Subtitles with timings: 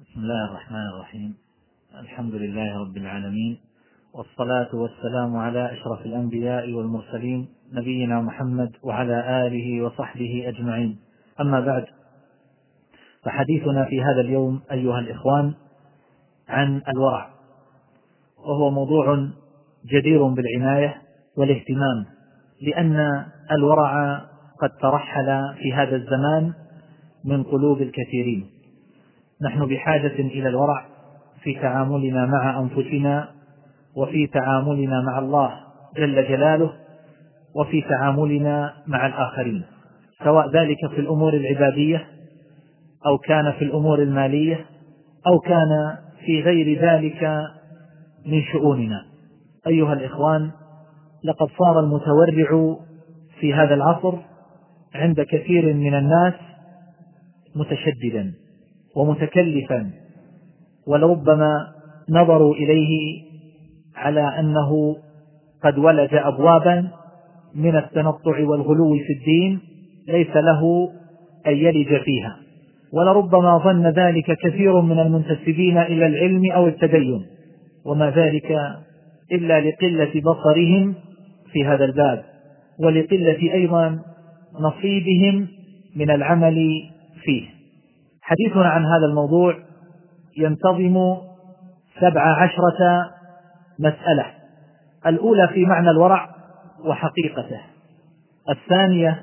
[0.00, 1.34] بسم الله الرحمن الرحيم.
[2.00, 3.60] الحمد لله رب العالمين
[4.14, 10.98] والصلاة والسلام على أشرف الأنبياء والمرسلين نبينا محمد وعلى آله وصحبه أجمعين.
[11.40, 11.84] أما بعد
[13.24, 15.54] فحديثنا في هذا اليوم أيها الإخوان
[16.48, 17.30] عن الورع
[18.38, 19.28] وهو موضوع
[19.86, 21.02] جدير بالعناية
[21.36, 22.06] والاهتمام
[22.62, 24.16] لأن الورع
[24.62, 26.52] قد ترحل في هذا الزمان
[27.24, 28.59] من قلوب الكثيرين.
[29.42, 30.86] نحن بحاجة إلى الورع
[31.42, 33.28] في تعاملنا مع أنفسنا
[33.96, 35.52] وفي تعاملنا مع الله
[35.96, 36.72] جل جلاله
[37.54, 39.62] وفي تعاملنا مع الآخرين
[40.24, 42.06] سواء ذلك في الأمور العبادية
[43.06, 44.66] أو كان في الأمور المالية
[45.26, 45.96] أو كان
[46.26, 47.22] في غير ذلك
[48.26, 49.04] من شؤوننا.
[49.66, 50.50] أيها الإخوان
[51.24, 52.76] لقد صار المتورع
[53.40, 54.14] في هذا العصر
[54.94, 56.34] عند كثير من الناس
[57.56, 58.32] متشددا.
[58.96, 59.90] ومتكلفا
[60.86, 61.66] ولربما
[62.10, 63.22] نظروا إليه
[63.96, 64.96] على أنه
[65.64, 66.88] قد ولج ابوابا
[67.54, 69.60] من التنطع والغلو في الدين
[70.08, 70.90] ليس له
[71.46, 72.36] أن يلج فيها.
[72.92, 77.26] ولربما ظن ذلك كثير من المنتسبين إلى العلم أو التدين
[77.84, 78.58] وما ذلك
[79.32, 80.94] إلا لقلة بصرهم
[81.52, 82.24] في هذا الباب
[82.80, 83.98] ولقلة أيضا
[84.60, 85.48] نصيبهم
[85.96, 86.82] من العمل
[87.22, 87.59] فيه.
[88.30, 89.54] حديثنا عن هذا الموضوع
[90.38, 91.16] ينتظم
[92.00, 93.10] سبع عشرة
[93.78, 94.26] مسألة.
[95.06, 96.28] الأولى في معنى الورع
[96.84, 97.60] وحقيقته.
[98.50, 99.22] الثانية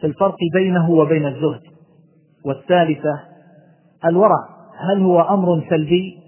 [0.00, 1.60] في الفرق بينه وبين الزهد.
[2.44, 3.20] والثالثة
[4.04, 6.18] الورع هل هو أمر سلبي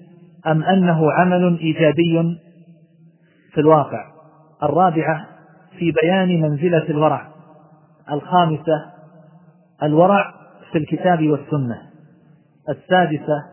[0.46, 2.38] أم أنه عمل إيجابي
[3.52, 4.04] في الواقع؟
[4.62, 5.26] الرابعة
[5.78, 7.28] في بيان منزلة الورع.
[8.12, 8.86] الخامسة
[9.82, 10.39] الورع
[10.72, 11.78] في الكتاب والسنة.
[12.68, 13.44] السادسة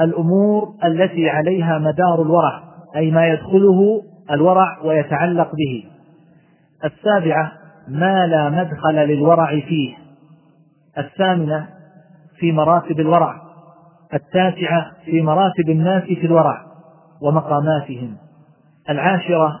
[0.00, 2.62] الأمور التي عليها مدار الورع
[2.96, 5.84] أي ما يدخله الورع ويتعلق به.
[6.84, 7.52] السابعة
[7.88, 9.94] ما لا مدخل للورع فيه.
[10.98, 11.68] الثامنة
[12.38, 13.34] في مراتب الورع.
[14.14, 16.62] التاسعة في مراتب الناس في الورع
[17.22, 18.16] ومقاماتهم.
[18.90, 19.60] العاشرة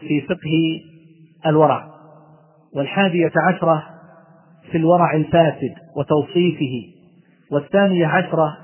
[0.00, 0.80] في فقه
[1.46, 1.86] الورع.
[2.76, 3.82] والحادية عشرة
[4.72, 6.84] في الورع الفاسد وتوصيفه.
[7.50, 8.56] والثانية عشرة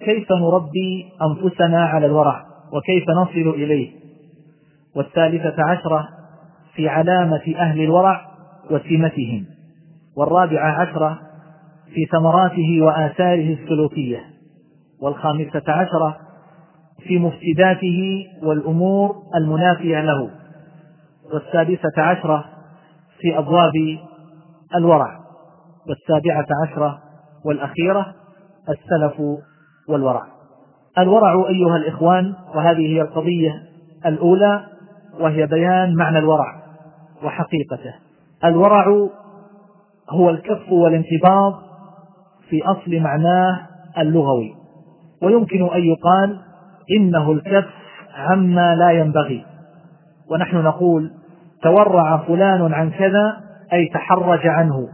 [0.00, 3.90] كيف نربي أنفسنا على الورع وكيف نصل إليه.
[4.96, 6.08] والثالثة عشرة
[6.74, 8.20] في علامة أهل الورع
[8.70, 9.44] وسمتهم.
[10.16, 11.18] والرابعة عشرة
[11.94, 14.20] في ثمراته وآثاره السلوكية.
[15.02, 16.16] والخامسة عشرة
[17.06, 20.30] في مفسداته والأمور المنافية له.
[21.32, 22.44] والسادسة عشرة
[23.20, 23.98] في أبواب
[24.74, 25.21] الورع.
[25.88, 26.98] والسابعة عشرة
[27.44, 28.14] والأخيرة
[28.68, 29.20] السلف
[29.88, 30.22] والورع.
[30.98, 33.62] الورع أيها الإخوان وهذه هي القضية
[34.06, 34.66] الأولى
[35.20, 36.62] وهي بيان معنى الورع
[37.24, 37.94] وحقيقته.
[38.44, 39.08] الورع
[40.10, 41.54] هو الكف والانتباض
[42.48, 43.66] في أصل معناه
[43.98, 44.54] اللغوي.
[45.22, 46.40] ويمكن أن يقال
[46.98, 47.70] إنه الكف
[48.16, 49.44] عما لا ينبغي.
[50.30, 51.10] ونحن نقول
[51.62, 53.36] تورع فلان عن كذا
[53.72, 54.88] أي تحرج عنه.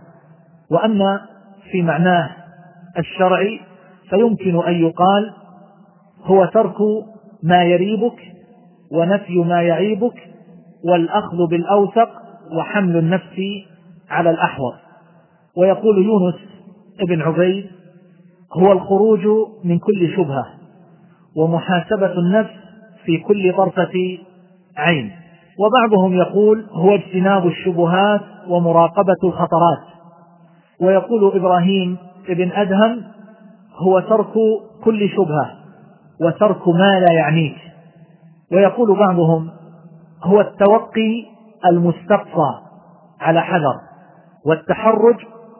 [0.71, 1.21] وأما
[1.71, 2.31] في معناه
[2.99, 3.61] الشرعي
[4.11, 5.33] فيمكن أن يقال
[6.25, 6.77] هو ترك
[7.43, 8.23] ما يريبك
[8.93, 10.29] ونفي ما يعيبك
[10.85, 12.09] والأخذ بالأوثق
[12.53, 13.41] وحمل النفس
[14.11, 14.75] على الأحوط.
[15.57, 16.35] ويقول يونس
[17.01, 17.67] ابن عبيد
[18.53, 19.27] هو الخروج
[19.65, 20.47] من كل شبهة
[21.37, 22.55] ومحاسبة النفس
[23.05, 24.19] في كل طرفة
[24.77, 25.11] عين.
[25.59, 29.98] وبعضهم يقول هو اجتناب الشبهات ومراقبة الخطرات.
[30.81, 31.97] ويقول إبراهيم
[32.29, 33.03] ابن أدهم
[33.77, 34.33] هو ترك
[34.85, 35.51] كل شبهة
[36.21, 37.57] وترك ما لا يعنيك.
[38.53, 39.51] ويقول بعضهم
[40.23, 41.25] هو التوقي
[41.71, 42.55] المستقصى
[43.21, 43.75] على حذر
[44.47, 45.17] والتحرج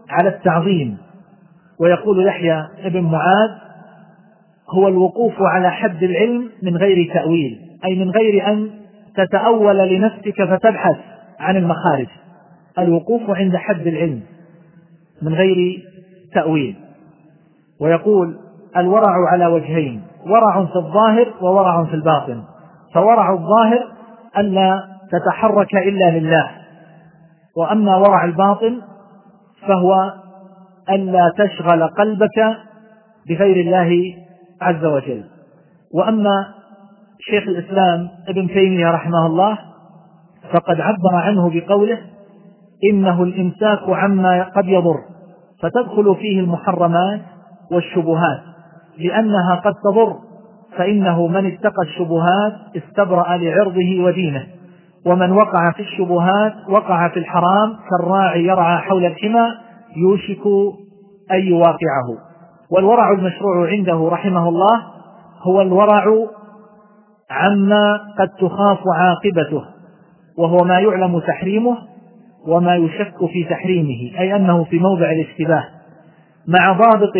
[0.09, 0.99] على التعظيم.
[1.81, 3.51] ويقول يحيى ابن معاذ
[4.71, 8.71] هو الوقوف على حد العلم من غير تأويل أي من غير أن
[9.17, 10.97] تتأول لنفسك فتبحث
[11.41, 12.07] عن المخارج.
[12.79, 14.23] الوقوف عند حد العلم.
[15.23, 15.83] من غير
[16.35, 16.77] تأويل.
[17.81, 18.37] ويقول
[18.77, 22.43] الورع على وجهين ورع في الظاهر وورع في الباطن.
[22.95, 23.87] فورع الظاهر
[24.39, 26.51] ألا تتحرك إلا لله
[27.57, 28.81] وأما ورع الباطن
[29.69, 30.13] فهو
[30.91, 32.57] ألا تشغل قلبك
[33.29, 34.15] بغير الله
[34.63, 35.25] عز وجل.
[35.95, 36.55] وأما
[37.21, 39.59] شيخ الإسلام ابن تيمية رحمه الله
[40.53, 41.99] فقد عبر عنه بقوله
[42.93, 45.01] إنه الإمساك عما قد يضر.
[45.63, 47.21] فتدخل فيه المحرمات
[47.73, 48.41] والشبهات
[48.99, 50.17] لأنها قد تضر
[50.77, 54.47] فإنه من اتقى الشبهات استبرأ لعرضه ودينه
[55.07, 59.49] ومن وقع في الشبهات وقع في الحرام كالراعي يرعى حول الحمى
[59.97, 60.47] يوشك
[61.33, 62.09] أن يواقعه.
[62.71, 64.83] والورع المشروع عنده رحمه الله
[65.43, 66.05] هو الورع
[67.31, 69.65] عما قد تخاف عاقبته
[70.39, 71.79] وهو ما يعلم تحريمه
[72.47, 75.65] وما يشك في تحريمه أي أنه في موضع الاشتباه.
[76.49, 77.13] مع ضابط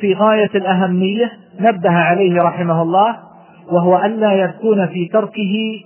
[0.00, 3.16] في غاية الأهمية نبه عليه رحمه الله
[3.72, 5.80] وهو ألا يكون في تركه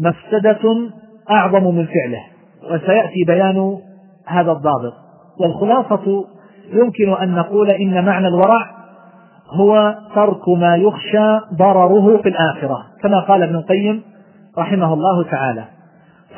[0.00, 0.90] مفسدة
[1.30, 2.22] أعظم من فعله.
[2.70, 3.78] وسيأتي بيان
[4.26, 4.92] هذا الضابط.
[5.40, 6.24] والخلاصة
[6.72, 8.66] يمكن أن نقول إن معنى الورع
[9.50, 14.02] هو ترك ما يخشى ضرره في الآخرة كما قال ابن القيم
[14.58, 15.64] رحمه الله تعالى.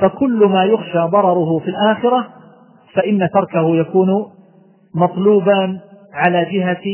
[0.00, 2.26] فكل ما يخشى ضرره في الآخرة
[2.94, 4.26] فإن تركه يكون
[4.94, 5.80] مطلوبا
[6.12, 6.84] على جهة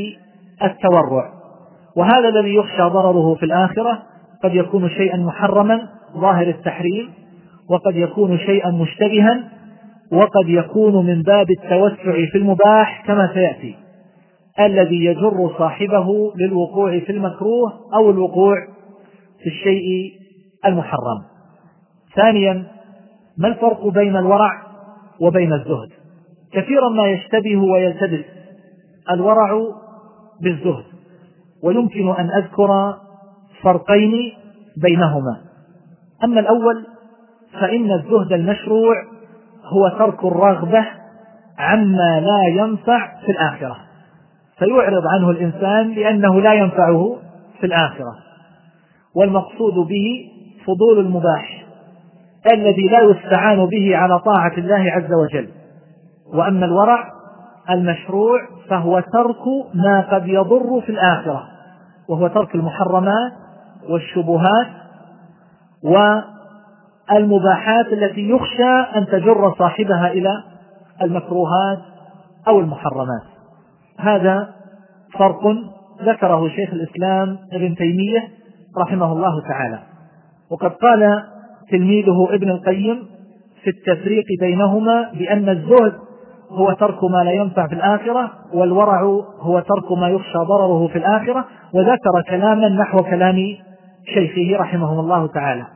[0.63, 1.33] التورع.
[1.97, 4.03] وهذا الذي يخشى ضرره في الآخرة
[4.45, 7.11] قد يكون شيئا محرما ظاهر التحريم
[7.71, 9.45] وقد يكون شيئا مشتبها
[10.13, 13.77] وقد يكون من باب التوسع في المباح كما سيأتي.
[14.61, 18.57] الذي يجر صاحبه للوقوع في المكروه أو الوقوع
[19.43, 20.13] في الشيء
[20.67, 21.23] المحرم.
[22.17, 22.67] ثانيا
[23.41, 24.63] ما الفرق بين الورع
[25.21, 25.89] وبين الزهد؟
[26.53, 28.25] كثيرا ما يشتبه ويلتبس
[29.11, 29.61] الورع
[30.43, 30.85] بالزهد
[31.63, 32.95] ويمكن أن أذكر
[33.63, 34.33] فرقين
[34.83, 35.41] بينهما.
[36.25, 36.87] أما الأول
[37.61, 38.95] فإن الزهد المشروع
[39.65, 40.87] هو ترك الرغبة
[41.59, 43.77] عما لا ينفع في الآخرة.
[44.59, 47.17] فيعرض عنه الإنسان لأنه لا ينفعه
[47.61, 48.17] في الآخرة.
[49.15, 50.31] والمقصود به
[50.67, 51.60] فضول المباح.
[52.47, 55.49] الذي لا يستعان به على طاعة الله عز وجل.
[56.35, 57.11] وأما الورع
[57.71, 61.45] المشروع فهو ترك ما قد يضر في الآخرة
[62.09, 63.33] وهو ترك المحرمات
[63.89, 64.67] والشبهات
[67.11, 70.43] والمباحات التي يخشى أن تجر صاحبها إلى
[71.03, 71.79] المكروهات
[72.49, 73.23] أو المحرمات.
[73.99, 74.49] هذا
[75.19, 75.43] فرق
[76.03, 78.29] ذكره شيخ الإسلام ابن تيمية
[78.79, 79.79] رحمه الله تعالى.
[80.51, 81.23] وقد قال
[81.71, 83.07] تلميذه ابن القيم
[83.63, 85.93] في التفريق بينهما بأن الزهد
[86.51, 89.03] هو ترك ما لا ينفع في الآخرة والورع
[89.41, 91.45] هو ترك ما يخشى ضرره في الآخرة
[91.75, 93.37] وذكر كلاما نحو كلام
[94.15, 95.67] شيخه رحمه الله تعالى.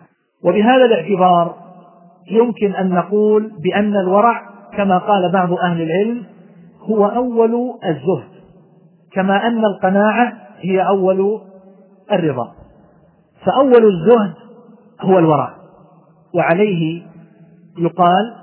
[0.44, 1.54] وبهذا الاعتبار
[2.30, 4.42] يمكن أن نقول بأن الورع
[4.76, 6.22] كما قال بعض أهل العلم
[6.80, 8.34] هو أول الزهد
[9.12, 11.40] كما أن القناعة هي أول
[12.12, 12.52] الرضا.
[13.46, 14.34] فأول الزهد
[15.00, 15.63] هو الورع.
[16.34, 17.02] وعليه
[17.78, 18.34] يقال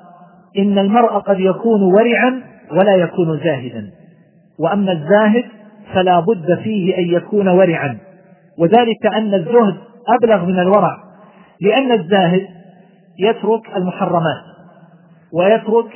[0.57, 2.41] إن المرء قد يكون ورعا
[2.71, 3.91] ولا يكون زاهدا.
[4.59, 5.43] وأما الزاهد
[5.93, 7.97] فلا بد فيه أن يكون ورعا.
[8.57, 9.77] وذلك أن الزهد
[10.07, 10.97] أبلغ من الورع
[11.61, 12.47] لأن الزاهد
[13.19, 14.41] يترك المحرمات
[15.33, 15.91] ويترك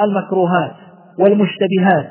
[0.00, 0.72] المكروهات
[1.18, 2.10] والمشتبهات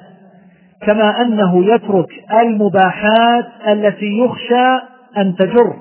[0.81, 2.09] كما أنه يترك
[2.41, 4.85] المباحات التي يخشى
[5.17, 5.73] أن تجر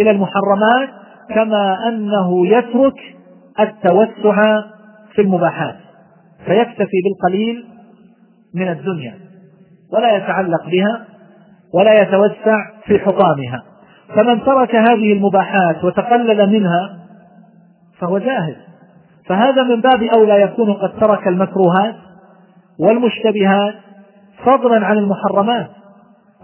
[0.00, 0.88] إلى المحرمات
[1.34, 3.16] كما أنه يترك
[3.60, 4.62] التوسع
[5.14, 5.76] في المباحات
[6.46, 7.64] فيكتفي بالقليل
[8.54, 9.14] من الدنيا
[9.92, 11.04] ولا يتعلق بها
[11.74, 13.62] ولا يتوسع في حطامها.
[14.14, 16.98] فمن ترك هذه المباحات وتقلل منها
[17.98, 18.56] فهو جاهل.
[19.26, 21.94] فهذا من باب أولى يكون قد ترك المكروهات
[22.80, 23.74] والمشتبهات
[24.44, 25.70] فضلا عن المحرمات.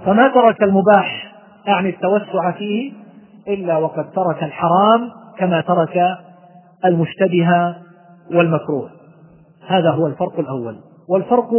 [0.06, 1.34] فما ترك المباح
[1.68, 2.92] أعني التوسع فيه
[3.48, 6.00] إلا وقد ترك الحرام كما ترك
[6.84, 7.76] المشتبه
[8.34, 8.90] والمكروه.
[9.66, 10.76] هذا هو الفرق الأول.
[11.08, 11.50] والفرق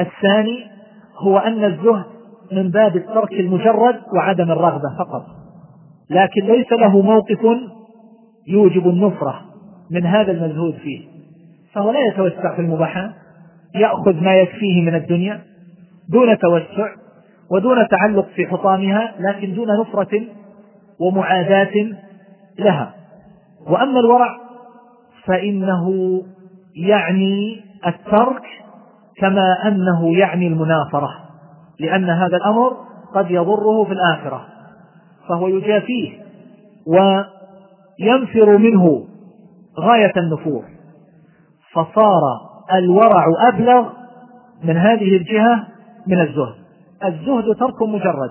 [0.00, 0.64] الثاني
[1.18, 2.04] هو أن الزهد
[2.52, 5.26] من باب الترك المجرد وعدم الرغبة فقط.
[6.10, 7.46] لكن ليس له موقف
[8.46, 9.40] يوجب النفرة
[9.90, 11.00] من هذا المزهود فيه.
[11.72, 13.10] فهو لا يتوسع في المباحات
[13.74, 15.40] يأخذ ما يكفيه من الدنيا
[16.08, 16.88] دون توسع
[17.50, 20.20] ودون تعلق في حطامها لكن دون نفرة
[21.00, 21.72] ومعاداة
[22.58, 22.94] لها.
[23.66, 24.36] وأما الورع
[25.24, 25.90] فإنه
[26.76, 28.42] يعني الترك
[29.16, 31.10] كما أنه يعني المنافرة
[31.80, 32.76] لأن هذا الأمر
[33.14, 34.46] قد يضره في الآخرة
[35.28, 36.10] فهو يجافيه
[36.86, 39.04] وينفر منه
[39.80, 40.64] غاية النفور.
[41.72, 42.22] فصار
[42.72, 43.88] الورع أبلغ
[44.64, 45.66] من هذه الجهة
[46.06, 46.54] من الزهد.
[47.04, 48.30] الزهد ترك مجرد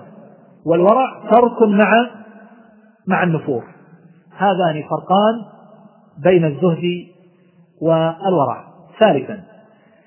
[0.66, 2.10] والورع ترك مع
[3.06, 3.64] مع النفور
[4.36, 5.54] هذان فرقان
[6.24, 7.06] بين الزهد
[7.82, 8.64] والورع.
[9.00, 9.40] ثالثا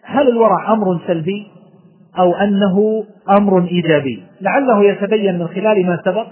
[0.03, 1.47] هل الورع أمر سلبي
[2.19, 3.03] أو أنه
[3.37, 6.27] أمر إيجابي؟ لعله يتبين من خلال ما سبق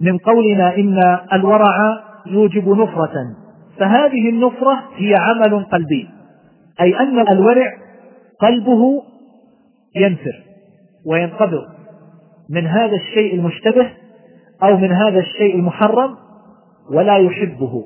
[0.00, 3.14] من قولنا إن الورع يوجب نفرة.
[3.78, 6.08] فهذه النفرة هي عمل قلبي
[6.80, 7.72] أي أن الورع
[8.40, 9.02] قلبه
[9.96, 10.42] ينفر
[11.06, 11.64] وينقبض.
[12.50, 13.90] من هذا الشيء المشتبه
[14.62, 16.16] أو من هذا الشيء المحرم
[16.90, 17.84] ولا يحبه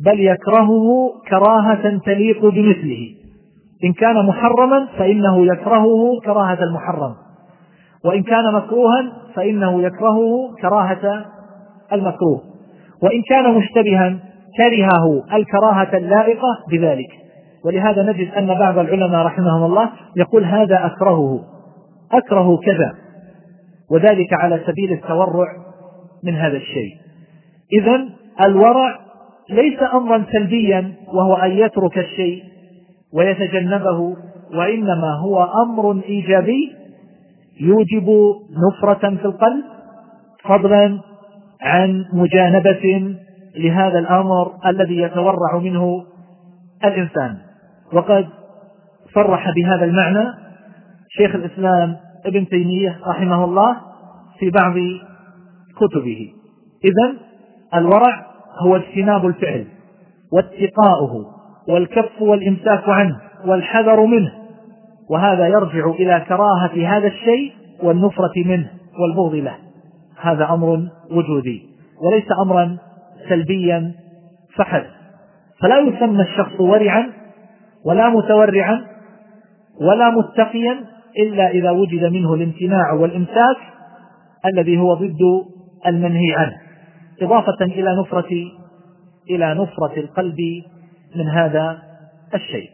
[0.00, 3.08] بل يكرهه كراهة تليق بمثله.
[3.84, 7.14] إن كان محرما فإنه يكرهه كراهة المحرم
[8.04, 11.24] وإن كان مكروها فإنه يكرهه كراهة
[11.92, 12.40] المكروه.
[13.02, 14.18] وإن كان مشتبها
[14.56, 17.08] كرهه الكراهة اللائقة بذلك.
[17.64, 21.40] ولهذا نجد أن بعض العلماء رحمهم الله يقول هذا أكرهه
[22.12, 22.92] أكره كذا.
[23.90, 25.61] وذلك على سبيل التورع
[26.24, 26.96] من هذا الشيء.
[27.72, 28.08] إذا
[28.44, 28.98] الورع
[29.50, 32.42] ليس أمرا سلبيا وهو أن يترك الشيء
[33.12, 34.16] ويتجنبه
[34.54, 36.72] وإنما هو أمر إيجابي
[37.60, 38.34] يوجب
[38.68, 39.64] نفرة في القلب
[40.44, 41.00] فضلا
[41.60, 43.14] عن مجانبة
[43.56, 46.04] لهذا الأمر الذي يتورع منه
[46.84, 47.36] الإنسان.
[47.92, 48.28] وقد
[49.14, 50.24] صرح بهذا المعنى
[51.08, 53.76] شيخ الإسلام ابن تيمية رحمه الله
[54.38, 54.74] في بعض
[55.82, 56.32] كتبه.
[56.84, 57.18] إذا
[57.74, 58.26] الورع
[58.58, 59.66] هو اجتناب الفعل
[60.32, 61.26] واتقاؤه
[61.68, 64.32] والكف والإمساك عنه والحذر منه.
[65.10, 69.54] وهذا يرجع إلى كراهة هذا الشيء والنفرة منه والبغض له.
[70.20, 71.62] هذا أمر وجودي
[72.02, 72.78] وليس أمرا
[73.28, 73.92] سلبيا
[74.56, 74.90] فحسب.
[75.60, 77.12] فلا يسمى الشخص ورعا
[77.84, 78.84] ولا متورعا
[79.80, 80.80] ولا متقيا
[81.18, 83.56] إلا إذا وجد منه الامتناع والإمساك
[84.46, 85.20] الذي هو ضد
[85.86, 86.56] المنهي عنه
[87.22, 88.32] إضافة إلى نفرة
[89.30, 90.36] إلى نفرة القلب
[91.16, 91.82] من هذا
[92.34, 92.70] الشيء.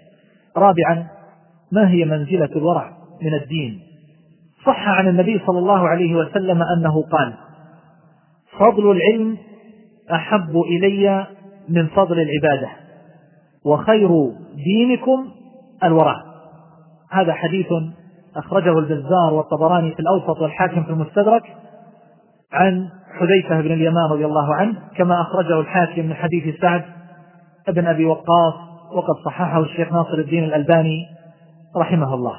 [0.57, 1.07] رابعا
[1.73, 3.81] ما هي منزلة الورع من الدين؟
[4.67, 7.35] صح عن النبي صلى الله عليه وسلم أنه قال
[8.59, 9.38] فضل العلم
[10.12, 11.27] أحب إلي
[11.69, 12.69] من فضل العبادة
[13.65, 14.09] وخير
[14.55, 15.31] دينكم
[15.85, 16.23] الورع.
[17.11, 17.67] هذا حديث
[18.37, 21.43] أخرجه البزار والطبراني في الأوسط والحاكم في المستدرك
[22.53, 26.85] عن حذيفة بن اليمان رضي الله عنه كما أخرجه الحاكم من حديث سعد
[27.69, 28.55] بن أبي وقاص
[28.93, 31.07] وقد صححه الشيخ ناصر الدين الألباني
[31.77, 32.35] رحمه الله.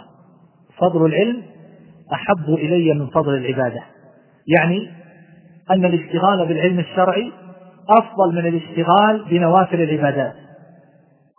[0.78, 1.42] فضل العلم
[2.14, 3.82] أحب إلي من فضل العبادة.
[4.48, 4.90] يعني
[5.72, 7.32] أن الاشتغال بالعلم الشرعي
[7.90, 10.34] أفضل من الاشتغال بنوافل العبادات.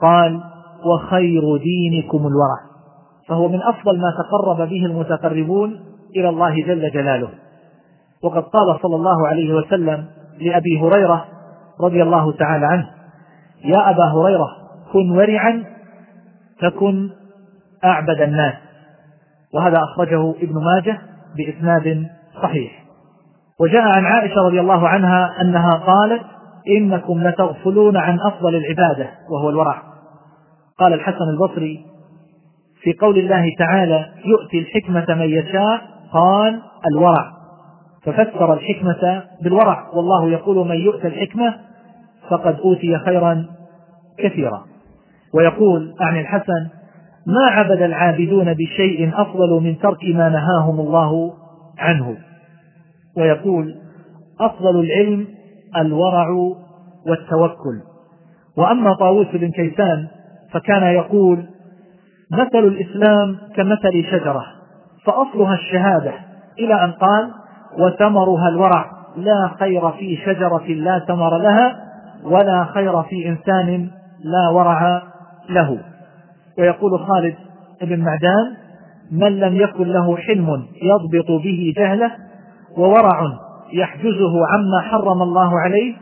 [0.01, 0.41] قال
[0.85, 2.71] وخير دينكم الورع
[3.29, 5.81] فهو من أفضل ما تقرب به المتقربون
[6.17, 7.29] إلى الله جل جلاله.
[8.25, 10.07] وقد قال صلى الله عليه وسلم
[10.41, 11.25] لأبي هريرة
[11.81, 12.91] رضي الله تعالى عنه
[13.65, 14.49] يا أبا هريرة
[14.93, 15.65] كن ورعا
[16.61, 17.11] تكن
[17.85, 18.55] أعبد الناس.
[19.55, 20.99] وهذا أخرجه ابن ماجه
[21.37, 22.07] بإسناد
[22.43, 22.85] صحيح.
[23.61, 26.23] وجاء عن عائشة رضي الله عنها أنها قالت
[26.69, 29.83] إنكم لتغفلون عن أفضل العبادة وهو الورع.
[30.79, 31.87] قال الحسن البصري
[32.83, 35.81] في قول الله تعالى يؤتي الحكمة من يشاء
[36.13, 36.63] قال
[36.93, 37.40] الورع.
[38.05, 39.91] ففسر الحكمة بالورع.
[39.95, 41.55] والله يقول من يؤتى الحكمة
[42.29, 43.47] فقد أوتي خيرا
[44.19, 44.65] كثيرا.
[45.35, 46.69] ويقول عن الحسن
[47.27, 51.33] ما عبد العابدون بشيء أفضل من ترك ما نهاهم الله
[51.79, 52.17] عنه؟
[53.17, 53.75] ويقول
[54.41, 55.27] أفضل العلم
[55.77, 56.29] الورع
[57.07, 57.81] والتوكل.
[58.57, 60.09] وأما طاووس بن كيسان
[60.53, 61.45] فكان يقول
[62.31, 64.45] مثل الإسلام كمثل شجرة
[65.05, 66.13] فأصلها الشهادة
[66.59, 67.31] إلى أن قال
[67.79, 68.91] وثمرها الورع.
[69.17, 71.77] لا خير في شجرة لا ثمر لها
[72.25, 73.91] ولا خير في إنسان
[74.25, 75.03] لا ورع
[75.49, 75.79] له.
[76.59, 77.35] ويقول خالد
[77.83, 78.57] بن معدان
[79.13, 82.11] من لم يكن له حلم يضبط به جهله
[82.77, 83.21] وورع
[83.73, 85.95] يحجزه عما حرم الله عليه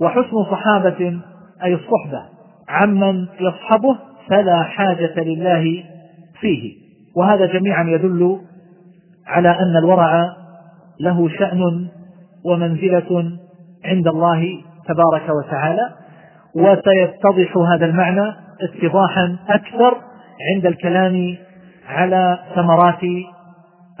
[0.00, 1.20] وحسن صحابة
[1.64, 2.22] أي الصحبة
[2.68, 3.96] عمن يصحبه
[4.28, 5.84] فلا حاجة لله
[6.40, 6.74] فيه.
[7.16, 8.40] وهذا جميعا يدل
[9.26, 10.36] على أن الورع
[11.00, 11.88] له شأن
[12.44, 13.32] ومنزلة
[13.84, 15.90] عند الله تبارك وتعالى
[16.54, 19.96] وسيتضح هذا المعنى اتضاحا أكثر
[20.54, 21.36] عند الكلام
[21.88, 23.00] على ثمرات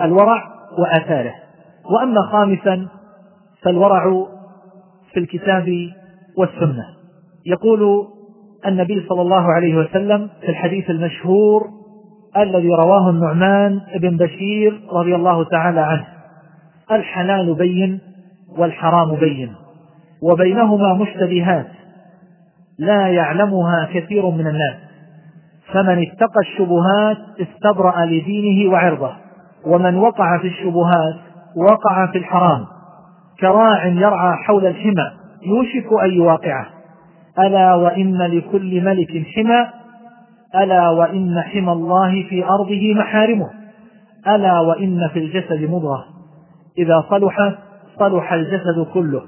[0.00, 0.44] الورع
[0.78, 1.34] وآثاره.
[1.94, 2.88] وأما خامسا
[3.62, 4.26] فالورع
[5.12, 5.88] في الكتاب
[6.38, 6.84] والسنة.
[7.46, 8.06] يقول
[8.66, 11.68] النبي صلى الله عليه وسلم في الحديث المشهور
[12.36, 16.19] الذي رواه النعمان بن بشير رضي الله تعالى عنه
[16.92, 18.00] الحلال بين
[18.58, 19.52] والحرام بين
[20.22, 21.66] وبينهما مشتبهات
[22.78, 24.76] لا يعلمها كثير من الناس.
[25.72, 29.12] فمن اتقى الشبهات استبرأ لدينه وعرضه
[29.66, 31.14] ومن وقع في الشبهات
[31.56, 32.66] وقع في الحرام.
[33.40, 35.10] كراع يرعى حول الحمى
[35.42, 36.66] يوشك أن يواقعه.
[37.38, 39.66] ألا وإن لكل ملك حمى
[40.62, 43.50] ألا وإن حمى الله في أرضه محارمه.
[44.28, 46.19] ألا وإن في الجسد مضغة.
[46.78, 47.58] إذا صلح
[47.98, 49.22] صلح الجسد كله.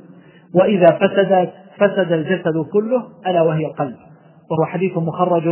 [0.54, 3.96] وإذا فسدت فسد الجسد كله ألا وهي القلب.
[4.50, 5.42] وهو حديث مخرج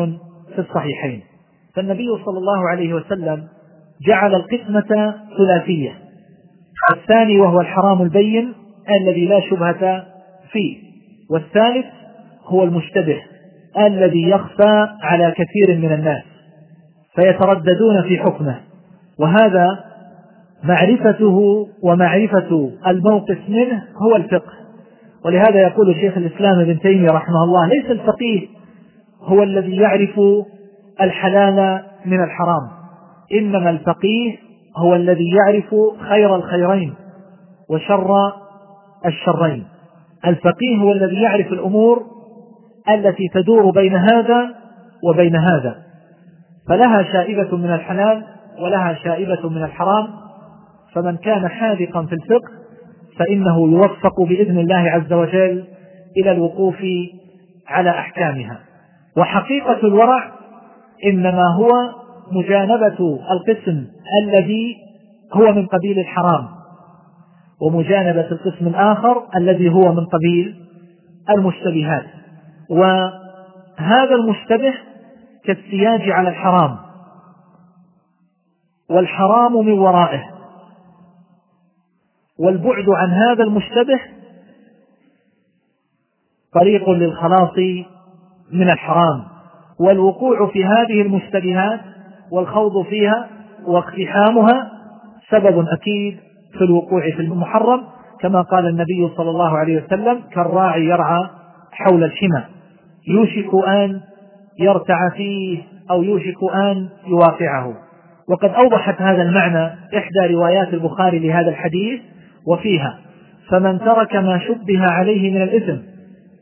[0.55, 1.23] في الصحيحين.
[1.77, 3.49] فالنبي صلى الله عليه وسلم
[4.07, 5.95] جعل القسمة ثلاثية.
[6.93, 8.53] الثاني وهو الحرام البين
[9.01, 10.05] الذي لا شبهة
[10.53, 10.77] فيه.
[11.31, 11.87] والثالث
[12.45, 13.23] هو المشتبه
[13.79, 16.23] الذي يخفى على كثير من الناس.
[17.15, 18.61] فيترددون في حكمه.
[19.21, 19.85] وهذا
[20.65, 24.53] معرفته ومعرفة الموقف منه هو الفقه.
[25.25, 28.47] ولهذا يقول شيخ الإسلام ابن تيمية رحمه الله ليس الفقيه
[29.23, 30.21] هو الذي يعرف
[31.01, 32.69] الحلال من الحرام
[33.33, 34.37] إنما الفقيه
[34.77, 35.75] هو الذي يعرف
[36.09, 36.95] خير الخيرين
[37.71, 38.33] وشر
[39.07, 39.65] الشرين.
[40.27, 42.03] الفقيه هو الذي يعرف الأمور
[42.89, 44.55] التي تدور بين هذا
[45.05, 45.77] وبين هذا
[46.69, 48.25] فلها شائبة من الحلال
[48.61, 50.07] ولها شائبة من الحرام
[50.95, 52.51] فمن كان حاذقا في الفقه
[53.19, 55.65] فإنه يوفق بإذن الله عز وجل
[56.17, 56.85] إلى الوقوف
[57.69, 58.61] على أحكامها.
[59.17, 60.33] وحقيقة الورع
[61.07, 61.71] إنما هو
[62.33, 63.87] مجانبة القسم
[64.23, 64.77] الذي
[65.35, 66.49] هو من قبيل الحرام
[67.61, 70.55] ومجانبة القسم الآخر الذي هو من قبيل
[71.31, 72.07] المشتبهات.
[72.71, 74.75] وهذا المشتبه
[75.45, 76.77] كالسياج على الحرام
[78.91, 80.40] والحرام من ورائه.
[82.41, 84.01] والبعد عن هذا المشتبه
[86.55, 87.57] طريق للخلاص
[88.53, 89.25] من الحرام
[89.81, 91.81] والوقوع في هذه المشتبهات
[92.33, 93.29] والخوض فيها
[93.67, 94.71] واقتحامها
[95.31, 96.17] سبب أكيد
[96.59, 97.83] في الوقوع في المحرم
[98.21, 101.27] كما قال النبي صلى الله عليه وسلم كالراعي يرعى
[101.73, 102.45] حول الحمى
[103.09, 104.01] يوشك أن
[104.59, 107.75] يرتع فيه أو يوشك أن يواقعه.
[108.29, 112.01] وقد أوضحت هذا المعنى إحدى روايات البخاري لهذا الحديث
[112.51, 112.99] وفيها
[113.49, 115.77] فمن ترك ما شبه عليه من الإثم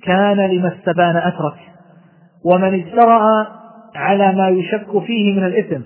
[0.03, 1.59] كان لما استبان أترك.
[2.45, 3.47] ومن اجترأ
[3.95, 5.81] على ما يشك فيه من الإثم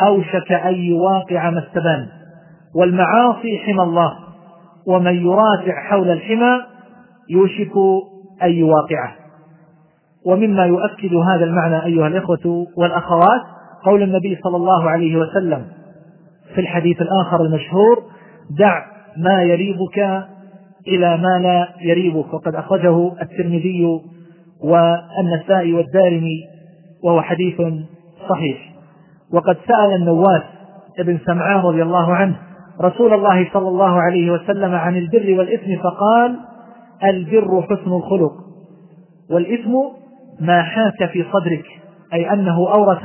[0.00, 2.06] أوشك أن يواقع ما استبان.
[2.74, 4.12] والمعاصي حمى الله
[4.86, 6.60] ومن يراجع حول الحمى
[7.30, 7.72] يوشك
[8.42, 9.12] أن يواقعه.
[10.26, 13.40] ومما يؤكد هذا المعنى أيها الإخوة والأخوات
[13.84, 15.66] قول النبي صلى الله عليه وسلم
[16.54, 18.02] في الحديث الآخر المشهور
[18.58, 18.82] دع
[19.16, 19.98] ما يريبك
[20.88, 22.34] إلى ما لا يريبك.
[22.34, 24.00] وقد أخرجه الترمذي
[24.64, 26.40] والنسائي والدارمي
[27.04, 27.62] وهو حديث
[28.28, 28.72] صحيح.
[29.32, 30.42] وقد سأل النواس
[30.98, 32.36] ابن سمعان رضي الله عنه
[32.80, 36.36] رسول الله صلى الله عليه وسلم عن البر والإثم فقال
[37.04, 38.32] البر حسن الخلق
[39.30, 39.72] والإثم
[40.40, 41.64] ما حاك في صدرك
[42.14, 43.02] أي أنه أورث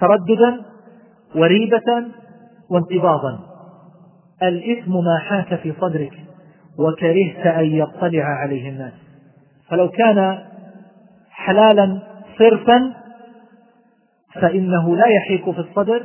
[0.00, 0.60] ترددا
[1.36, 2.04] وريبة
[2.70, 3.38] وانقباضا.
[4.42, 6.12] الإثم ما حاك في صدرك
[6.78, 8.92] وكرهت أن يطلع عليه الناس.
[9.68, 10.38] فلو كان
[11.30, 11.98] حلالا
[12.38, 12.92] صرفا
[14.34, 16.02] فإنه لا يحيك في الصدر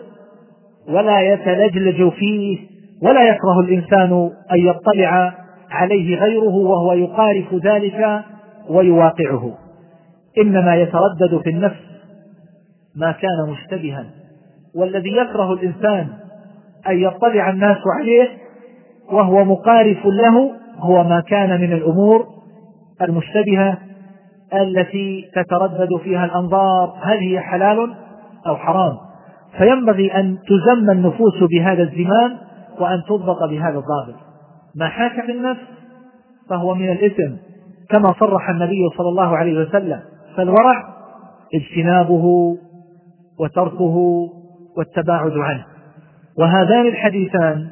[0.88, 2.60] ولا يتلجلج فيه
[3.02, 5.34] ولا يكره الإنسان أن يطلع
[5.70, 8.24] عليه غيره وهو يقارف ذلك
[8.70, 9.58] ويواقعه.
[10.38, 11.82] إنما يتردد في النفس
[12.96, 14.06] ما كان مشتبها.
[14.76, 16.08] والذي يكره الإنسان
[16.88, 18.30] أن يطلع الناس عليه
[19.12, 22.26] وهو مقارف له هو ما كان من الأمور
[23.02, 23.78] المشتبهة
[24.54, 27.96] التي تتردد فيها الأنظار هل هي حلال
[28.48, 28.98] أو حرام.
[29.58, 32.38] فينبغي أن تزم النفوس بهذا الزمام
[32.80, 34.20] وأن تضبط بهذا الضابط.
[34.76, 35.62] ما حاك في النفس
[36.50, 37.36] فهو من الإثم.
[37.90, 40.00] كما صرح النبي صلى الله عليه وسلم
[40.38, 40.84] فالورع
[41.56, 42.56] اجتنابه
[43.40, 44.28] وتركه
[44.78, 45.66] والتباعد عنه.
[46.40, 47.68] وهذان الحديثان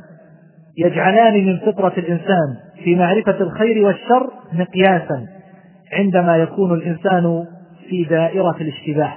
[0.78, 5.28] يجعلان من فطرة الإنسان في معرفة الخير والشر مقياسا
[5.94, 7.46] عندما يكون الإنسان
[7.90, 9.14] في دائرة الاشتباه.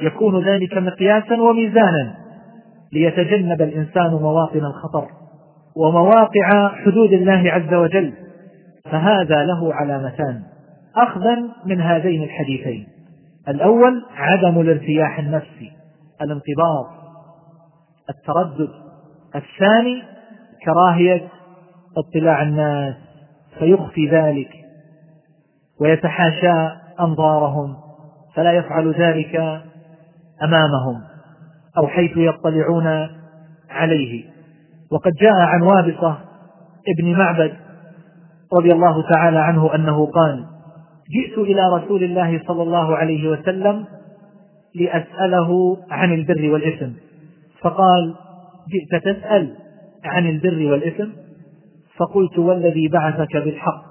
[0.00, 2.14] يكون ذلك مقياسا وميزانا
[2.92, 5.06] ليتجنب الإنسان مواطن الخطر
[5.76, 8.12] ومواقع حدود الله عز وجل.
[8.90, 10.42] فهذا له علامتان.
[10.96, 12.86] أخذا من هذين الحديثين.
[13.48, 15.72] الأول عدم الارتياح النفسي
[16.22, 16.99] الانقباض
[18.10, 18.70] التردد.
[19.34, 20.02] الثاني
[20.64, 21.28] كراهية
[21.98, 22.94] اطلاع الناس
[23.58, 24.50] فيخفي ذلك
[25.80, 26.68] ويتحاشى
[27.00, 27.76] أنظارهم
[28.34, 29.36] فلا يفعل ذلك
[30.42, 31.00] أمامهم
[31.78, 33.08] أو حيث يطلعون
[33.70, 34.24] عليه.
[34.92, 36.18] وقد جاء عن وابصة
[36.88, 37.56] ابن معبد
[38.58, 40.46] رضي الله تعالى عنه أنه قال
[41.10, 43.84] جئت إلى رسول الله صلى الله عليه وسلم
[44.74, 46.90] لأسأله عن البر والإثم
[47.62, 48.14] فقال
[48.68, 49.56] جئت تسأل
[50.04, 51.10] عن البر والإثم؟
[51.96, 53.84] فقلت والذي بعثك بالحق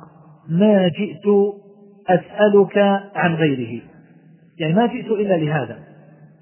[0.50, 1.26] ما جئت
[2.08, 2.78] أسألك
[3.16, 3.82] عن غيره.
[4.60, 5.80] يعني ما جئت إلا لهذا.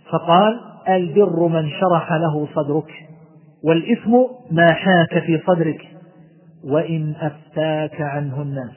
[0.09, 0.59] فقال
[0.89, 2.91] البر من شرح له صدرك
[3.63, 4.13] والإثم
[4.51, 5.87] ما حاك في صدرك
[6.63, 8.75] وإن أفتاك عنه الناس.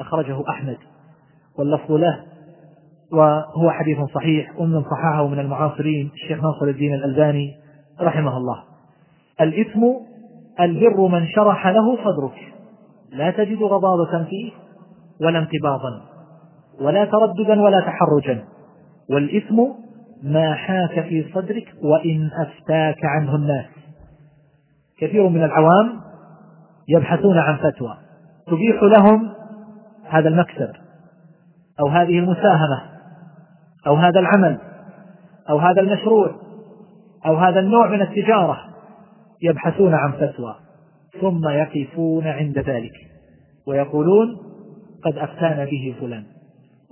[0.00, 0.76] أخرجه أحمد.
[1.58, 2.24] واللفظ له
[3.12, 7.56] وهو حديث صحيح ومن صححه من المعاصرين الشيخ ناصر الدين الألباني
[8.00, 8.62] رحمه الله.
[9.40, 9.82] الإثم
[10.60, 12.54] البر من شرح له صدرك.
[13.12, 14.52] لا تجد غضاضة فيه
[15.20, 16.02] ولا انقباضا
[16.80, 18.44] ولا ترددا ولا تحرجا.
[19.10, 19.62] والإثم
[20.22, 23.66] ما حاك في صدرك وإن أفتاك عنه الناس.
[24.98, 26.00] كثير من العوام
[26.88, 27.96] يبحثون عن فتوى
[28.46, 29.32] تبيح لهم
[30.04, 30.72] هذا المكسب
[31.80, 32.97] أو هذه المساهمة.
[33.88, 34.58] أو هذا العمل
[35.50, 36.30] أو هذا المشروع
[37.26, 38.58] أو هذا النوع من التجارة
[39.42, 40.54] يبحثون عن فتوى
[41.20, 42.92] ثم يقفون عند ذلك
[43.66, 44.36] ويقولون
[45.04, 46.24] قد أفتانا به فلان.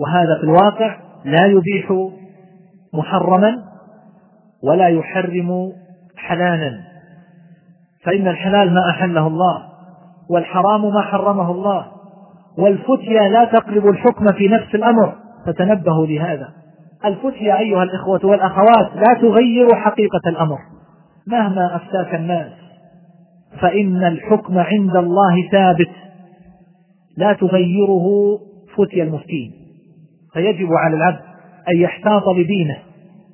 [0.00, 2.10] وهذا في الواقع لا يبيح
[2.94, 3.64] محرما
[4.62, 5.72] ولا يحرم
[6.16, 6.80] حلالا.
[8.04, 9.62] فإن الحلال ما أحله الله
[10.30, 11.86] والحرام ما حرمه الله
[12.58, 15.14] والفتيا لا تقلب الحكم في نفس الأمر
[15.46, 16.65] فتنبهوا لهذا.
[17.04, 20.58] الفتيا أيها الإخوة والأخوات لا تغير حقيقة الأمر.
[21.26, 22.52] مهما أفتاك الناس
[23.60, 25.90] فإن الحكم عند الله ثابت.
[27.16, 28.38] لا تغيره
[28.76, 29.52] فتيا المفتين.
[30.32, 31.20] فيجب على العبد
[31.68, 32.76] أن يحتاط بدينه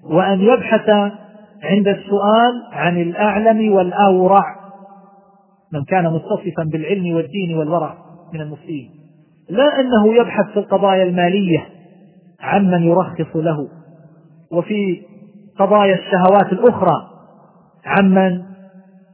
[0.05, 0.91] وأن يبحث
[1.63, 4.45] عند السؤال عن الأعلم والأورع.
[5.73, 7.95] من كان متصفا بالعلم والدين والورع
[8.33, 8.91] من المفتين.
[9.51, 11.67] لا أنه يبحث في القضايا المالية
[12.43, 13.69] عمن يرخص له.
[14.53, 15.03] وفي
[15.59, 17.09] قضايا الشهوات الأخرى
[17.85, 18.43] عمن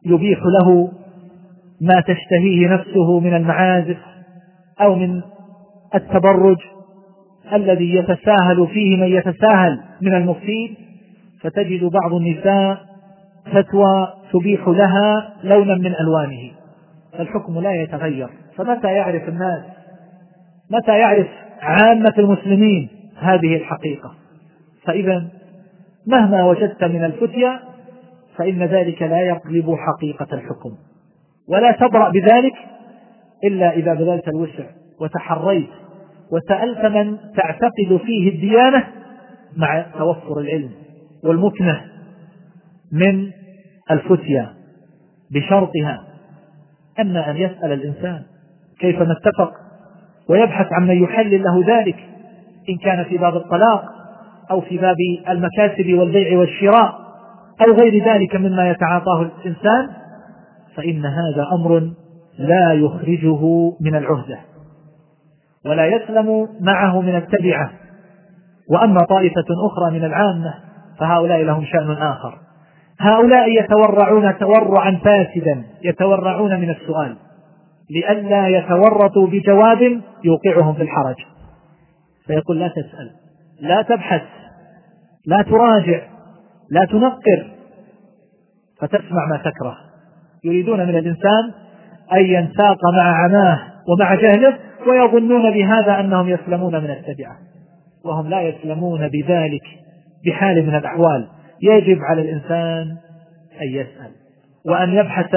[0.07, 0.93] يبيح له
[1.81, 3.99] ما تشتهيه نفسه من المعازف
[4.81, 5.23] أو من
[5.95, 6.57] التبرج
[7.53, 10.75] الذي يتساهل فيه من يتساهل من المفتين
[11.41, 12.81] فتجد بعض النساء
[13.53, 16.51] فتوى تبيح لها لونا من ألوانه.
[17.13, 18.29] فالحكم لا يتغير.
[18.57, 19.63] فمتى يعرف الناس؟
[20.71, 21.27] متى يعرف
[21.63, 24.15] عامة المسلمين هذه الحقيقة.
[24.85, 25.29] فإذا
[26.07, 27.61] مهما وجدت من الفتية
[28.37, 30.71] فإن ذلك لا يقلب حقيقة الحكم.
[31.49, 32.55] ولا تبرأ بذلك
[33.45, 34.65] إلا إذا بذلت الوسع
[35.01, 35.71] وتحريت
[36.31, 38.85] وسألت من تعتقد فيه الديانة
[39.57, 40.71] مع توفر العلم
[41.25, 41.85] والمكنة
[42.93, 43.31] من
[43.91, 44.53] الفتية.
[45.31, 46.05] بشرطها
[47.01, 48.23] أما أن يسأل الإنسان
[48.81, 49.53] كيف نتفق
[50.29, 51.97] ويبحث عن من يحلل له ذلك.
[52.69, 53.85] إن كان في باب الطلاق
[54.51, 54.97] أو في باب
[55.29, 56.95] المكاسب والبيع والشراء
[57.67, 59.89] أو غير ذلك مما يتعاطاه الإنسان
[60.77, 61.91] فإن هذا أمر
[62.39, 64.39] لا يخرجه من العهدة
[65.67, 67.71] ولا يسلم معه من التبعة.
[68.71, 70.55] وأما طائفة أخرى من العامة
[71.01, 72.39] فهؤلاء لهم شأن آخر.
[73.01, 77.17] هؤلاء يتورعون تورعا فاسدا يتورعون من السؤال
[77.91, 81.17] لئلا يتورطوا بجواب يوقعهم في الحرج.
[82.29, 83.11] فيقول لا تسأل
[83.61, 84.23] لا تبحث
[85.27, 86.03] لا تراجع
[86.71, 87.59] لا تنقر
[88.81, 89.77] فتسمع ما تكره.
[90.45, 91.53] يريدون من الإنسان
[92.13, 97.37] أن ينساق مع عماه ومع جهله ويظنون بهذا أنهم يسلمون من التبعة
[98.05, 99.65] وهم لا يسلمون بذلك
[100.27, 101.29] بحال من الأحوال.
[101.63, 102.97] يجب على الإنسان
[103.63, 104.11] أن يسأل
[104.67, 105.35] وأن يبحث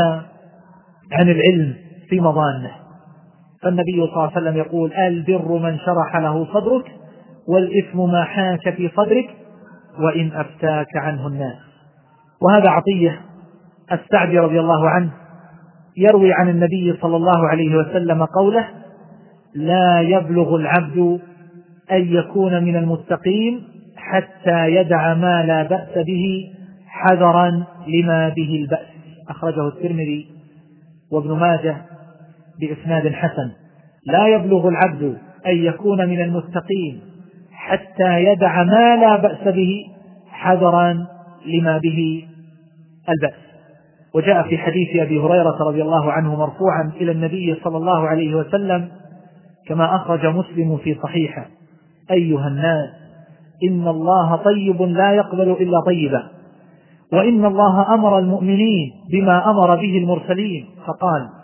[1.12, 1.75] عن العلم
[2.10, 2.71] في مظانه.
[3.63, 6.91] فالنبي صلى الله عليه وسلم يقول البر من شرح له صدرك
[7.47, 9.36] والإثم ما حاك في صدرك
[10.00, 11.58] وإن أفتاك عنه الناس.
[12.41, 13.21] وهذا عطية
[13.91, 15.12] السعدي رضي الله عنه
[15.97, 18.67] يروي عن النبي صلى الله عليه وسلم قوله
[19.56, 21.19] لا يبلغ العبد
[21.91, 23.63] أن يكون من المتقين
[23.95, 26.52] حتى يدع ما لا بأس به
[26.88, 28.88] حذرا لما به البأس.
[29.30, 30.28] أخرجه الترمذي
[31.12, 31.78] وابن ماجه
[32.59, 33.51] بإسناد حسن.
[34.05, 37.01] لا يبلغ العبد أن يكون من المتقين
[37.51, 39.85] حتى يدع ما لا بأس به
[40.31, 41.07] حذرا
[41.45, 42.27] لما به
[43.09, 43.39] البأس.
[44.15, 48.87] وجاء في حديث أبي هريرة رضي الله عنه مرفوعا إلى النبي صلى الله عليه وسلم
[49.67, 51.45] كما أخرج مسلم في صحيحه.
[52.11, 52.89] أيها الناس
[53.63, 56.23] إن الله طيب لا يقبل إلا طيبا
[57.13, 60.65] وإن الله أمر المؤمنين بما أمر به المرسلين.
[60.87, 61.40] فقال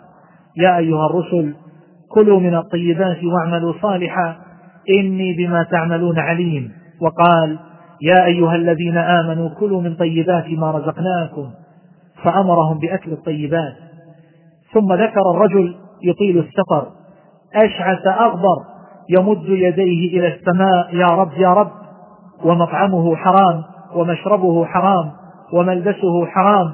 [0.58, 1.54] يا أيها الرسل
[2.08, 4.36] كلوا من الطيبات واعملوا صالحا
[5.00, 6.72] إني بما تعملون عليم.
[7.00, 7.58] وقال
[8.02, 11.50] يا أيها الذين آمنوا كلوا من طيبات ما رزقناكم
[12.24, 13.74] فأمرهم بأكل الطيبات.
[14.74, 16.86] ثم ذكر الرجل يطيل السفر
[17.54, 18.56] أشعث أغبر
[19.10, 21.70] يمد يديه إلى السماء يا رب يا رب.
[22.44, 23.62] ومطعمه حرام
[23.94, 25.10] ومشربه حرام
[25.52, 26.72] وملبسه حرام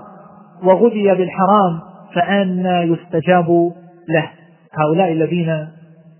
[0.64, 1.93] وغذي بالحرام.
[2.14, 3.72] فأنى يستجاب
[4.08, 4.30] له.
[4.72, 5.68] هؤلاء الذين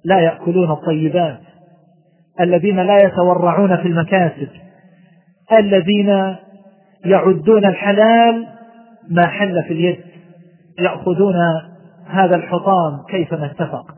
[0.05, 1.41] لا يأكلون الطيبات
[2.41, 4.49] الذين لا يتورعون في المكاسب
[5.59, 6.37] الذين
[7.05, 8.47] يعدون الحلال
[9.11, 10.01] ما حل في اليد
[10.81, 11.35] يأخذون
[12.07, 13.95] هذا الحطام كيفما اتفق.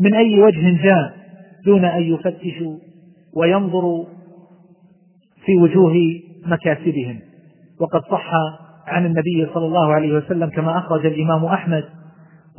[0.00, 1.12] من أي وجه جاء
[1.64, 2.78] دون أن يفتشوا
[3.36, 4.04] وينظروا
[5.44, 5.94] في وجوه
[6.46, 7.20] مكاسبهم؟
[7.80, 8.30] وقد صح
[8.86, 11.84] عن النبي صلى الله عليه وسلم كما أخرج الإمام أحمد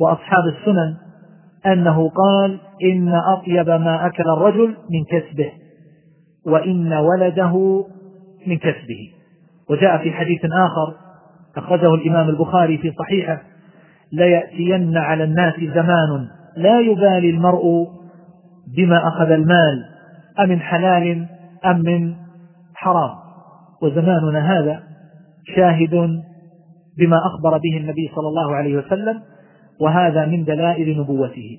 [0.00, 0.96] وأصحاب السنن
[1.66, 5.52] أنه قال إن أطيب ما أكل الرجل من كسبه
[6.46, 7.84] وإن ولده
[8.46, 9.10] من كسبه.
[9.70, 10.94] وجاء في حديث آخر
[11.56, 13.42] أخرجه الإمام البخاري في صحيحه
[14.12, 17.86] ليأتين على الناس زمان لا يبالي المرء
[18.76, 19.84] بما أخذ المال
[20.40, 21.26] أمن حلال
[21.64, 22.14] أم من
[22.74, 23.10] حرام.
[23.82, 24.82] وزماننا هذا
[25.56, 26.22] شاهد
[26.98, 29.22] بما أخبر به النبي صلى الله عليه وسلم
[29.80, 31.58] وهذا من دلائل نبوته.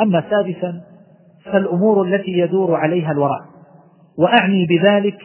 [0.00, 0.80] أما سادسا
[1.44, 3.40] فالأمور التي يدور عليها الورع
[4.18, 5.18] وأعني بذلك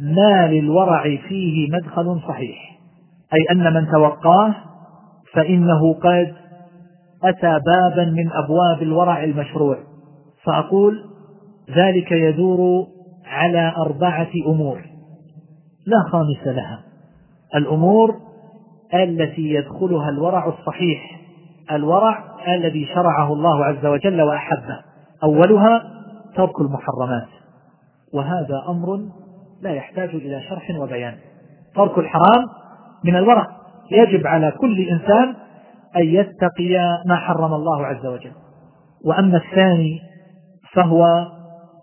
[0.00, 2.78] ما للورع فيه مدخل صحيح.
[3.34, 4.54] أي أن من توقاه
[5.32, 6.34] فإنه قد
[7.24, 9.76] أتى بابا من أبواب الورع المشروع.
[10.44, 11.04] فأقول
[11.76, 12.86] ذلك يدور
[13.26, 14.80] على أربعة أمور.
[15.86, 16.87] لا خامس لها.
[17.54, 18.14] الأمور
[18.94, 21.18] التي يدخلها الورع الصحيح
[21.72, 24.80] الورع الذي شرعه الله عز وجل وأحبه.
[25.24, 25.82] أولها
[26.36, 27.28] ترك المحرمات.
[28.14, 29.00] وهذا أمر
[29.62, 31.14] لا يحتاج إلى شرح وبيان.
[31.74, 32.44] ترك الحرام
[33.04, 33.46] من الورع.
[33.92, 35.34] يجب على كل إنسان
[35.96, 38.32] أن يتقي ما حرم الله عز وجل.
[39.04, 40.00] وأما الثاني
[40.72, 41.26] فهو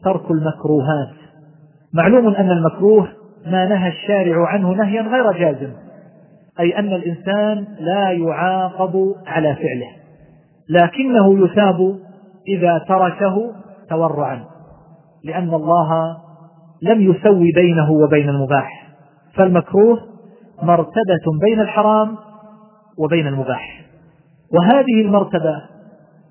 [0.03, 1.15] ترك المكروهات.
[1.93, 3.07] معلوم أن المكروه
[3.45, 5.73] ما نهى الشارع عنه نهيا غير جازم.
[6.59, 9.91] أي أن الإنسان لا يعاقب على فعله.
[10.69, 11.99] لكنه يثاب
[12.47, 13.51] إذا تركه
[13.89, 14.43] تورعا.
[15.23, 16.17] لأن الله
[16.81, 18.87] لم يسوي بينه وبين المباح.
[19.35, 19.99] فالمكروه
[20.63, 22.17] مرتبة بين الحرام
[22.97, 23.81] وبين المباح.
[24.53, 25.61] وهذه المرتبة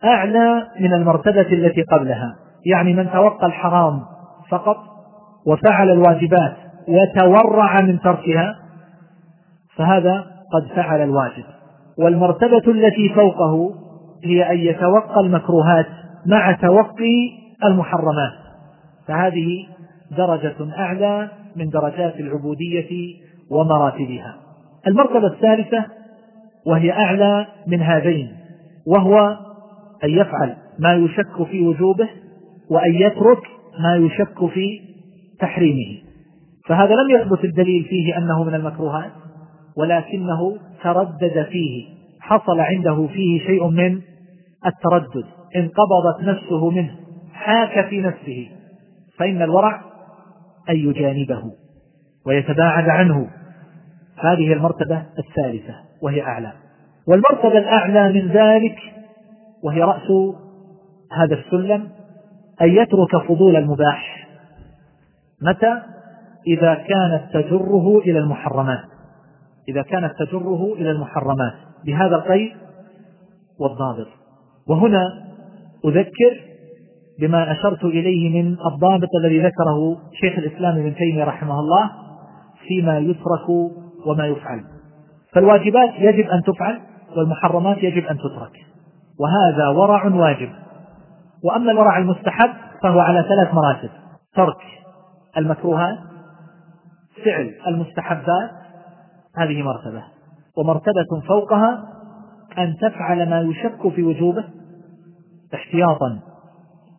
[0.05, 2.37] أعلى من المرتبة التي قبلها.
[2.67, 4.01] يعني من توقى الحرام
[4.51, 4.77] فقط
[5.47, 8.57] وفعل الواجبات وتورع من تركها
[9.77, 11.45] فهذا قد فعل الواجب.
[11.99, 13.75] والمرتبة التي فوقه
[14.25, 15.87] هي أن يتوقى المكروهات
[16.27, 17.31] مع توقي
[17.65, 18.33] المحرمات.
[19.07, 19.67] فهذه
[20.17, 23.15] درجة أعلى من درجات العبودية
[23.51, 24.37] ومراتبها.
[24.87, 25.85] المرتبة الثالثة
[26.67, 28.37] وهي أعلى من هذين
[28.87, 29.39] وهو
[30.05, 32.09] أن يفعل ما يشك في وجوبه
[32.71, 33.43] وأن يترك
[33.81, 34.81] ما يشك في
[35.41, 36.14] تحريمه.
[36.69, 39.13] فهذا لم يثبت الدليل فيه أنه من المكروهات
[39.77, 44.01] ولكنه تردد فيه حصل عنده فيه شيء من
[44.67, 45.25] التردد
[45.57, 46.97] انقبضت نفسه منه
[47.33, 48.49] حاك في نفسه
[49.19, 49.81] فإن الورع
[50.71, 51.43] أن يجانبه
[52.27, 53.31] ويتباعد عنه.
[54.17, 56.53] هذه المرتبة الثالثة وهي أعلى.
[57.07, 58.79] والمرتبة الأعلى من ذلك
[59.63, 60.11] وهي رأس
[61.13, 61.89] هذا السلم
[62.63, 64.29] أن يترك فضول المباح.
[65.43, 65.83] متى؟
[66.47, 68.85] إذا كانت تجره إلى المحرمات.
[69.69, 71.55] إذا كانت تجره إلى المحرمات.
[71.85, 72.53] بهذا القيد
[73.61, 74.07] والضابط.
[74.69, 75.25] وهنا
[75.85, 76.41] أذكر
[77.21, 81.91] بما أشرت إليه من الضابط الذي ذكره شيخ الإسلام ابن تيمية رحمه الله
[82.69, 83.49] فيما يترك
[84.07, 84.61] وما يفعل.
[85.33, 86.81] فالواجبات يجب أن تفعل
[87.17, 88.53] والمحرمات يجب أن تترك.
[89.21, 90.51] وهذا ورع واجب.
[91.45, 92.51] وأما الورع المستحب
[92.83, 93.91] فهو على ثلاث مراتب.
[94.35, 94.57] ترك
[95.37, 95.99] المكروهات
[97.25, 98.51] فعل المستحبات
[99.37, 100.05] هذه مرتبة.
[100.57, 101.85] ومرتبة فوقها
[102.59, 104.45] أن تفعل ما يشك في وجوبه
[105.55, 106.21] احتياطا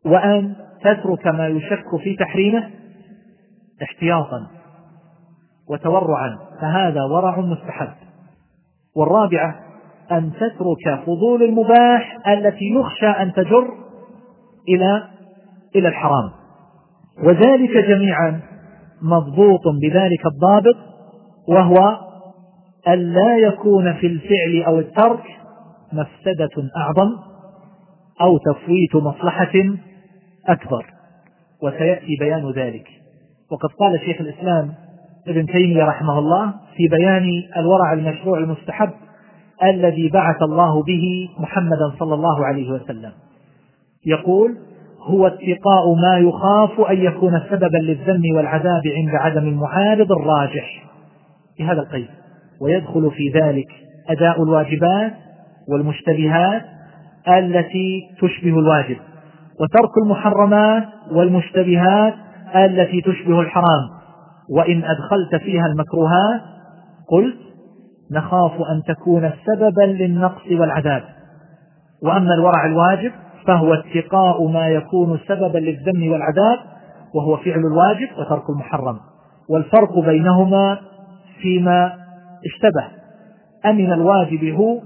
[0.06, 2.70] وأن تترك ما يشك في تحريمه
[3.84, 4.48] احتياطا
[5.70, 6.38] وتورعا.
[6.62, 7.94] فهذا ورع مستحب.
[8.96, 9.56] والرابعة
[10.12, 13.68] أن تترك فضول المباح التي يخشى أن تجر
[14.70, 15.04] إلى
[15.76, 16.32] إلى الحرام.
[17.24, 18.42] وذلك جميعا
[19.02, 20.76] مضبوط بذلك الضابط
[21.48, 21.98] وهو
[22.88, 25.24] أن لا يكون في الفعل أو الترك
[25.94, 27.16] مفسدة أعظم
[28.22, 29.54] أو تفويت مصلحة
[30.48, 30.86] أكبر.
[31.64, 32.88] وسيأتي بيان ذلك.
[33.52, 34.74] وقد قال شيخ الإسلام
[35.28, 38.90] ابن تيمية رحمه الله في بيان الورع المشروع المستحب
[39.64, 43.12] الذي بعث الله به محمدا صلى الله عليه وسلم.
[44.06, 44.58] يقول
[45.06, 50.84] هو اتقاء ما يخاف أن يكون سببا للذم والعذاب عند عدم المعارض الراجح.
[51.58, 52.08] في هذا القيد.
[52.62, 53.68] ويدخل في ذلك
[54.10, 55.14] أداء الواجبات
[55.70, 56.62] والمشتبهات
[57.28, 58.98] التي تشبه الواجب.
[59.60, 62.14] وترك المحرمات والمشتبهات
[62.56, 63.90] التي تشبه الحرام.
[64.50, 66.42] وإن أدخلت فيها المكروهات
[67.10, 67.38] قلت
[68.12, 71.04] نخاف أن تكون سببا للنقص والعذاب.
[72.04, 73.12] وأما الورع الواجب
[73.48, 76.60] فهو اتقاء ما يكون سببا للذم والعذاب
[77.16, 79.00] وهو فعل الواجب وترك المحرم.
[79.50, 80.80] والفرق بينهما
[81.42, 81.94] فيما
[82.46, 82.88] اشتبه.
[83.66, 84.80] أمن الواجب هو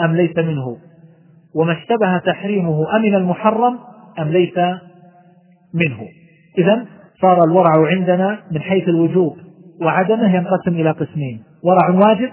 [0.00, 0.76] أم ليس منه؟
[1.54, 3.78] وما اشتبه تحريمه أمن المحرم
[4.18, 4.58] أم ليس
[5.74, 6.00] منه؟
[6.58, 6.86] إذا
[7.22, 9.36] صار الورع عندنا من حيث الوجوب
[9.82, 11.42] وعدمه ينقسم إلى قسمين.
[11.64, 12.30] ورع واجب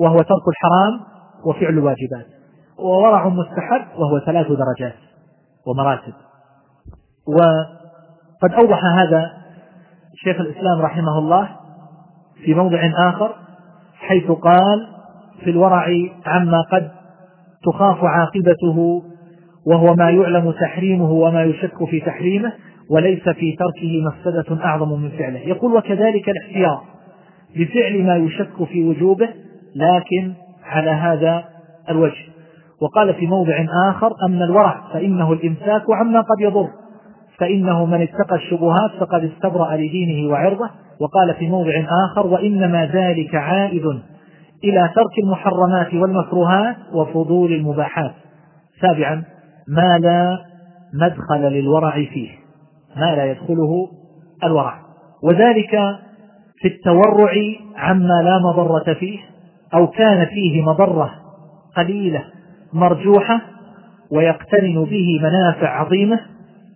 [0.00, 1.00] وهو ترك الحرام
[1.46, 2.26] وفعل الواجبات.
[2.78, 5.07] وورع مستحب وهو ثلاث درجات.
[5.68, 6.12] ومراتب.
[7.26, 9.32] وقد أوضح هذا
[10.14, 11.48] شيخ الإسلام رحمه الله
[12.44, 13.34] في موضع آخر
[13.98, 14.86] حيث قال
[15.44, 15.86] في الورع
[16.26, 16.90] عما قد
[17.64, 19.02] تخاف عاقبته
[19.66, 22.52] وهو ما يعلم تحريمه وما يشك في تحريمه
[22.90, 25.38] وليس في تركه مفسدة أعظم من فعله.
[25.38, 26.82] يقول وكذلك الاحتياط
[27.56, 29.28] بفعل ما يشك في وجوبه
[29.76, 30.32] لكن
[30.64, 31.44] على هذا
[31.88, 32.37] الوجه.
[32.82, 36.68] وقال في موضع آخر أما الورع فإنه الإمساك عما قد يضر.
[37.38, 40.70] فإنه من اتقى الشبهات فقد استبرأ لدينه وعرضه.
[41.00, 41.72] وقال في موضع
[42.10, 43.84] آخر وإنما ذلك عائد
[44.64, 48.12] إلى ترك المحرمات والمكروهات وفضول المباحات.
[48.80, 49.24] سابعا
[49.68, 50.38] ما لا
[50.94, 52.30] مدخل للورع فيه.
[52.96, 53.88] ما لا يدخله
[54.44, 54.74] الورع.
[55.22, 55.70] وذلك
[56.60, 57.32] في التورع
[57.76, 59.18] عما لا مضرة فيه
[59.74, 61.10] أو كان فيه مضرة
[61.76, 62.24] قليلة
[62.72, 63.40] مرجوحة
[64.10, 66.20] ويقترن به منافع عظيمة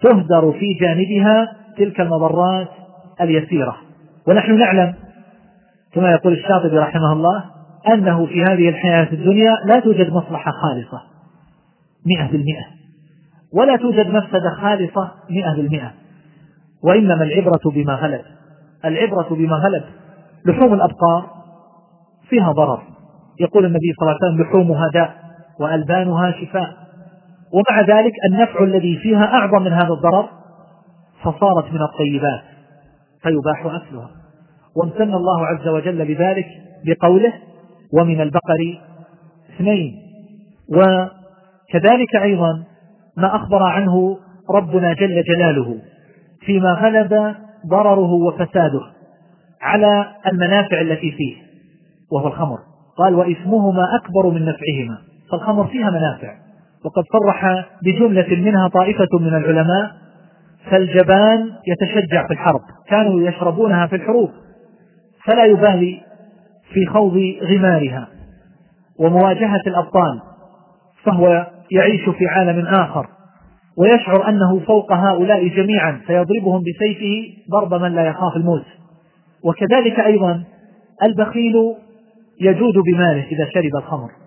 [0.01, 2.69] تهدر في جانبها تلك المضرات
[3.21, 3.77] اليسيرة.
[4.29, 4.95] ونحن نعلم
[5.93, 7.45] كما يقول الشاطبي رحمه الله
[7.89, 11.03] أنه في هذه الحياة الدنيا لا توجد مصلحة خالصة
[12.07, 12.65] مئة بالمئة
[13.53, 15.93] ولا توجد مفسدة خالصة مئة بالمئة
[16.85, 18.21] وإنما العبرة بما غلب.
[18.85, 19.83] العبرة بما غلب.
[20.47, 21.31] لحوم الأبقار
[22.29, 22.83] فيها ضرر.
[23.41, 25.22] يقول النبي صلى الله عليه وسلم لحومها داء.
[25.63, 26.77] وألبانها شفاء.
[27.53, 30.29] ومع ذلك النفع الذي فيها أعظم من هذا الضرر
[31.23, 32.43] فصارت من الطيبات
[33.23, 34.11] فيباح أكلها.
[34.77, 36.47] وامتن الله عز وجل بذلك
[36.87, 37.33] بقوله
[37.93, 38.81] ومن البقر
[39.57, 39.95] اثنين
[40.69, 42.65] وكذلك أيضا
[43.17, 44.19] ما أخبر عنه
[44.51, 45.79] ربنا جل جلاله
[46.41, 47.35] فيما غلب
[47.67, 48.81] ضرره وفساده
[49.63, 51.37] على المنافع التي فيه
[52.13, 52.59] وهو الخمر.
[52.99, 54.99] قال وإثمهما أكبر من نفعهما
[55.33, 56.35] فالخمر فيها منافع.
[56.85, 59.91] وقد صرح بجملة منها طائفة من العلماء
[60.71, 64.31] فالجبان يتشجع في الحرب كانوا يشربونها في الحروب
[65.25, 66.01] فلا يبالي
[66.73, 68.09] في خوض غمارها.
[68.99, 70.21] ومواجهة الأبطال
[71.05, 73.07] فهو يعيش في عالم آخر
[73.79, 78.65] ويشعر أنه فوق هؤلاء جميعا فيضربهم بسيفه ضرب من لا يخاف الموت.
[79.45, 80.45] وكذلك أيضا
[81.03, 81.55] البخيل
[82.41, 84.22] يجود بماله إذا شرب الخمر.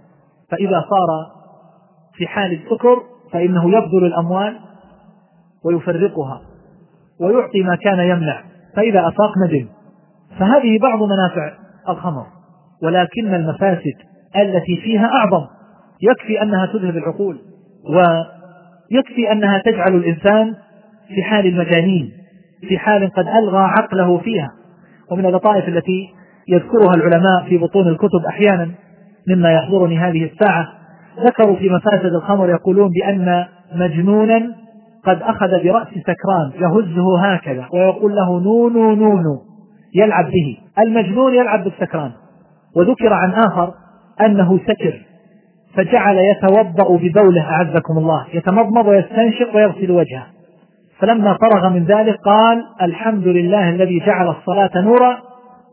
[0.52, 1.36] فإذا صار
[2.14, 4.60] في حال السكر فإنه يبذل الأموال
[5.66, 6.42] ويفرقها
[7.20, 8.44] ويعطي ما كان يمنع.
[8.76, 9.68] فإذا أفاق ندم.
[10.40, 11.54] فهذه بعض منافع
[11.90, 12.26] الخمر.
[12.84, 13.94] ولكن المفاسد
[14.36, 15.46] التي فيها أعظم.
[16.02, 17.40] يكفي أنها تذهب العقول.
[17.90, 20.56] ويكفي أنها تجعل الإنسان
[21.08, 22.12] في حال المجانين.
[22.68, 24.52] في حال قد ألغى عقله فيها.
[25.12, 26.10] ومن اللطائف التي
[26.48, 28.72] يذكرها العلماء في بطون الكتب أحيانا
[29.28, 30.68] مما يحضرني هذه الساعة.
[31.26, 33.46] ذكروا في مفاسد الخمر يقولون بأن
[33.76, 34.54] مجنونا
[35.06, 39.42] قد أخذ برأس سكران يهزه هكذا ويقول له نونو نونو
[39.96, 40.58] يلعب به.
[40.80, 42.12] المجنون يلعب بالسكران.
[42.78, 43.74] وذكر عن آخر
[44.22, 45.02] أنه سكر
[45.76, 48.26] فجعل يتوضأ ببوله أعزكم الله.
[48.34, 50.26] يتمضمض ويستنشق ويغسل وجهه.
[51.00, 55.18] فلما فرغ من ذلك قال الحمد لله الذي جعل الصلاة نورا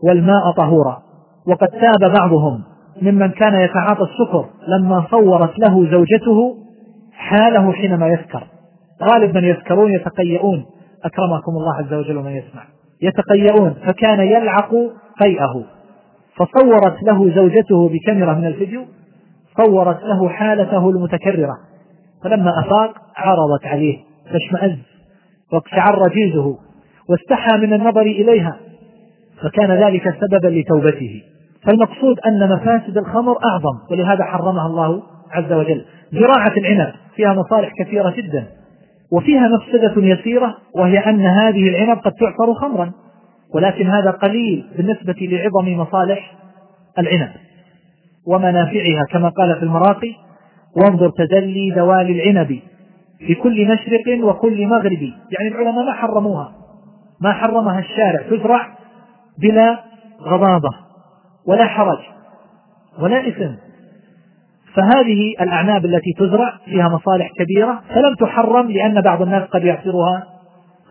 [0.04, 0.98] والماء طهورا.
[1.46, 2.71] وقد تاب بعضهم.
[3.02, 6.56] ممن كان يتعاطى السكر لما صورت له زوجته
[7.12, 8.46] حاله حينما يسكر.
[9.02, 10.64] غالب من يسكرون يتقيؤون.
[11.04, 12.64] أكرمكم الله عز وجل من يسمع.
[13.02, 13.74] يتقيؤون.
[13.86, 14.70] فكان يلعق
[15.20, 15.64] قيئه
[16.36, 18.84] فصورت له زوجته بكاميرا من الفيديو.
[19.56, 21.56] صورت له حالته المتكررة.
[22.24, 23.98] فلما أفاق عرضت عليه.
[24.32, 24.78] فاشمأز.
[25.52, 26.56] واقشعر جلده
[27.08, 28.56] واستحى من النظر إليها.
[29.42, 31.22] فكان ذلك سببا لتوبته.
[31.66, 35.02] فالمقصود أن مفاسد الخمر أعظم ولهذا حرمها الله
[35.32, 35.84] عز وجل.
[36.12, 38.46] زراعة العنب فيها مصالح كثيرة جدا
[39.12, 42.92] وفيها مفسدة يسيرة وهي أن هذه العنب قد تعصر خمرا
[43.54, 46.34] ولكن هذا قليل بالنسبة لعظم مصالح
[46.98, 47.30] العنب
[48.26, 50.14] ومنافعها كما قال في المراقي
[50.76, 52.60] وانظر تدلي ذوال العنب
[53.18, 55.02] في كل مشرق وكل مغرب.
[55.30, 56.52] يعني العلماء ما حرموها
[57.20, 58.66] ما حرمها الشارع تزرع
[59.38, 59.78] بلا
[60.22, 60.91] غضاضة
[61.46, 61.98] ولا حرج
[62.98, 63.54] ولا إثم.
[64.74, 70.26] فهذه الأعناب التي تزرع فيها مصالح كبيرة فلم تحرم لأن بعض الناس قد يعصرها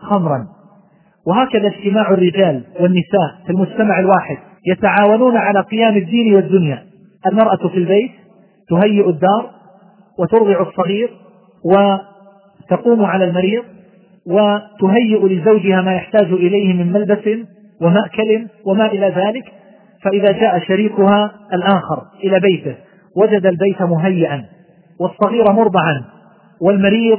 [0.00, 0.46] خمرا.
[1.26, 4.36] وهكذا اجتماع الرجال والنساء في المجتمع الواحد
[4.66, 6.82] يتعاونون على قيام الدين والدنيا.
[7.26, 8.10] المرأة في البيت
[8.68, 9.50] تهيئ الدار
[10.18, 11.10] وترضع الصغير
[11.64, 13.64] وتقوم على المريض
[14.26, 17.28] وتهيئ لزوجها ما يحتاج إليه من ملبس
[17.80, 19.44] ومأكل وما إلى ذلك.
[20.02, 22.76] فإذا جاء شريكها الآخر إلى بيته
[23.16, 24.44] وجد البيت مهيئا
[25.00, 26.04] والصغير مرضعا
[26.60, 27.18] والمريض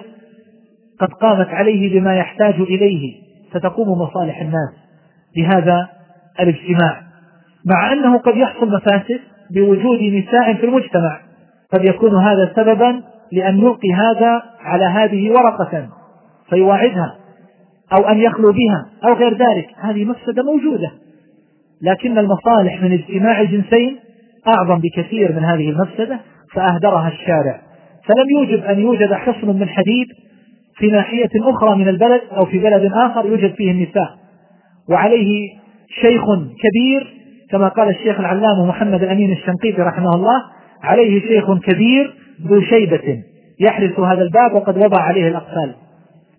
[1.00, 4.74] قد قامت عليه بما يحتاج إليه فتقوم مصالح الناس
[5.36, 5.90] بهذا
[6.40, 7.02] الاجتماع.
[7.66, 9.20] مع أنه قد يحصل مفاسد
[9.52, 11.20] بوجود نساء في المجتمع
[11.74, 15.90] قد يكون هذا سببا لأن يلقي هذا على هذه ورقة
[16.50, 17.16] فيواعدها
[17.94, 19.70] أو أن يخلو بها أو غير ذلك.
[19.82, 20.92] هذه مفسدة موجودة.
[21.84, 24.00] لكن المصالح من اجتماع الجنسين
[24.48, 26.20] أعظم بكثير من هذه المفسدة
[26.54, 27.62] فأهدرها الشارع.
[28.06, 30.08] فلم يوجب أن يوجد حصن من حديد
[30.78, 34.10] في ناحية أخرى من البلد أو في بلد آخر يوجد فيه النساء.
[34.90, 35.50] وعليه
[36.02, 36.24] شيخ
[36.64, 37.14] كبير
[37.52, 40.44] كما قال الشيخ العلامة محمد الأمين الشنقيطي رحمه الله
[40.84, 42.14] عليه شيخ كبير
[42.48, 43.24] ذو شيبة
[43.60, 45.76] يحرس هذا الباب وقد وضع عليه الأقفال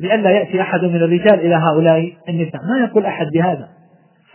[0.00, 2.60] لئلا يأتي أحد من الرجال إلى هؤلاء النساء.
[2.70, 3.68] ما يقول أحد بهذا؟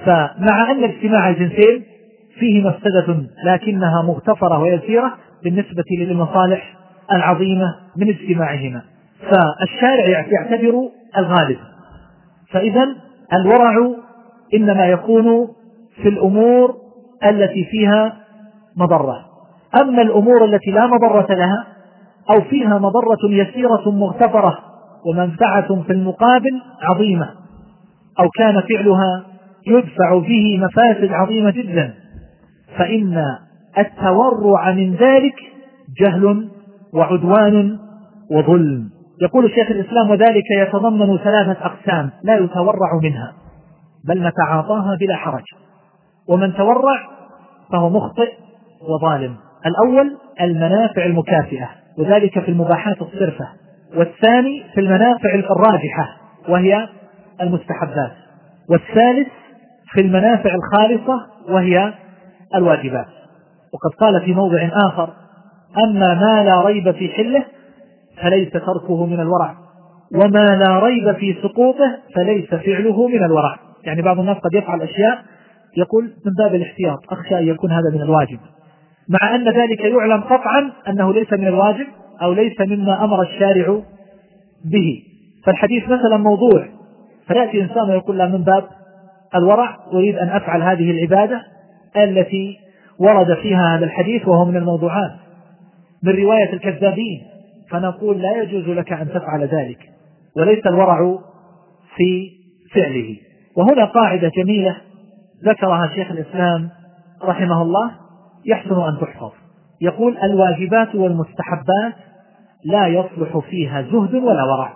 [0.05, 1.83] فمع أن اجتماع الجنسين
[2.39, 6.73] فيه مفسدة لكنها مغتفرة ويسيرة بالنسبة للمصالح
[7.13, 8.81] العظيمة من اجتماعهما.
[9.21, 11.57] فالشارع يعتبر الغالب.
[12.51, 12.87] فإذا
[13.33, 13.73] الورع
[14.53, 15.47] إنما يكون
[16.01, 16.75] في الأمور
[17.25, 18.13] التي فيها
[18.77, 19.25] مضرة.
[19.81, 21.65] أما الأمور التي لا مضرة لها
[22.29, 24.59] أو فيها مضرة يسيرة مغتفرة
[25.05, 27.29] ومنفعة في المقابل عظيمة
[28.19, 29.25] أو كان فعلها
[29.69, 31.93] يدفع به مفاسد عظيمة جدا.
[32.77, 33.23] فإن
[33.77, 35.35] التورع من ذلك
[36.01, 36.49] جهل
[36.93, 37.77] وعدوان
[38.31, 38.89] وظلم.
[39.21, 43.33] يقول شيخ الإسلام وذلك يتضمن ثلاثة أقسام لا يتورع منها.
[44.07, 45.43] بل نتعاطاها بلا حرج.
[46.29, 46.99] ومن تورع
[47.71, 48.33] فهو مخطئ
[48.89, 49.35] وظالم.
[49.65, 53.47] الأول المنافع المكافئة وذلك في المباحات الصرفة.
[53.95, 56.17] والثاني في المنافع الراجحة
[56.49, 56.87] وهي
[57.41, 58.11] المستحبات.
[58.69, 59.27] والثالث
[59.93, 61.93] في المنافع الخالصة وهي
[62.55, 63.07] الواجبات.
[63.73, 65.09] وقد قال في موضع آخر
[65.77, 67.45] أما ما لا ريب في حله
[68.23, 69.55] فليس تركه من الورع
[70.15, 73.55] وما لا ريب في سقوطه فليس فعله من الورع.
[73.83, 75.19] يعني بعض الناس قد يفعل أشياء
[75.77, 78.39] يقول من باب الاحتياط أخشى أن يكون هذا من الواجب.
[79.09, 81.87] مع أن ذلك يعلم قطعا أنه ليس من الواجب
[82.21, 83.81] أو ليس مما أمر الشارع
[84.65, 85.03] به.
[85.45, 86.65] فالحديث مثلا موضوع
[87.27, 88.63] فيأتي إنسان ويقول له من باب
[89.35, 91.41] الورع أريد أن أفعل هذه العبادة
[91.97, 92.57] التي
[92.99, 95.11] ورد فيها هذا الحديث وهو من الموضوعات.
[96.03, 97.21] من رواية الكذابين
[97.71, 99.79] فنقول لا يجوز لك أن تفعل ذلك
[100.37, 101.17] وليس الورع
[101.95, 102.29] في
[102.75, 103.17] فعله.
[103.57, 104.77] وهنا قاعدة جميلة
[105.45, 106.69] ذكرها شيخ الإسلام
[107.23, 107.91] رحمه الله
[108.45, 109.31] يحسن أن تحفظ.
[109.81, 111.93] يقول الواجبات والمستحبات
[112.65, 114.73] لا يصلح فيها زهد ولا ورع.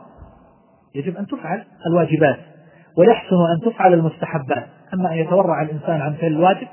[0.96, 2.53] يجب أن تفعل الواجبات.
[2.98, 4.68] ويحسن أن تفعل المستحبات.
[4.94, 6.68] أما أن يتورع الإنسان عن فعل الواجب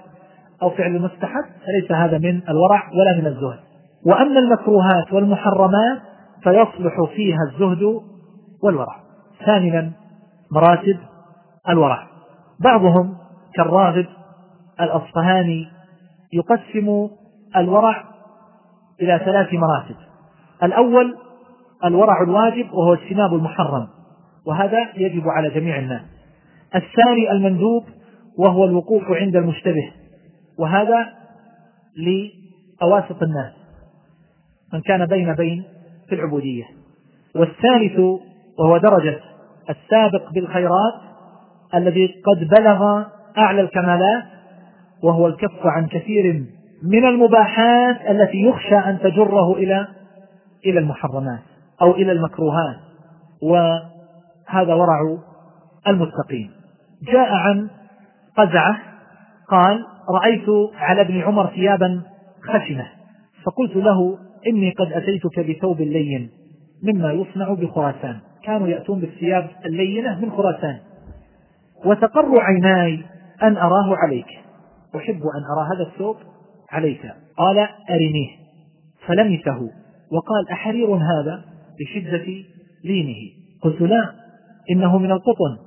[0.62, 3.58] أو فعل المستحب فليس هذا من الورع ولا من الزهد.
[4.06, 5.98] وأما المكروهات والمحرمات
[6.42, 8.00] فيصلح فيها الزهد
[8.62, 8.96] والورع.
[9.46, 9.90] ثامنا
[10.52, 10.98] مراتب
[11.68, 12.06] الورع.
[12.60, 13.16] بعضهم
[13.54, 14.06] كالراغب
[14.80, 15.68] الأصفهاني
[16.32, 17.08] يقسم
[17.56, 18.04] الورع
[19.00, 19.96] إلى ثلاث مراتب.
[20.62, 21.16] الأول
[21.84, 23.86] الورع الواجب وهو اجتناب المحرم.
[24.46, 26.02] وهذا يجب على جميع الناس.
[26.74, 27.84] الثاني المندوب
[28.38, 29.92] وهو الوقوف عند المشتبه
[30.58, 31.08] وهذا
[31.96, 33.52] لأواسط الناس
[34.72, 35.64] من كان بين بين
[36.08, 36.64] في العبودية.
[37.34, 37.98] والثالث
[38.58, 39.20] وهو درجة
[39.70, 40.94] السابق بالخيرات
[41.74, 43.04] الذي قد بلغ
[43.38, 44.22] أعلى الكمالات
[45.02, 46.44] وهو الكف عن كثير
[46.82, 49.88] من المباحات التي يخشى أن تجره إلى
[50.66, 51.40] إلى المحرمات
[51.82, 52.76] أو إلى المكروهات.
[54.50, 55.18] وهذا ورع
[55.86, 56.50] المتقين.
[57.02, 57.70] جاء عن
[58.36, 58.78] قزعة
[59.48, 62.02] قال رأيت على ابن عمر ثيابا
[62.42, 62.86] خشنة
[63.44, 66.30] فقلت له إني قد أتيتك بثوب لين
[66.82, 68.18] مما يصنع بخراسان.
[68.44, 70.78] كانوا يأتون بالثياب اللينة من خراسان.
[71.84, 73.00] وتقر عيناي
[73.42, 74.28] أن أراه عليك.
[74.96, 76.16] أحب أن أرى هذا الثوب
[76.70, 77.12] عليك.
[77.36, 77.58] قال
[77.90, 78.30] أرنيه.
[79.06, 79.70] فلمسه
[80.12, 81.44] وقال أحرير هذا
[81.80, 82.44] بشدة
[82.84, 83.30] لينه.
[83.62, 84.19] قلت لا
[84.70, 85.58] إنه من القطن.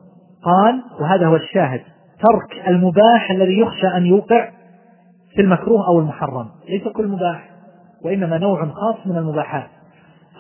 [0.44, 1.82] قال وهذا هو الشاهد.
[2.20, 4.50] ترك المباح الذي يخشى أن يوقع
[5.36, 6.50] في المكروه أو المحرم.
[6.70, 7.50] ليس كل مباح
[8.06, 9.70] وإنما نوع خاص من المباحات.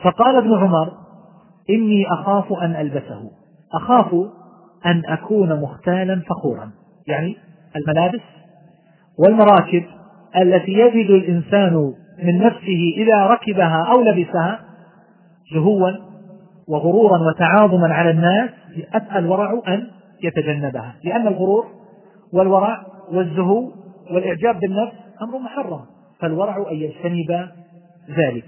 [0.03, 0.91] فقال ابن عمر
[1.69, 3.21] إني أخاف أن ألبسه.
[3.73, 4.13] أخاف
[4.85, 6.71] أن أكون مختالا فخورا.
[7.07, 7.37] يعني
[7.75, 8.21] الملابس
[9.19, 9.83] والمراكب
[10.41, 11.93] التي يجد الإنسان
[12.23, 14.59] من نفسه إذا ركبها أو لبسها
[15.53, 16.12] جهوا
[16.67, 18.49] وغرورا وتعاظما على الناس
[19.15, 19.87] الورع أن
[20.23, 21.65] يتجنبها لأن الغرور
[22.33, 23.71] والورع والزهو
[24.11, 25.79] والإعجاب بالنفس أمر محرم
[26.19, 27.49] فالورع أن يجتنب
[28.17, 28.45] ذلك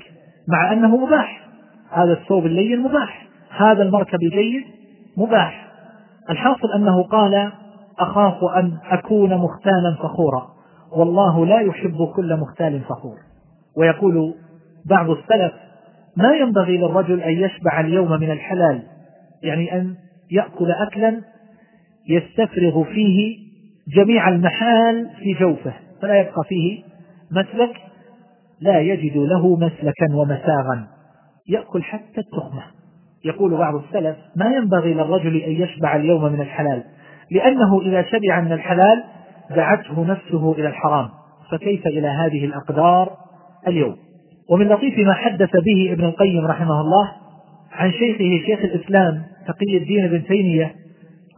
[0.47, 1.45] مع أنه مباح
[1.91, 4.63] هذا الثوب اللين مباح هذا المركب الجيد
[5.17, 5.67] مباح.
[6.29, 7.51] الحاصل أنه قال
[7.99, 10.47] أخاف أن أكون مختالا فخورا
[10.91, 13.17] والله لا يحب كل مختال فخور.
[13.77, 14.33] ويقول
[14.85, 15.53] بعض السلف
[16.17, 18.83] ما ينبغي للرجل أن يشبع اليوم من الحلال
[19.43, 19.95] يعني أن
[20.31, 21.21] يأكل أكلا
[22.09, 23.37] يستفرغ فيه
[23.95, 26.83] جميع المحال في جوفه فلا يبقى فيه
[27.31, 27.75] مسلك
[28.61, 30.87] لا يجد له مسلكا ومساغا.
[31.47, 32.63] يأكل حتى التخمة.
[33.25, 36.83] يقول بعض السلف ما ينبغي للرجل أن يشبع اليوم من الحلال
[37.31, 39.03] لأنه إذا شبع من الحلال
[39.55, 41.09] دعته نفسه إلى الحرام.
[41.51, 43.17] فكيف إلى هذه الأقدار
[43.67, 44.04] اليوم؟
[44.49, 47.11] ومن لطيف ما حدث به ابن القيم رحمه الله
[47.71, 50.75] عن شيخه شيخ الإسلام تقي الدين بن تيمية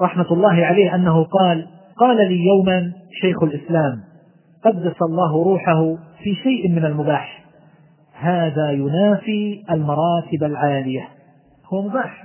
[0.01, 2.91] رحمة الله عليه أنه قال قال لي يوما
[3.21, 4.03] شيخ الإسلام
[4.63, 7.43] قدس الله روحه في شيء من المباح
[8.13, 11.07] هذا ينافي المراتب العالية.
[11.73, 12.23] هو مباح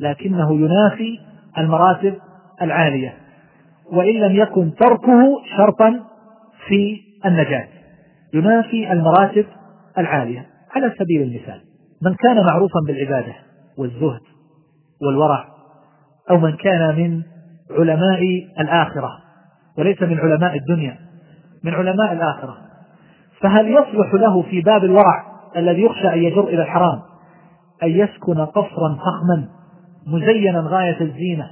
[0.00, 1.18] لكنه ينافي
[1.58, 2.14] المراتب
[2.62, 3.14] العالية
[3.92, 6.00] وإن لم يكن تركه شرطا
[6.68, 7.66] في النجاة
[8.34, 9.46] ينافي المراتب
[9.98, 11.60] العالية على سبيل المثال
[12.02, 13.34] من كان معروفا بالعبادة
[13.78, 14.20] والزهد
[15.02, 15.44] والورع
[16.30, 17.22] أو من كان من
[17.78, 18.22] علماء
[18.60, 19.10] الآخرة
[19.78, 20.98] وليس من علماء الدنيا
[21.64, 22.56] من علماء الآخرة.
[23.40, 25.24] فهل يصلح له في باب الورع
[25.56, 27.02] الذي يخشى أن يجر إلى الحرام
[27.82, 29.48] أن يسكن قصرا فخما
[30.06, 31.50] مزينا غاية الزينة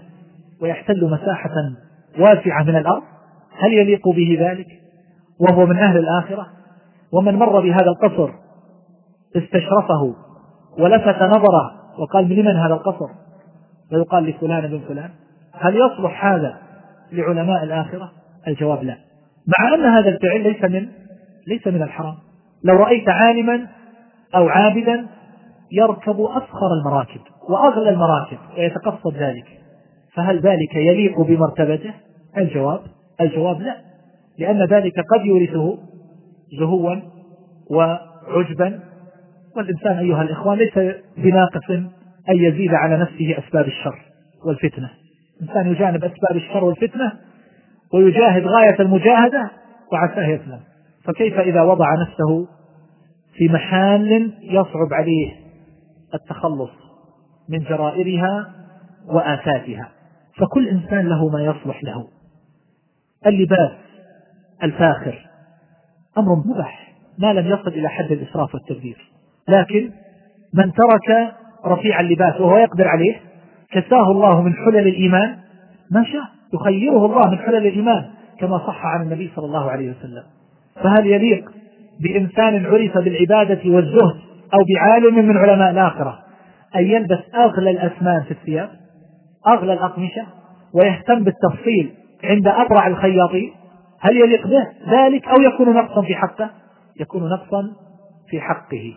[0.63, 1.51] ويحتل مساحة
[2.19, 3.03] واسعة من الأرض؟
[3.59, 4.67] هل يليق به ذلك؟
[5.41, 6.47] وهو من أهل الآخرة؟
[7.13, 8.31] ومن مر بهذا القصر
[9.37, 10.15] استشرفه
[10.79, 13.09] ولفت نظره وقال لمن هذا القصر؟
[13.93, 15.11] ويقال لفلان بن فلان.
[15.53, 16.59] هل يصلح هذا
[17.13, 18.13] لعلماء الآخرة؟
[18.49, 18.97] الجواب لا.
[19.59, 20.89] مع أن هذا الفعل ليس من
[21.47, 22.15] ليس من الحرام.
[22.65, 23.67] لو رأيت عالما
[24.35, 25.07] أو عابدا
[25.73, 29.47] يركب أفخر المراكب وأغلى المراكب ويتقصد ذلك
[30.15, 31.95] فهل ذلك يليق بمرتبته؟
[32.37, 32.81] الجواب
[33.21, 33.77] الجواب لا.
[34.39, 35.79] لأن ذلك قد يورثه
[36.61, 36.97] زهوا
[37.71, 38.81] وعجبا.
[39.57, 41.71] والإنسان أيها الإخوان ليس بناقص
[42.29, 43.99] أن يزيد على نفسه أسباب الشر
[44.47, 44.91] والفتنة.
[45.41, 47.13] الإنسان يجانب أسباب الشر والفتنة
[47.95, 49.51] ويجاهد غاية المجاهدة
[49.93, 50.61] وعساه يسلم.
[51.05, 52.49] فكيف إذا وضع نفسه
[53.35, 55.33] في محال يصعب عليه
[56.15, 56.71] التخلص
[57.49, 58.53] من جرائرها
[59.09, 59.89] وآفاتها؟
[60.37, 62.09] فكل إنسان له ما يصلح له.
[63.27, 63.73] اللباس
[64.63, 65.28] الفاخر
[66.19, 69.11] أمر مباح ما لم يصل إلى حد الإسراف والتبذير.
[69.49, 69.91] لكن
[70.55, 71.35] من ترك
[71.67, 73.17] رفيع اللباس وهو يقدر عليه
[73.73, 75.37] كساه الله من حلل الإيمان
[75.91, 78.05] ما شاء يخيره الله من حلل الإيمان
[78.41, 80.23] كما صح عن النبي صلى الله عليه وسلم.
[80.75, 81.51] فهل يليق
[82.01, 84.17] بإنسان عرف بالعبادة والزهد
[84.55, 86.19] أو بعالم من علماء الآخرة
[86.77, 88.71] أن يلبس أغلى الأثمان في الثياب
[89.47, 90.27] أغلى الأقمشة
[90.75, 91.91] ويهتم بالتفصيل
[92.25, 93.53] عند أبرع الخياطين؟
[94.01, 96.51] هل يليق به ذلك أو يكون نقصا في حقه؟
[97.01, 97.63] يكون نقصا
[98.29, 98.95] في حقه.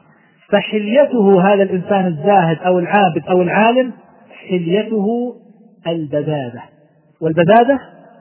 [0.50, 3.94] فحليته هذا الإنسان الزاهد أو العابد أو العالم
[4.50, 5.06] حليته
[5.88, 6.62] البذاذة.
[7.22, 7.80] والبذاذة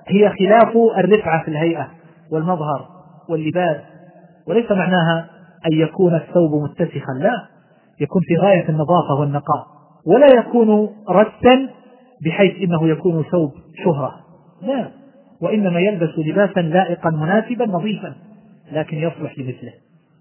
[0.08, 1.88] هي خلاف الرفعة في الهيئة
[2.32, 2.88] والمظهر
[3.28, 3.80] واللباس.
[4.48, 5.26] وليس معناها
[5.66, 7.32] أن يكون الثوب متسخا لا.
[8.00, 9.66] يكون في غاية النظافة والنقاء.
[10.06, 11.68] ولا يكون رسا
[12.24, 13.52] بحيث إنه يكون ثوب
[13.84, 14.14] شهرة.
[14.62, 14.99] لا.
[15.42, 18.14] وإنما يلبس لباسا لائقا مناسبا نظيفا
[18.72, 19.72] لكن يصلح لمثله.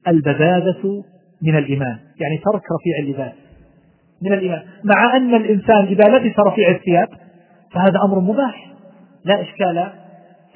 [0.07, 1.03] البذاذة
[1.41, 3.33] من الإيمان يعني ترك رفيع اللباس.
[4.21, 4.61] من الإيمان.
[4.83, 7.07] مع أن الإنسان إذا لبس رفيع الثياب
[7.71, 8.73] فهذا أمر مباح
[9.25, 9.89] لا إشكال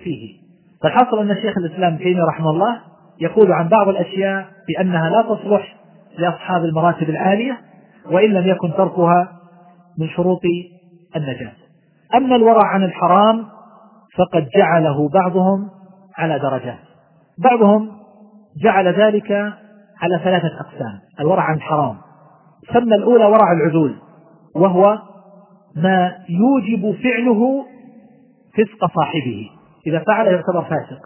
[0.03, 0.43] فيه.
[0.83, 2.79] فالحاصل أن شيخ الإسلام تيمية رحمه الله
[3.21, 5.75] يقول عن بعض الأشياء بأنها لا تصلح
[6.17, 7.57] لأصحاب المراتب العالية
[8.11, 9.39] وإن لم يكن تركها
[9.97, 10.41] من شروط
[11.15, 11.51] النجاة.
[12.15, 13.45] أما الورع عن الحرام
[14.17, 15.69] فقد جعله بعضهم
[16.17, 16.79] على درجات.
[17.37, 17.91] بعضهم
[18.63, 19.31] جعل ذلك
[20.01, 20.99] على ثلاثة أقسام.
[21.19, 21.95] الورع عن الحرام
[22.73, 23.95] سمى الأولى ورع العدول
[24.55, 24.97] وهو
[25.75, 27.65] ما يوجب فعله
[28.53, 29.49] فسق صاحبه.
[29.87, 30.99] إذا فعل يعتبر فاسق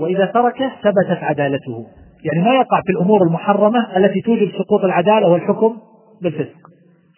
[0.00, 1.86] وإذا تركه ثبتت عدالته.
[2.24, 5.76] يعني ما يقع في الأمور المحرمة التي توجب سقوط العدالة والحكم
[6.22, 6.56] بالفسق.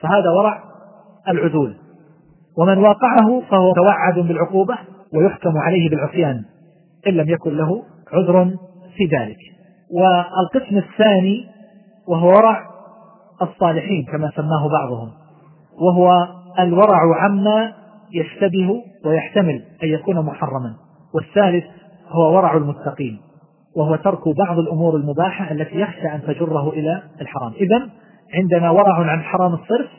[0.01, 0.63] فهذا ورع
[1.29, 1.75] العدول
[2.59, 4.79] ومن واقعه فهو توعد بالعقوبة
[5.15, 6.45] ويحكم عليه بالعصيان
[7.07, 7.83] إن لم يكن له
[8.13, 8.51] عذر
[8.97, 9.39] في ذلك.
[9.91, 11.47] والقسم الثاني
[12.09, 12.67] وهو ورع
[13.43, 15.11] الصالحين كما سماه بعضهم
[15.81, 16.29] وهو
[16.59, 17.73] الورع عما
[18.13, 20.75] يشتبه ويحتمل أن يكون محرما
[21.15, 21.65] والثالث
[22.09, 23.21] هو ورع المتقين
[23.77, 27.53] وهو ترك بعض الأمور المباحة التي يخشى أن تجره إلى الحرام.
[27.53, 27.89] إذا
[28.35, 29.91] عندنا ورع عن حرام الصرف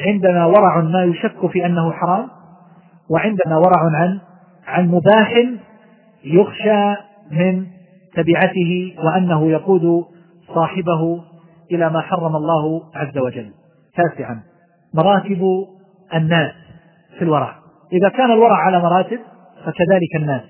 [0.00, 2.28] عندنا ورع ما يشك في أنه حرام
[3.10, 4.20] وعندنا ورع عن
[4.74, 5.32] عن مباح
[6.24, 6.94] يخشى
[7.30, 7.66] من
[8.14, 10.04] تبعته وأنه يقود
[10.54, 11.20] صاحبه
[11.70, 13.50] إلى ما حرم الله عز وجل.
[13.96, 14.40] تاسعا
[14.94, 15.66] مراتب
[16.14, 16.52] الناس
[17.18, 17.54] في الورع.
[17.92, 19.18] إذا كان الورع على مراتب
[19.64, 20.42] فكذلك الناس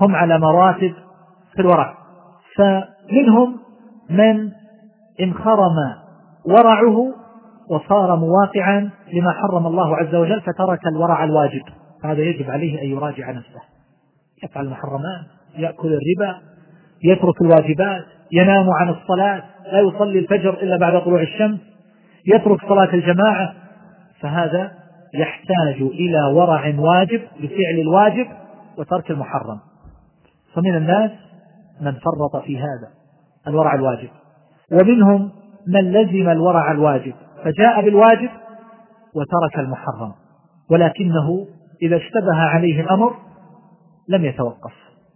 [0.00, 0.94] هم على مراتب
[1.54, 1.94] في الورع.
[2.56, 3.58] فمنهم
[4.10, 4.50] من
[5.20, 5.76] انخرم
[6.46, 7.14] ورعه
[7.70, 11.62] وصار مواقعا لما حرم الله عز وجل فترك الورع الواجب.
[12.04, 13.60] هذا يجب عليه أن يراجع نفسه.
[14.44, 15.26] يفعل المحرمات
[15.56, 16.40] يأكل الربا
[17.04, 19.42] يترك الواجبات ينام عن الصلاة
[19.72, 21.58] لا يصلي الفجر إلا بعد طلوع الشمس
[22.26, 23.54] يترك صلاة الجماعة.
[24.20, 24.72] فهذا
[25.14, 28.26] يحتاج إلى ورع واجب بفعل الواجب
[28.78, 29.60] وترك المحرم.
[30.54, 31.10] فمن الناس
[31.80, 32.88] من فرط في هذا
[33.46, 34.08] الورع الواجب.
[34.72, 35.30] ومنهم
[35.66, 37.14] من لزم الورع الواجب.
[37.44, 38.30] فجاء بالواجب
[39.14, 40.12] وترك المحرم.
[40.70, 41.46] ولكنه
[41.82, 43.14] إذا اشتبه عليه الأمر
[44.08, 44.72] لم يتوقف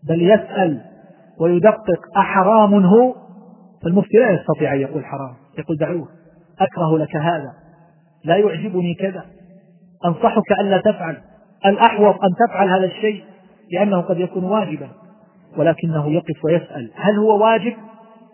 [0.09, 0.81] بل يسأل
[1.41, 3.15] ويدقق أحرام هو؟
[3.83, 6.09] فالمفتي لا يستطيع أن يقول حرام يقول دعوه
[6.61, 7.53] أكره لك هذا
[8.25, 9.25] لا يعجبني كذا
[10.05, 11.17] أنصحك ألا تفعل
[11.67, 13.25] الأحوط أن تفعل هذا الشيء
[13.73, 14.89] لأنه قد يكون واجبا
[15.57, 17.73] ولكنه يقف ويسأل هل هو واجب؟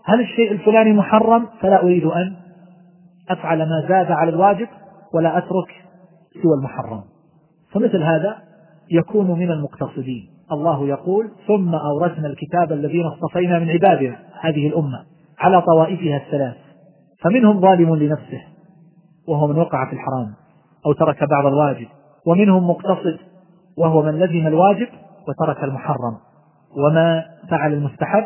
[0.05, 2.37] هل الشيء الفلاني محرم؟ فلا أريد أن
[3.31, 4.69] أفعل ما زاد على الواجب
[5.15, 5.69] ولا أترك
[6.43, 7.12] سوى المحرم.
[7.73, 8.37] فمثل هذا
[8.91, 10.29] يكون من المقتصدين.
[10.53, 15.05] الله يقول ثم أورثنا الكتاب الذين اصطفينا من عبادنا هذه الأمة
[15.39, 16.57] على طوائفها الثلاث
[17.25, 18.43] فمنهم ظالم لنفسه
[19.29, 20.35] وهو من وقع في الحرام
[20.87, 21.87] أو ترك بعض الواجب
[22.27, 23.19] ومنهم مقتصد
[23.79, 24.89] وهو من لزم الواجب
[25.29, 26.17] وترك المحرم
[26.77, 28.25] وما فعل المستحب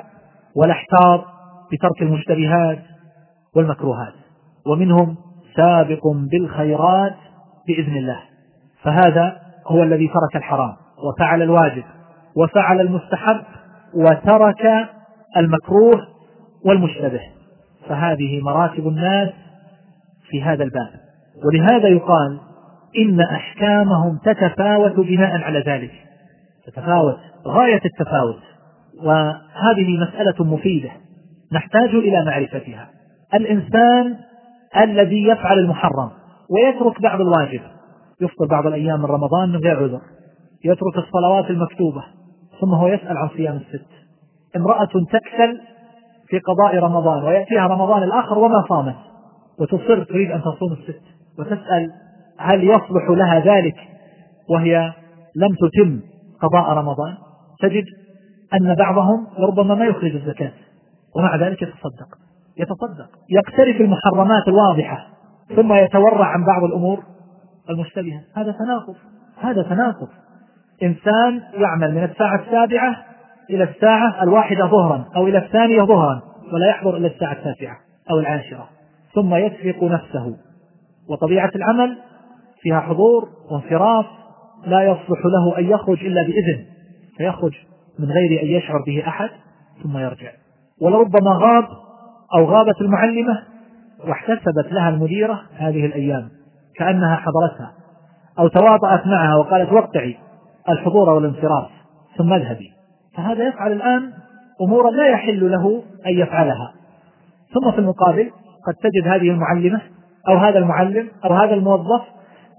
[0.57, 1.25] ولا احتاط
[1.73, 2.79] بترك المشتبهات
[3.57, 4.13] والمكروهات
[4.67, 5.17] ومنهم
[5.57, 7.17] سابق بالخيرات
[7.67, 8.21] بإذن الله.
[8.87, 10.77] فهذا هو الذي ترك الحرام
[11.09, 11.85] وفعل الواجب
[12.37, 13.43] وفعل المستحب
[13.95, 14.89] وترك
[15.37, 16.07] المكروه
[16.65, 17.21] والمشتبه.
[17.89, 19.29] فهذه مراتب الناس
[20.31, 20.91] في هذا الباب.
[21.45, 22.41] ولهذا يقال
[22.99, 25.93] إن أحكامهم تتفاوت بناء على ذلك.
[26.67, 27.17] تتفاوت
[27.47, 28.43] غاية التفاوت.
[29.03, 30.91] وهذه مسألة مفيدة
[31.53, 32.89] نحتاج إلى معرفتها.
[33.35, 34.17] الإنسان
[34.83, 36.11] الذي يفعل المحرم
[36.51, 37.61] ويترك بعض الواجب
[38.21, 40.01] يفطر بعض الأيام من رمضان من غير عذر
[40.65, 42.05] يترك الصلوات المكتوبة
[42.61, 43.87] ثم هو يسأل عن صيام الست.
[44.57, 45.61] امرأة تكسل
[46.29, 48.97] في قضاء رمضان ويأتيها رمضان الآخر وما صامت
[49.61, 51.03] وتصر تريد أن تصوم الست
[51.39, 51.91] وتسأل
[52.39, 53.77] هل يصلح لها ذلك
[54.51, 54.93] وهي
[55.37, 56.01] لم تتم
[56.43, 57.15] قضاء رمضان.
[57.63, 57.85] تجد
[58.55, 60.53] أن بعضهم لربما ما يخرج الزكاة
[61.17, 62.09] ومع ذلك يتصدق.
[62.59, 63.09] يتصدق.
[63.31, 65.07] يقترف المحرمات الواضحة
[65.57, 67.03] ثم يتورع عن بعض الأمور
[67.71, 68.95] المشتبهة هذا تناقض.
[69.41, 70.09] هذا تناقض.
[70.83, 72.97] إنسان يعمل من الساعة السابعة
[73.51, 77.77] إلى الساعة الواحدة ظهرا أو إلى الثانية ظهرا ولا يحضر إلى الساعة التاسعة
[78.11, 78.69] أو العاشرة.
[79.15, 80.37] ثم يسبق نفسه.
[81.09, 81.99] وطبيعة العمل
[82.61, 84.07] فيها حضور وانصراف
[84.67, 86.65] لا يصلح له أن يخرج إلا بإذن.
[87.17, 87.53] فيخرج
[87.99, 89.29] من غير أن يشعر به أحد
[89.83, 90.31] ثم يرجع.
[90.81, 91.65] ولربما غاب
[92.35, 93.43] أو غابت المعلمة
[94.09, 96.29] واحتسبت لها المديرة هذه الأيام.
[96.79, 97.73] كأنها حضرتها
[98.39, 100.17] أو تواطأت معها وقالت وقعي
[100.69, 101.71] الحضور والانصراف
[102.19, 102.73] ثم اذهبي.
[103.17, 104.13] فهذا يفعل الآن
[104.63, 106.73] أمورا لا يحل له أن يفعلها.
[107.55, 108.31] ثم في المقابل
[108.67, 109.81] قد تجد هذه المعلمة
[110.29, 112.03] أو هذا المعلم أو هذا الموظف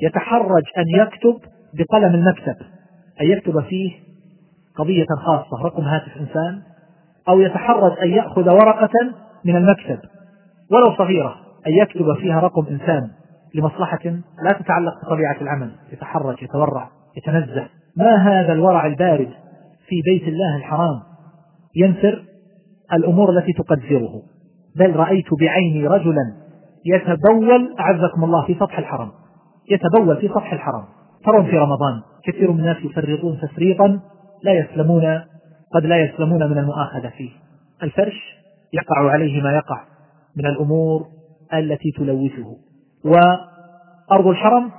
[0.02, 1.40] يتحرج أن يكتب
[1.74, 2.56] بقلم المكتب
[3.22, 3.92] أن يكتب فيه
[4.76, 6.62] قضية خاصة رقم هاتف إنسان
[7.30, 8.94] أو يتحرج أن يأخذ ورقة
[9.46, 10.00] من المكتب
[10.72, 11.36] ولو صغيرة
[11.68, 13.10] أن يكتب فيها رقم إنسان.
[13.58, 14.06] لمصلحة
[14.44, 17.68] لا تتعلق بطبيعة العمل يتحرك يتورع يتنزه.
[17.98, 19.30] ما هذا الورع البارد
[19.88, 21.00] في بيت الله الحرام؟
[21.76, 22.24] ينثر
[22.94, 24.22] الأمور التي تقدره.
[24.76, 26.34] بل رأيت بعيني رجلا
[26.86, 29.12] يتبول أعزكم الله في سطح الحرم.
[29.72, 30.86] يتبول في سطح الحرم.
[31.26, 32.02] ترون في رمضان.
[32.24, 34.00] كثير من الناس يفرطون تفريطا
[34.44, 35.22] لا يسلمون
[35.74, 37.30] قد لا يسلمون من المؤاخذة فيه.
[37.84, 38.38] الفرش
[38.74, 39.82] يقع عليه ما يقع
[40.38, 41.06] من الأمور
[41.54, 42.67] التي تلوثه.
[43.06, 44.72] وأرض الحرم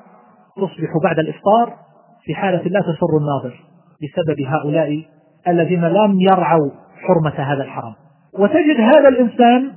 [0.56, 1.76] تصبح بعد الإفطار
[2.24, 3.64] في حالة لا تسر الناظر
[4.02, 5.04] بسبب هؤلاء
[5.48, 6.70] الذين لم يرعوا
[7.06, 7.94] حرمة هذا الحرم.
[8.38, 9.72] وتجد هذا الإنسان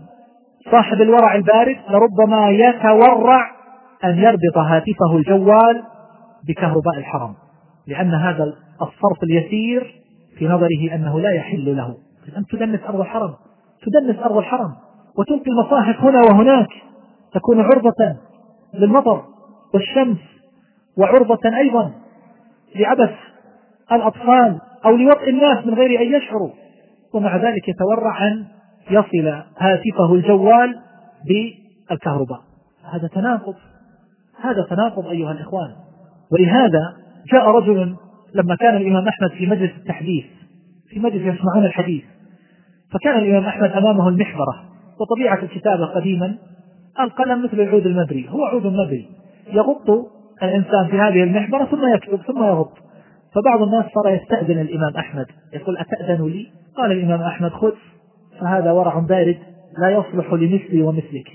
[0.71, 3.51] صاحب الورع البارد لربما يتورع
[4.03, 5.83] أن يربط هاتفه الجوال
[6.47, 7.33] بكهرباء الحرم
[7.87, 8.43] لأن هذا
[8.81, 10.01] الصرف اليسير
[10.37, 11.95] في نظره أنه لا يحل له.
[12.37, 13.33] أن تدنس أرض الحرم
[13.85, 14.71] تدنس أرض الحرم
[15.17, 16.69] وتلقي المصاحف هنا وهناك.
[17.33, 18.15] تكون عرضة
[18.73, 19.25] للمطر
[19.73, 20.17] والشمس
[20.97, 21.91] وعرضة أيضا
[22.75, 23.11] لعبث
[23.91, 26.51] الأطفال أو لوطئ الناس من غير أن يشعروا.
[27.13, 28.45] ومع ذلك يتورع أن
[28.89, 30.79] يصل هاتفه الجوال
[31.27, 32.39] بالكهرباء.
[32.93, 33.55] هذا تناقض
[34.41, 35.71] هذا تناقض أيها الإخوان.
[36.31, 36.95] ولهذا
[37.33, 37.95] جاء رجل
[38.35, 40.25] لما كان الإمام أحمد في مجلس التحديث
[40.89, 42.03] في مجلس يسمعون الحديث.
[42.91, 44.63] فكان الإمام أحمد أمامه المحبرة
[44.99, 46.37] وطبيعة الكتابة قديما
[46.99, 49.07] القلم مثل العود المبري هو عود مبري.
[49.53, 49.89] يغط
[50.43, 52.71] الإنسان في هذه المحبرة ثم يكتب ثم يغط.
[53.35, 55.25] فبعض الناس صار يستأذن الإمام أحمد.
[55.53, 57.73] يقول أتأذن لي؟ قال الإمام أحمد خذ
[58.41, 59.37] فهذا ورع بارد
[59.81, 61.27] لا يصلح لمثلي ومثلك.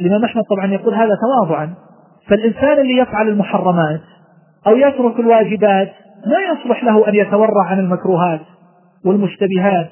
[0.00, 1.74] الإمام أحمد طبعا يقول هذا تواضعا.
[2.28, 4.00] فالإنسان اللي يفعل المحرمات
[4.66, 5.92] أو يترك الواجبات
[6.26, 8.40] ما يصلح له أن يتورع عن المكروهات
[9.04, 9.90] والمشتبهات.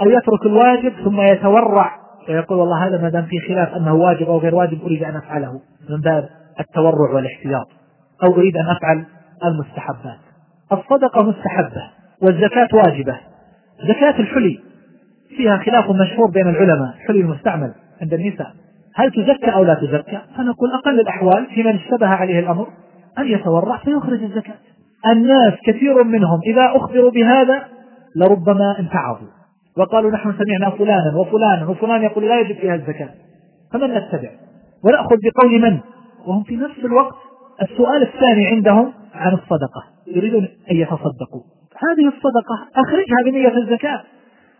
[0.00, 4.38] أو يترك الواجب ثم يتورع ويقول والله هذا ما دام في خلاف أنه واجب أو
[4.38, 5.60] غير واجب أريد أن أفعله
[5.90, 6.28] من باب
[6.60, 7.68] التورع والاحتياط
[8.22, 9.04] أو أريد أن أفعل
[9.44, 10.18] المستحبات.
[10.72, 11.90] الصدقة مستحبة
[12.22, 13.16] والزكاة واجبة.
[13.88, 14.60] زكاة الحلي
[15.36, 18.52] فيها خلاف مشهور بين العلماء حلي المستعمل عند النساء.
[18.94, 22.66] هل تزكى أو لا تزكى؟ فنقول أقل الأحوال في من اشتبه عليه الأمر
[23.18, 24.54] أن يتورع فيخرج الزكاة.
[25.06, 27.62] الناس كثير منهم إذا أخبروا بهذا
[28.16, 29.41] لربما انتعظوا
[29.78, 33.08] وقالوا نحن سمعنا فلانا وفلانا وفلان يقول لا يجب فيها الزكاة.
[33.72, 34.30] فمن نتبع؟
[34.84, 35.78] ونأخذ بقول من؟
[36.26, 37.14] وهم في نفس الوقت
[37.62, 39.84] السؤال الثاني عندهم عن الصدقة.
[40.06, 41.42] يريدون أن يتصدقوا.
[41.76, 44.02] هذه الصدقة أخرجها بنية الزكاة.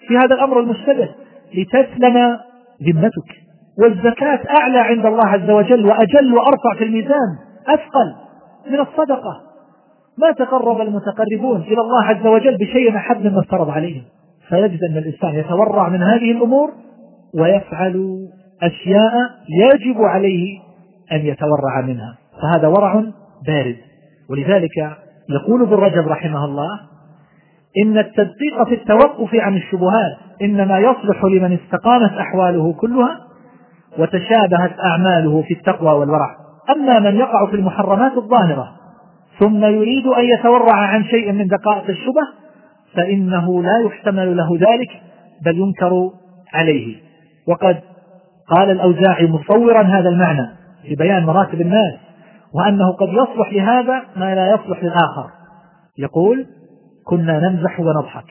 [0.09, 1.09] في هذا الأمر المشتبه.
[1.55, 2.39] لتسلم
[2.83, 3.31] ذمتك.
[3.79, 7.39] والزكاة أعلى عند الله عز وجل وأجل وأرفع في الميزان.
[7.67, 8.15] أثقل
[8.71, 9.41] من الصدقة.
[10.19, 14.03] ما تقرب المتقربون إلى الله عز وجل بشيء أحب مما افترض عليهم.
[14.49, 16.70] فيجد أن الإنسان يتورع من هذه الأمور
[17.34, 18.28] ويفعل
[18.62, 19.12] أشياء
[19.49, 20.59] يجب عليه
[21.12, 23.05] أن يتورع منها فهذا ورع
[23.47, 23.76] بارد.
[24.30, 24.76] ولذلك
[25.30, 26.80] يقول ابن رجب رحمه الله
[27.84, 33.18] إن التدقيق في التوقف عن الشبهات إنما يصلح لمن استقامت أحواله كلها
[33.99, 36.36] وتشابهت أعماله في التقوى والورع.
[36.70, 38.72] أما من يقع في المحرمات الظاهرة
[39.38, 42.41] ثم يريد أن يتورع عن شيء من دقائق الشبه
[42.97, 45.03] فإنه لا يحتمل له ذلك
[45.45, 46.11] بل ينكر
[46.55, 46.97] عليه.
[47.49, 47.80] وقد
[48.49, 50.47] قال الأوزاعي مصورا هذا المعنى
[50.82, 51.95] في بيان مراتب الناس
[52.55, 55.30] وأنه قد يصلح لهذا ما لا يصلح للآخر.
[55.99, 56.47] يقول
[57.05, 58.26] كنا نمزح ونضحك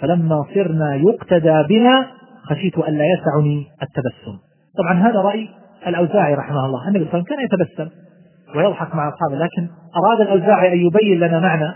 [0.00, 2.06] فلما صرنا يقتدى بنا
[2.42, 4.38] خشيت أن لا يسعني التبسم.
[4.78, 5.48] طبعا هذا رأي
[5.86, 6.88] الأوزاعي رحمه الله.
[6.88, 8.08] النبي صلى الله عليه وسلم كان يتبسم
[8.56, 11.74] ويضحك مع أصحابه لكن أراد الأوزاعي أن يبين لنا معنى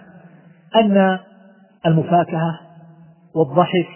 [0.77, 1.19] أن
[1.87, 2.61] المفاكهة
[3.35, 3.89] والضحك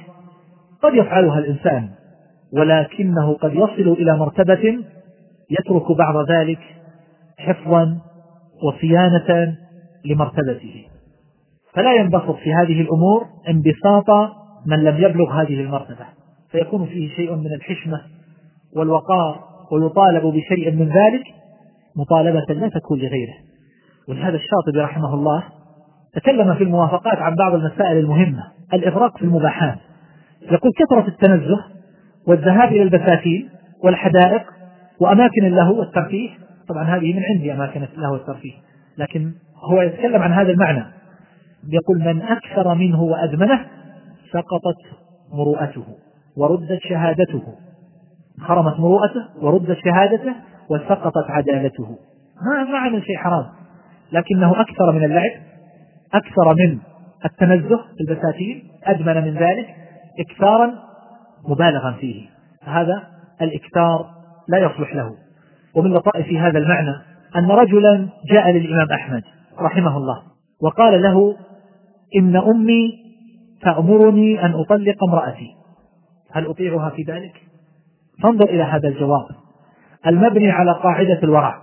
[0.83, 1.89] قد يفعلها الإنسان
[2.53, 4.85] ولكنه قد يصل إلى مرتبة
[5.51, 6.59] يترك بعض ذلك
[7.39, 7.99] حفظا
[8.63, 9.57] وصيانة
[10.05, 10.85] لمرتبته.
[11.73, 14.31] فلا ينبسط في هذه الأمور انبساط
[14.67, 16.07] من لم يبلغ هذه المرتبة.
[16.51, 18.01] فيكون فيه شيء من الحشمة
[18.77, 21.25] والوقار ويطالب بشيء من ذلك
[21.97, 23.35] مطالبة لا تكون لغيره.
[24.09, 25.45] ولهذا الشاطبي رحمه الله
[26.17, 28.43] تكلم في الموافقات عن بعض المسائل المهمة
[28.75, 29.79] الإغراق في المباحات.
[30.43, 31.65] يقول كثرة التنزه
[32.27, 33.49] والذهاب إلى البساتين
[33.85, 34.43] والحدائق
[35.01, 36.31] وأماكن اللهو والترفيه.
[36.69, 38.53] طبعا هذه من عندي أماكن اللهو والترفيه
[38.99, 39.33] لكن
[39.73, 40.85] هو يتكلم عن هذا المعنى.
[41.69, 43.67] يقول من أكثر منه وأدمنه
[44.33, 44.99] سقطت
[45.33, 45.85] مروءته
[46.37, 47.43] وردت شهادته.
[48.41, 50.35] خرمت مروءته وردت شهادته
[50.71, 51.99] وسقطت عدالته.
[52.47, 53.45] ما ما عمل شيء حرام
[54.13, 55.31] لكنه أكثر من اللعب.
[56.17, 56.79] أكثر من
[57.25, 59.67] التنزه في البساتين أدمن من ذلك
[60.21, 60.73] إكثارا
[61.49, 62.27] مبالغا فيه.
[62.63, 63.03] هذا
[63.43, 64.11] الإكثار
[64.49, 65.15] لا يصلح له.
[65.75, 66.95] ومن لطائف هذا المعنى
[67.37, 69.23] أن رجلا جاء للإمام أحمد
[69.61, 70.23] رحمه الله
[70.63, 71.37] وقال له
[72.17, 73.07] إن أمي
[73.63, 75.55] تأمرني أن أطلق امرأتي.
[76.33, 77.43] هل أطيعها في ذلك؟
[78.23, 79.27] فانظر إلى هذا الجواب.
[80.07, 81.63] المبني على قاعدة الورع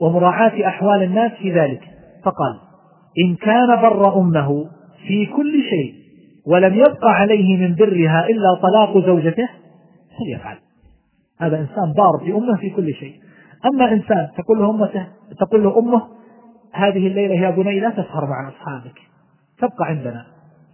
[0.00, 1.80] ومراعاة أحوال الناس في ذلك.
[2.24, 2.66] فقال
[3.24, 4.64] إن كان بر أمه
[5.06, 5.94] في كل شيء
[6.46, 9.48] ولم يبقى عليه من برها إلا طلاق زوجته
[10.18, 10.56] فليفعل.
[11.40, 13.14] هذا إنسان بار في أمه في كل شيء.
[13.66, 15.06] أما إنسان تقول له أمته
[15.40, 16.02] تقول له أمه
[16.72, 18.98] هذه الليلة يا بني لا تسهر مع أصحابك.
[19.58, 20.26] تبقى عندنا.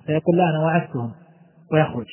[0.06, 1.10] فيقول لا أنا وعدتهم.
[1.72, 2.06] ويخرج.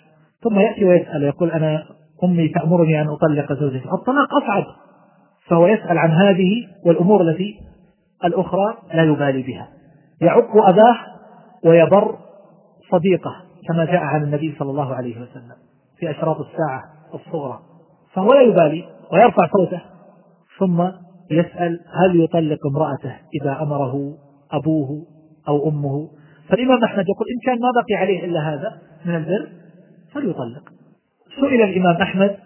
[0.44, 1.84] ثم يأتي ويسأل يقول أنا
[2.24, 3.86] أمي تأمرني أن أطلق زوجتي.
[3.94, 4.64] الطلاق أصعب.
[5.48, 6.52] فهو يسأل عن هذه
[6.86, 7.60] والأمور التي
[8.26, 9.68] الأخرى لا يبالي بها.
[10.22, 10.98] يعق أباه
[11.66, 12.18] ويبر
[12.92, 13.36] صديقه
[13.68, 15.56] كما جاء عن النبي صلى الله عليه وسلم
[15.98, 17.60] في أشراط الساعة الصغرى.
[18.14, 19.82] فهو لا يبالي ويرفع صوته
[20.60, 20.82] ثم
[21.32, 24.18] يسأل هل يطلق امرأته إذا أمره
[24.52, 25.06] أبوه
[25.48, 26.10] أو أمه؟
[26.50, 29.50] فالإمام أحمد يقول إن كان ما بقي عليه إلا هذا من البر
[30.14, 30.70] فليطلق.
[31.42, 32.38] سئل الإمام أحمد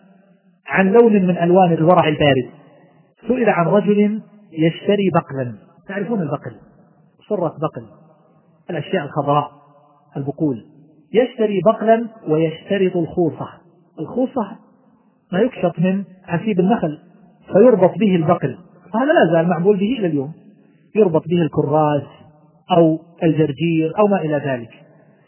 [0.67, 2.49] عن لون من ألوان الورع البارد.
[3.28, 4.21] سئل عن رجل
[4.51, 5.53] يشتري بقلا.
[5.88, 6.55] تعرفون البقل؟
[7.30, 7.86] صرة بقل
[8.69, 9.51] الأشياء الخضراء
[10.17, 10.65] البقول.
[11.13, 13.47] يشتري بقلا ويشترط الخوصة.
[13.99, 14.47] الخوصة
[15.32, 16.99] ما يكشط من عسيب النخل
[17.53, 18.57] فيربط به البقل.
[18.93, 20.34] وهذا لا زال معمول به إلى اليوم.
[20.95, 22.07] يربط به الكراس
[22.78, 24.69] أو الجرجير أو ما إلى ذلك.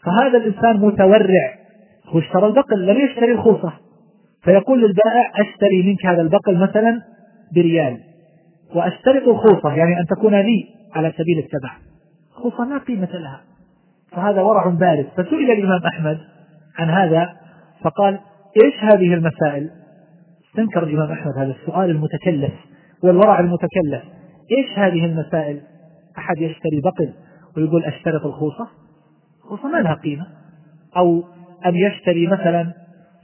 [0.04, 1.58] فهذا الإنسان متورع.
[2.06, 3.72] هو اشترى البقل لم يشتري الخوصة.
[4.42, 7.02] فيقول للبائع أشتري منك هذا البقل مثلا
[7.54, 8.00] بريال.
[8.74, 11.85] وأشترط الخوصة يعني أن تكون لي على سبيل التبع
[12.36, 13.40] خوصة لا قيمة لها.
[14.12, 15.06] فهذا ورع بارد.
[15.16, 16.18] فسئل الإمام أحمد
[16.78, 17.32] عن هذا
[17.82, 18.20] فقال
[18.64, 19.70] إيش هذه المسائل؟
[20.48, 22.52] استنكر الإمام أحمد هذا السؤال المتكلف
[23.02, 24.02] والورع المتكلف.
[24.58, 25.60] إيش هذه المسائل؟
[26.18, 27.12] أحد يشتري بقل
[27.56, 28.68] ويقول أشترط الخوصة؟
[29.44, 30.26] الخوصة ما لها قيمة.
[30.96, 31.24] أو
[31.66, 32.72] أن يشتري مثلا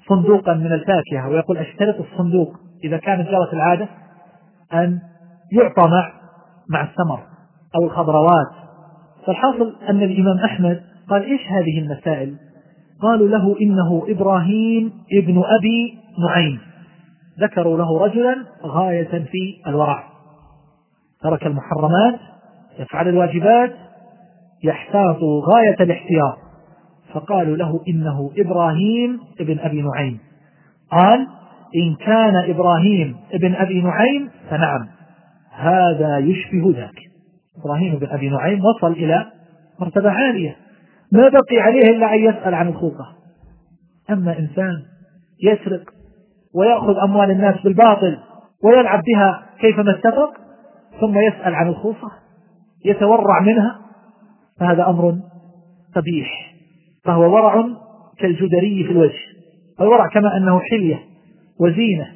[0.08, 2.56] صندوقا من الفاكهة ويقول أشترط الصندوق.
[2.84, 3.88] إذا كانت جرت العادة
[4.74, 5.00] أن
[5.52, 6.12] يعطى مع
[6.68, 7.20] مع الثمر
[7.76, 8.61] أو الخضروات
[9.26, 12.36] فالحاصل أن الإمام أحمد قال إيش هذه المسائل؟
[13.02, 15.98] قالوا له إنه إبراهيم ابن أبي
[16.28, 16.58] نعيم.
[17.40, 20.04] ذكروا له رجلا غاية في الورع.
[21.22, 22.20] ترك المحرمات
[22.78, 23.72] يفعل الواجبات
[24.64, 26.38] يحتاط غاية الاحتياط.
[27.12, 30.18] فقالوا له إنه إبراهيم ابن أبي نعيم.
[30.90, 31.26] قال
[31.76, 34.88] إن كان إبراهيم ابن أبي نعيم فنعم.
[35.50, 37.11] هذا يشبه ذاك.
[37.60, 39.26] إبراهيم بن أبي نعيم وصل إلى
[39.80, 40.56] مرتبة عالية.
[41.12, 43.16] ما بقي عليه إلا أن يسأل عن الخوطة
[44.10, 44.82] أما إنسان
[45.42, 45.90] يسرق
[46.54, 48.18] ويأخذ أموال الناس بالباطل
[48.64, 50.32] ويلعب بها كيفما اتفق
[51.00, 52.10] ثم يسأل عن الخوصة
[52.84, 53.80] يتورع منها
[54.60, 55.18] فهذا أمر
[55.96, 56.54] قبيح.
[57.04, 57.64] فهو ورع
[58.18, 59.18] كالجدري في الوجه.
[59.80, 60.98] الورع كما أنه حلية
[61.60, 62.06] وزينة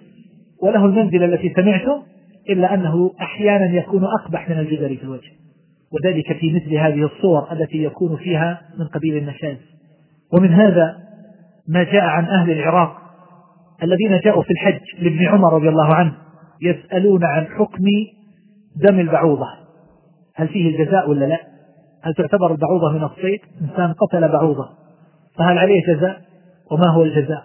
[0.63, 2.03] وله المنزلة التي سمعتم
[2.51, 5.31] إلا أنه أحيانا يكون أقبح من الجدري في الوجه.
[5.93, 9.57] وذلك في مثل هذه الصور التي يكون فيها من قبيل النشاز.
[10.33, 10.97] ومن هذا
[11.69, 12.97] ما جاء عن أهل العراق
[13.83, 16.13] الذين جاءوا في الحج لابن عمر رضي الله عنه
[16.63, 17.85] يسألون عن حكم
[18.77, 19.47] دم البعوضة.
[20.35, 21.41] هل فيه الجزاء ولا لا؟
[22.03, 24.69] هل تعتبر البعوضة من الصيد؟ إنسان قتل بعوضة.
[25.39, 26.21] فهل عليه جزاء؟
[26.71, 27.45] وما هو الجزاء؟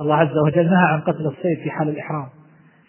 [0.00, 2.26] الله عز وجل نهى عن قتل الصيد في حال الإحرام.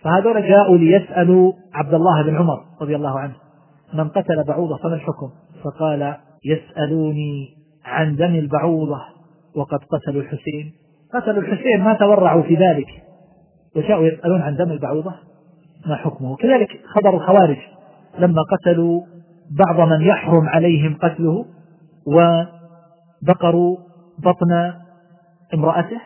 [0.04, 3.34] فهذول جاءوا ليسألوا عبد الله بن عمر رضي الله عنه.
[3.94, 5.30] من قتل بعوضة فما الحكم؟
[5.64, 7.50] فقال يسألوني
[7.86, 9.02] عن دم البعوضة
[9.56, 10.74] وقد قتلوا الحسين.
[11.14, 12.88] قتلوا الحسين ما تورعوا في ذلك.
[13.76, 15.14] وجاءوا يسألون عن دم البعوضة؟
[15.88, 17.58] ما حكمه؟ كذلك خبر الخوارج.
[18.20, 19.02] لما قتلوا
[19.58, 21.46] بعض من يحرم عليهم قتله
[22.08, 23.78] وبقروا
[24.20, 24.74] بطن
[25.54, 26.02] امرأته.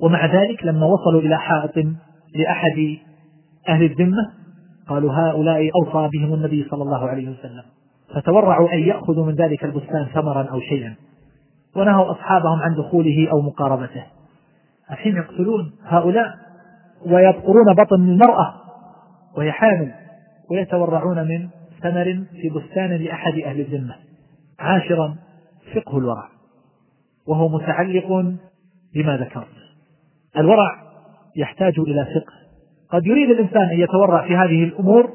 [0.00, 1.86] ومع ذلك لما وصلوا إلى حائط
[2.34, 2.96] لأحد
[3.68, 4.32] أهل الذمة؟
[4.88, 7.62] قالوا هؤلاء أوصى بهم النبي صلى الله عليه وسلم.
[8.14, 10.94] فتورعوا أن يأخذوا من ذلك البستان ثمرا أو شيئا.
[11.76, 14.04] ونهوا أصحابهم عن دخوله أو مقاربته.
[14.90, 16.34] الحين يقتلون هؤلاء
[17.06, 18.54] ويبقرون بطن المرأة
[19.36, 19.92] وهي حامل
[20.50, 21.48] ويتورعون من
[21.82, 23.94] ثمر في بستان لأحد أهل الذمة.
[24.58, 25.16] عاشرا
[25.74, 26.28] فقه الورع.
[27.26, 28.08] وهو متعلق
[28.94, 29.46] بما ذكرت.
[30.36, 30.89] الورع
[31.36, 32.32] يحتاج إلى فقه.
[32.90, 35.10] قد يريد الإنسان أن يتورع في هذه الأمور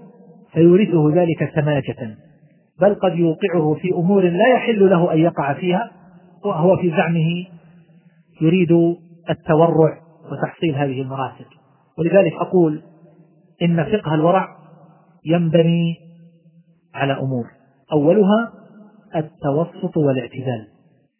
[0.54, 2.18] فيورثه ذلك سماجة.
[2.82, 5.92] بل قد يوقعه في أمور لا يحل له أن يقع فيها
[6.46, 7.46] وهو في زعمه
[8.42, 8.72] يريد
[9.30, 10.00] التورع
[10.32, 11.46] وتحصيل هذه المراتب.
[11.98, 12.82] ولذلك أقول
[13.62, 14.48] إن فقه الورع
[15.26, 15.96] ينبني
[16.96, 17.46] على أمور.
[17.94, 18.52] أولها
[19.16, 20.68] التوسط والاعتدال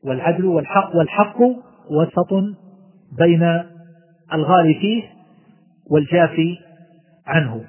[0.06, 1.42] والعدل والحق والحق
[1.92, 2.34] وسط
[3.18, 3.64] بين
[4.34, 5.04] الغالي فيه
[5.92, 6.58] والجافي
[7.28, 7.62] عنه.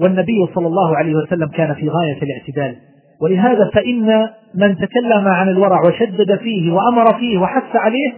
[0.00, 2.76] والنبي صلى الله عليه وسلم كان في غاية الاعتدال.
[3.20, 8.12] ولهذا فإن من تكلم عن الورع وشدد فيه وأمر فيه وحث عليه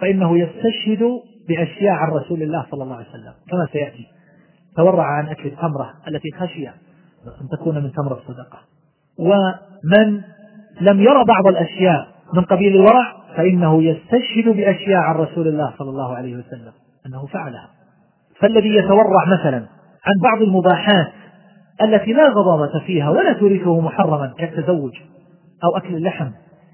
[0.00, 3.32] فإنه يستشهد بأشياء عن رسول الله صلى الله عليه وسلم.
[3.50, 4.06] كما سيأتي.
[4.76, 8.58] تورع عن أكل التمرة التي خشي أن تكون من تمر الصدقة.
[9.18, 10.20] ومن
[10.80, 16.16] لم يرى بعض الأشياء من قبيل الورع فإنه يستشهد بأشياء عن رسول الله صلى الله
[16.16, 16.72] عليه وسلم
[17.06, 17.68] أنه فعلها.
[18.40, 19.56] فالذي يتورع مثلا
[20.06, 21.12] عن بعض المباحات
[21.82, 24.92] التي لا غضاضة فيها ولا تورثه محرما كالتزوج
[25.64, 26.30] أو أكل اللحم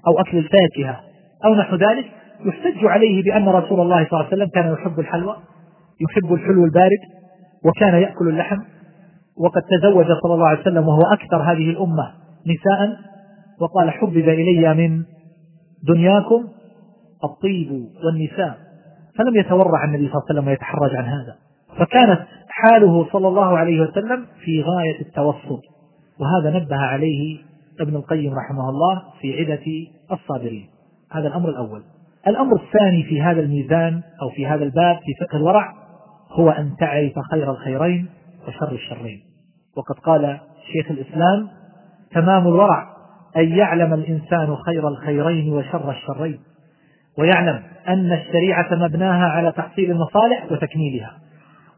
[0.07, 0.99] أو أكل الفاكهة
[1.45, 2.05] أو نحو ذلك
[2.45, 5.35] يحتج عليه بأن رسول الله صلى الله عليه وسلم كان يحب الحلوى
[6.01, 6.99] يحب الحلو البارد
[7.65, 8.57] وكان يأكل اللحم.
[9.37, 12.11] وقد تزوج صلى الله عليه وسلم وهو أكثر هذه الأمة
[12.47, 12.97] نساء
[13.61, 15.03] وقال حبب إلي من
[15.83, 16.47] دنياكم
[17.23, 17.71] الطيب
[18.05, 18.57] والنساء.
[19.17, 21.35] فلم يتورع النبي صلى الله عليه وسلم ويتحرج عن هذا.
[21.77, 25.61] فكانت حاله صلى الله عليه وسلم في غاية التوسط.
[26.19, 27.37] وهذا نبه عليه
[27.79, 29.65] ابن القيم رحمه الله في عدة
[30.11, 30.69] الصابرين.
[31.11, 31.83] هذا الأمر الأول.
[32.27, 35.73] الأمر الثاني في هذا الميزان أو في هذا الباب في فقه الورع
[36.31, 38.09] هو أن تعرف خير الخيرين
[38.47, 39.21] وشر الشرين.
[39.77, 40.39] وقد قال
[40.73, 41.47] شيخ الإسلام
[42.11, 42.90] تمام الورع.
[43.37, 46.39] أن يعلم الإنسان خير الخيرين وشر الشرين
[47.17, 51.17] ويعلم أن الشريعة مبناها على تحصيل المصالح وتكميلها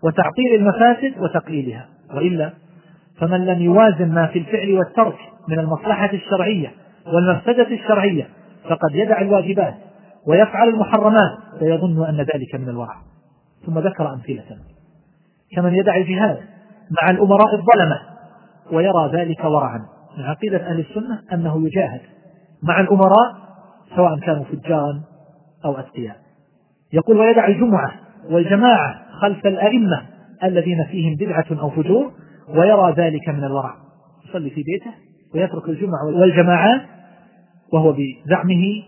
[0.03, 2.53] وتعطيل المفاسد وتقليلها وإلا
[3.19, 6.71] فمن لم يوازن ما في الفعل والترك من المصلحة الشرعية
[7.13, 8.27] والمفسدة الشرعية
[8.63, 9.75] فقد يدع الواجبات
[10.27, 11.31] ويفعل المحرمات
[11.61, 12.95] ويظن أن ذلك من الورع
[13.65, 14.43] ثم ذكر أمثلة.
[15.55, 16.37] كمن يدع الجهاد
[17.01, 17.99] مع الأمراء الظلمة
[18.71, 19.85] ويرى ذلك ورعا
[20.17, 22.01] من عقيدة أهل السنة أنه يجاهد
[22.63, 23.43] مع الأمراء
[23.95, 25.01] سواء كانوا فجارا
[25.65, 26.15] أو أتقياء.
[26.93, 27.91] يقول ويدع الجمعة
[28.29, 30.05] والجماعة خلف الأئمة
[30.43, 32.11] الذين فيهم بدعة أو فجور
[32.49, 33.75] ويرى ذلك من الورع.
[34.29, 34.91] يصلي في بيته
[35.33, 36.81] ويترك الجمعة والجماعات
[37.73, 38.83] وهو بزعمه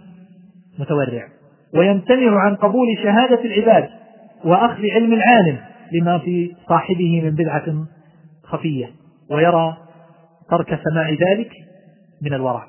[0.80, 1.28] متورع.
[1.76, 3.90] ويمتنع عن قبول شهادة العباد
[4.46, 5.58] وأخذ علم العالم
[5.92, 7.86] لما في صاحبه من بدعة
[8.44, 8.90] خفية
[9.32, 9.78] ويرى
[10.50, 11.52] ترك سماع ذلك
[12.22, 12.68] من الورع.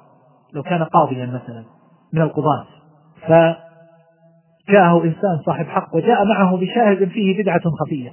[0.53, 1.65] لو كان قاضيا مثلا
[2.13, 2.67] من القضاة.
[3.23, 8.13] فجاءه إنسان صاحب حق وجاء معه بشاهد فيه بدعة خفية.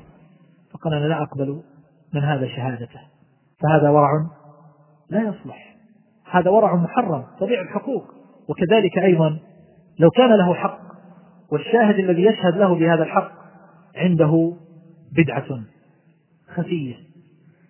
[0.73, 1.61] فقال أنا لا أقبل
[2.13, 2.99] من هذا شهادته.
[3.63, 4.09] فهذا ورع
[5.09, 5.75] لا يصلح.
[6.31, 8.03] هذا ورع محرم تضيع الحقوق
[8.49, 9.39] وكذلك أيضا
[9.99, 10.79] لو كان له حق
[11.51, 13.31] والشاهد الذي يشهد له بهذا الحق
[13.95, 14.53] عنده
[15.11, 15.59] بدعة
[16.55, 16.95] خفية.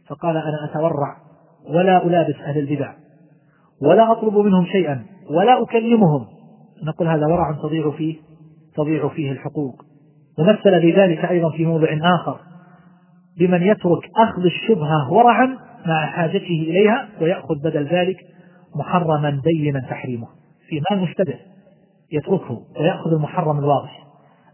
[0.08, 1.23] فقال أنا أتورع
[1.70, 2.94] ولا ألابس أهل البدع
[3.82, 6.26] ولا أطلب منهم شيئا ولا أكلمهم.
[6.84, 8.16] نقول هذا ورع تضيع فيه
[8.76, 9.86] تضيع فيه الحقوق.
[10.40, 12.38] ومثل بذلك أيضا في موضع آخر
[13.40, 18.18] بمن يترك أخذ الشبهة ورعا مع حاجته إليها ويأخذ بدل ذلك
[18.76, 20.28] محرما بينا تحريمه.
[20.68, 21.40] في مال مشتبه
[22.12, 24.04] يتركه ويأخذ المحرم الواضح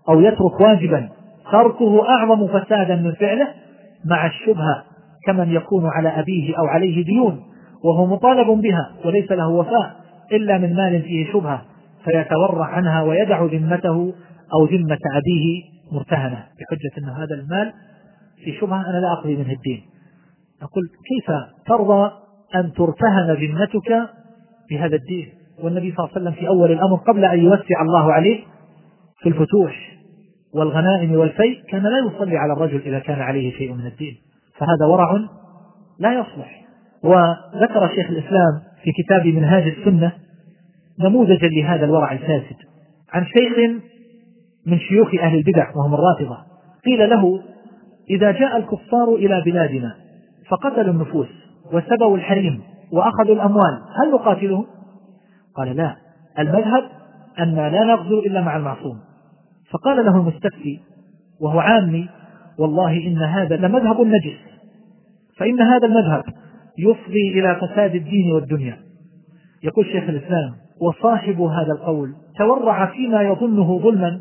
[0.09, 1.09] أو يترك واجبا
[1.51, 3.47] تركه أعظم فسادا من فعله
[4.05, 4.83] مع الشبهة
[5.29, 7.43] كمن يكون على أبيه أو عليه ديون
[7.83, 9.95] وهو مطالب بها وليس له وفاء
[10.31, 11.65] إلا من مال فيه شبهة
[12.05, 14.13] فيتورع عنها ويدع ذمته
[14.53, 16.45] أو ذمة أبيه مرتهنة.
[16.59, 17.73] بحجة أن هذا المال
[18.43, 19.81] في شبهة أنا لا أقضي منه الدين.
[20.61, 21.31] أقول كيف
[21.65, 22.11] ترضى
[22.55, 24.09] أن ترتهن ذمتك
[24.69, 25.29] بهذا الدين؟
[25.63, 28.39] والنبي صلى الله عليه وسلم في أول الأمر قبل أن يوسع الله عليه
[29.19, 29.99] في الفتوح
[30.53, 34.28] والغنائم والفيء كان لا يصلي على الرجل إذا كان عليه شيء من الدين.
[34.59, 35.19] فهذا ورع
[35.99, 36.65] لا يصلح.
[37.03, 40.11] وذكر شيخ الإسلام في كتاب منهاج السنة
[40.99, 42.55] نموذجا لهذا الورع الفاسد.
[43.13, 43.81] عن شيخ
[44.65, 46.37] من شيوخ أهل البدع وهم الرافضة.
[46.85, 47.41] قيل له
[48.09, 49.95] إذا جاء الكفار إلى بلادنا
[50.49, 51.27] فقتلوا النفوس
[51.73, 54.65] وسبوا الحريم وأخذوا الأموال هل نقاتلهم؟
[55.55, 55.95] قال لا
[56.39, 56.83] المذهب
[57.39, 58.99] أن لا نغزو إلا مع المعصوم.
[59.71, 60.81] فقال له المستفتي
[61.41, 62.09] وهو عامي
[62.59, 64.48] والله إن هذا لمذهب نجس.
[65.39, 66.23] فإن هذا المذهب
[66.77, 68.77] يفضي إلى فساد الدين والدنيا.
[69.63, 74.19] يقول شيخ الإسلام وصاحب هذا القول تورع فيما يظنه ظلما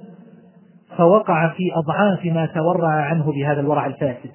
[0.97, 4.31] فوقع في أضعاف ما تورع عنه بهذا الورع الفاسد.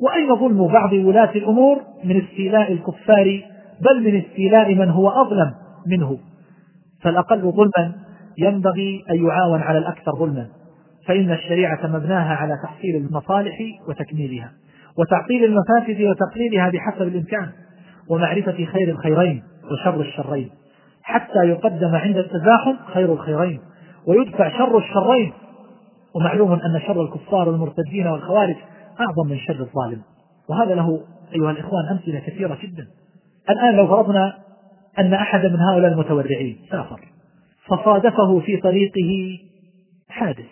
[0.00, 3.42] وأين ظلم بعض ولاة الأمور؟ من استيلاء الكفار
[3.80, 5.54] بل من استيلاء من هو أظلم
[5.86, 6.18] منه.
[7.02, 7.94] فالأقل ظلما
[8.38, 10.46] ينبغي أن يعاون على الأكثر ظلما
[11.06, 13.58] فإن الشريعة مبناها على تحصيل المصالح
[13.88, 14.52] وتكميلها.
[14.98, 17.48] وتعطيل المفاسد وتقليلها بحسب الإمكان
[18.10, 20.50] ومعرفة خير الخيرين وشر الشرين.
[21.02, 23.60] حتى يقدم عند التزاحم خير الخيرين
[24.06, 25.32] ويدفع شر الشرين.
[26.14, 28.56] ومعلوم أن شر الكفار والمرتدين والخوارج
[29.00, 30.02] أعظم من شر الظالم.
[30.48, 31.00] وهذا له
[31.34, 32.86] أيها الإخوان أمثلة كثيرة جدا.
[33.50, 34.38] الآن لو فرضنا
[34.98, 37.00] أن أحد من هؤلاء المتورعين سافر
[37.66, 39.38] فصادفه في طريقه
[40.08, 40.46] حادث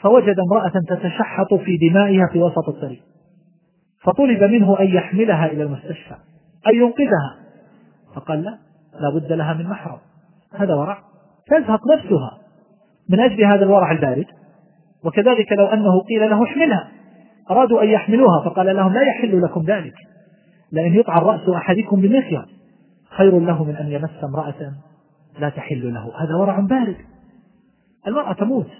[0.00, 3.00] فوجد امرأة تتشحط في دمائها في وسط الطريق.
[4.04, 6.14] فطلب منه أن يحملها إلى المستشفى
[6.66, 7.36] أن ينقذها.
[8.14, 8.58] فقال لا
[9.00, 9.98] لا بد لها من محرم.
[10.54, 10.98] هذا ورع.
[11.46, 12.38] تزهق نفسها.
[13.08, 14.26] من أجل هذا الورع البارد
[15.04, 16.88] وكذلك لو أنه قيل له احملها.
[17.50, 19.94] أرادوا أن يحملوها فقال لهم لا يحل لكم ذلك.
[20.72, 22.46] لأن يطعن رأس أحدكم بمخيط
[23.10, 24.72] خير له من أن يمس امرأة
[25.38, 26.12] لا تحل له.
[26.18, 26.96] هذا ورع بارد.
[28.06, 28.70] المرأة تموت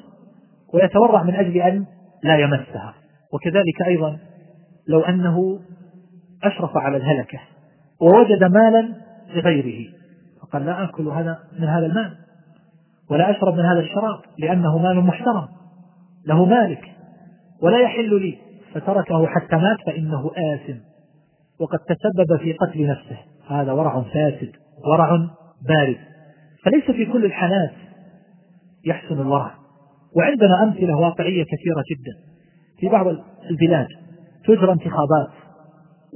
[0.75, 1.87] ويتورع من أجل أن
[2.25, 2.95] لا يمسها.
[3.33, 4.19] وكذلك أيضا
[4.89, 5.61] لو أنه
[6.45, 7.41] أشرف على الهلكة
[8.01, 8.95] ووجد مالا
[9.35, 9.89] لغيره.
[10.41, 12.17] فقال لا آكل هذا من هذا المال
[13.11, 15.49] ولا أشرب من هذا الشراب لأنه مال محترم
[16.27, 16.93] له مالك
[17.63, 18.39] ولا يحل لي.
[18.75, 20.79] فتركه حتى مات فإنه آثم
[21.61, 23.19] وقد تسبب في قتل نفسه.
[23.49, 24.53] هذا ورع فاسد
[24.87, 25.11] ورع
[25.69, 25.97] بارد.
[26.65, 27.73] فليس في كل الحالات
[28.87, 29.55] يحسن الورع
[30.17, 32.13] وعندنا أمثلة واقعية كثيرة جدا
[32.81, 33.07] في بعض
[33.51, 33.89] البلاد.
[34.45, 35.31] تجرى انتخابات.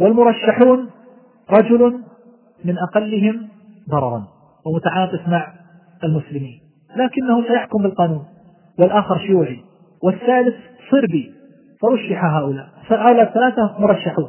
[0.01, 0.91] والمرشحون
[1.51, 2.01] رجل
[2.65, 3.49] من أقلهم
[3.91, 4.27] ضررا
[4.67, 5.53] ومتعاطف مع
[6.05, 6.61] المسلمين.
[6.97, 8.25] لكنه سيحكم بالقانون
[8.79, 9.61] والآخر شيوعي.
[10.03, 10.57] والثالث
[10.91, 11.33] صربي
[11.83, 12.69] فرشح هؤلاء.
[12.89, 14.29] فهؤلاء الثلاثة مرشحون.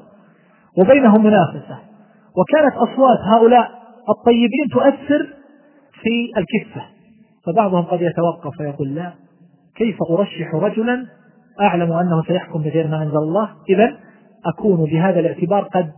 [0.77, 1.77] وبينهم منافسة.
[2.37, 3.71] وكانت أصوات هؤلاء
[4.09, 5.27] الطيبين تؤثر
[6.01, 6.81] في الكفة.
[7.45, 9.13] فبعضهم قد يتوقف ويقول لا
[9.75, 11.05] كيف أرشح رجلا
[11.61, 13.49] أعلم أنه سيحكم بغير ما أنزل الله.
[13.69, 13.97] إذا
[14.45, 15.91] أكون بهذا الاعتبار قد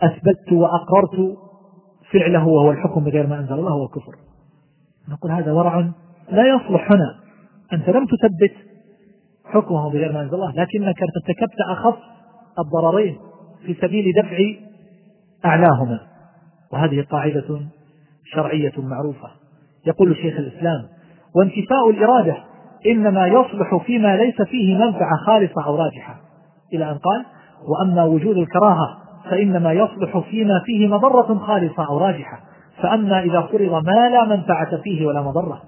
[0.00, 1.36] أثبتت وأقررت
[2.12, 4.12] فعله وهو الحكم بغير ما أنزل الله هو كفر
[5.08, 5.90] نقول هذا ورع
[6.30, 7.14] لا يصلح هنا
[7.72, 8.56] أنت لم تثبت
[9.44, 11.98] حكمه بغير ما أنزل الله لكنك ارتكبت أخف
[12.58, 13.18] الضررين
[13.66, 14.38] في سبيل دفع
[15.44, 16.00] أعلاهما.
[16.72, 17.60] وهذه قاعدة
[18.24, 19.30] شرعية معروفة.
[19.86, 20.88] يقول شيخ الإسلام
[21.34, 22.36] وانتفاء الإرادة
[22.86, 26.14] إنما يصلح فيما ليس فيه منفعة خالصة أو راجحة.
[26.72, 27.24] إلى أن قال
[27.68, 28.98] وأما وجود الكراهة
[29.30, 32.40] فإنما يصلح فيما فيه مضرة خالصة أو راجحة.
[32.82, 35.62] فأما إذا فرض ما لا منفعة فيه ولا مضرة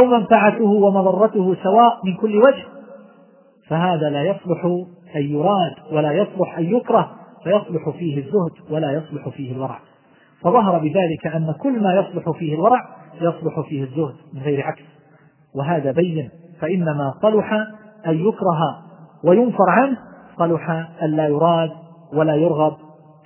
[0.00, 2.64] أو منفعته ومضرته سواء من كل وجه
[3.68, 4.64] فهذا لا يصلح
[5.16, 7.10] أن يراد ولا يصلح أن يكره
[7.44, 9.78] فيصلح فيه الزهد ولا يصلح فيه الورع.
[10.40, 12.80] فظهر بذلك أن كل ما يصلح فيه الورع
[13.20, 14.82] يصلح فيه الزهد من غير عكس.
[15.54, 16.30] وهذا بين.
[16.62, 17.52] فإنما صلح
[18.06, 18.78] أن يكره
[19.24, 19.96] وينفر عنه
[20.38, 20.70] صلح
[21.02, 21.70] أن لا يراد
[22.14, 22.76] ولا يرغب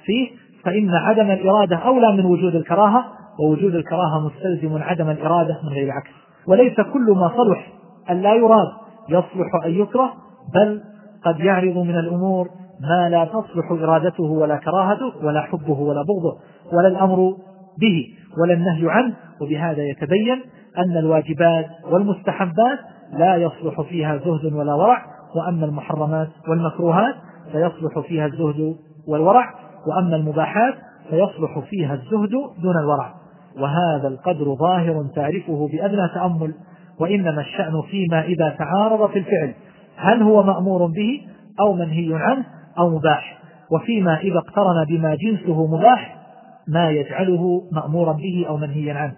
[0.04, 0.30] فيه.
[0.64, 3.04] فإن عدم الإرادة أولى من وجود الكراهة
[3.40, 6.10] ووجود الكراهة مستلزم عدم الإرادة من غير عكس.
[6.48, 7.72] وليس كل ما صلح
[8.10, 8.68] أن لا يراد
[9.08, 10.12] يصلح أن يكره
[10.54, 10.82] بل
[11.24, 12.48] قد يعرض من الأمور
[12.80, 16.38] ما لا تصلح إرادته ولا كراهته ولا حبه ولا بغضه
[16.72, 17.34] ولا الأمر
[17.80, 18.06] به
[18.42, 19.14] ولا النهي عنه.
[19.40, 20.40] وبهذا يتبين
[20.78, 22.78] أن الواجبات والمستحبات
[23.18, 25.02] لا يصلح فيها زهد ولا ورع
[25.36, 27.14] وأما المحرمات والمكروهات
[27.52, 28.76] فيصلح فيها الزهد
[29.08, 29.54] والورع
[29.86, 30.74] وأما المباحات
[31.10, 32.30] فيصلح فيها الزهد
[32.62, 33.14] دون الورع.
[33.58, 36.54] وهذا القدر ظاهر تعرفه بأدنى تأمل
[37.00, 39.54] وإنما الشأن فيما إذا تعارض في الفعل
[39.96, 41.20] هل هو مأمور به
[41.60, 42.44] أو منهي عنه
[42.78, 43.38] أو مباح؟
[43.72, 46.16] وفيما إذا اقترن بما جنسه مباح
[46.68, 49.14] ما يجعله مأمورا به أو منهيا عنه.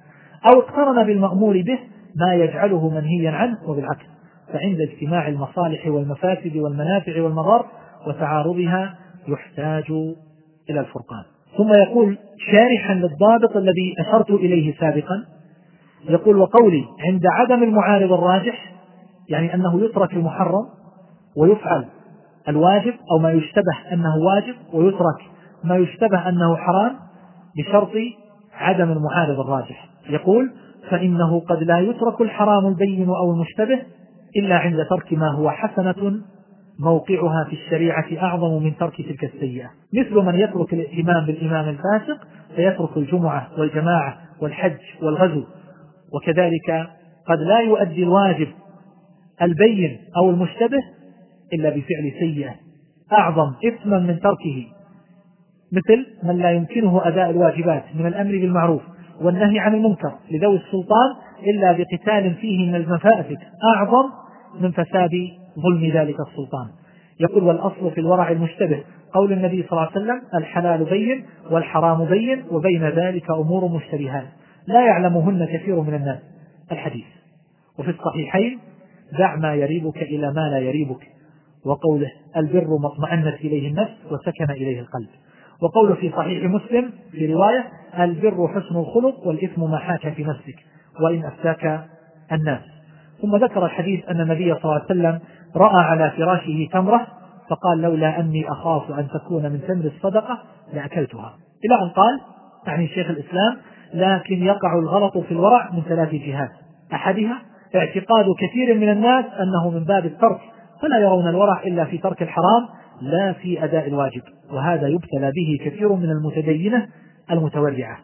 [0.53, 1.79] أو اقترن بالمأمور به
[2.16, 4.06] ما يجعله منهيا عنه وبالعكس
[4.52, 7.66] فعند اجتماع المصالح والمفاسد والمنافع والمضار
[8.06, 8.94] وتعارضها
[9.28, 9.90] يحتاج
[10.70, 11.24] إلى الفرقان.
[11.56, 12.18] ثم يقول
[12.52, 15.24] شارحا للضابط الذي أشرت إليه سابقا
[16.09, 18.72] يقول وقولي عند عدم المعارض الراجح
[19.28, 20.66] يعني أنه يترك المحرم
[21.36, 21.85] ويفعل
[22.48, 25.20] الواجب أو ما يشتبه أنه واجب ويترك
[25.64, 26.97] ما يشتبه أنه حرام
[27.59, 27.90] بشرط
[28.55, 29.89] عدم المعارض الراجح.
[30.10, 30.51] يقول
[30.90, 33.82] فإنه قد لا يترك الحرام البين أو المشتبه
[34.36, 36.20] إلا عند ترك ما هو حسنة
[36.78, 39.70] موقعها في الشريعة أعظم من ترك تلك السيئة.
[39.94, 42.26] مثل من يترك الإمام بالإمام الفاسق
[42.56, 45.44] فيترك الجمعة والجماعة والحج والغزو.
[46.14, 46.88] وكذلك
[47.26, 48.48] قد لا يؤدي الواجب
[49.42, 50.78] البين أو المشتبه
[51.52, 52.55] إلا بفعل سيئة.
[53.12, 54.66] أعظم إثما من تركه.
[55.72, 58.82] مثل من لا يمكنه أداء الواجبات من الأمر بالمعروف.
[59.20, 61.15] والنهي عن المنكر لذوي السلطان
[61.47, 63.39] إلا بقتال فيه من المفاسد
[63.74, 64.11] أعظم
[64.61, 65.11] من فساد
[65.59, 66.69] ظلم ذلك السلطان.
[67.20, 72.43] يقول والأصل في الورع المشتبه قول النبي صلى الله عليه وسلم الحلال بين والحرام بين
[72.51, 74.27] وبين ذلك أمور مشتبهات.
[74.66, 76.19] لا يعلمهن كثير من الناس.
[76.73, 77.07] الحديث
[77.78, 78.59] وفي الصحيحين
[79.19, 81.09] دع ما يريبك إلى ما لا يريبك
[81.65, 85.09] وقوله البر ما اطمأنت إليه النفس وسكن إليه القلب.
[85.62, 87.64] وقوله في صحيح مسلم في رواية
[87.98, 90.56] البر حسن الخلق والإثم ما حاك في نفسك
[91.01, 91.85] وإن أفتاك
[92.32, 92.62] الناس.
[93.22, 95.20] ثم ذكر الحديث أن النبي صلى الله عليه وسلم
[95.56, 97.06] رأى على فراشه تمرة
[97.51, 100.39] فقال لولا أني أخاف أن تكون من تمر الصدقة
[100.74, 101.35] لأكلتها.
[101.64, 102.20] إلى أن قال
[102.66, 103.56] يعني شيخ الإسلام
[103.94, 106.51] لكن يقع الغلط في الورع من ثلاث جهات.
[106.93, 107.43] أحدها
[107.74, 110.40] اعتقاد كثير من الناس أنه من باب الترك
[110.82, 112.68] فلا يرون الورع إلا في ترك الحرام
[113.03, 114.23] لا في أداء الواجب
[114.53, 116.89] وهذا يبتلى به كثير من المتدينة
[117.31, 117.99] المتورعة.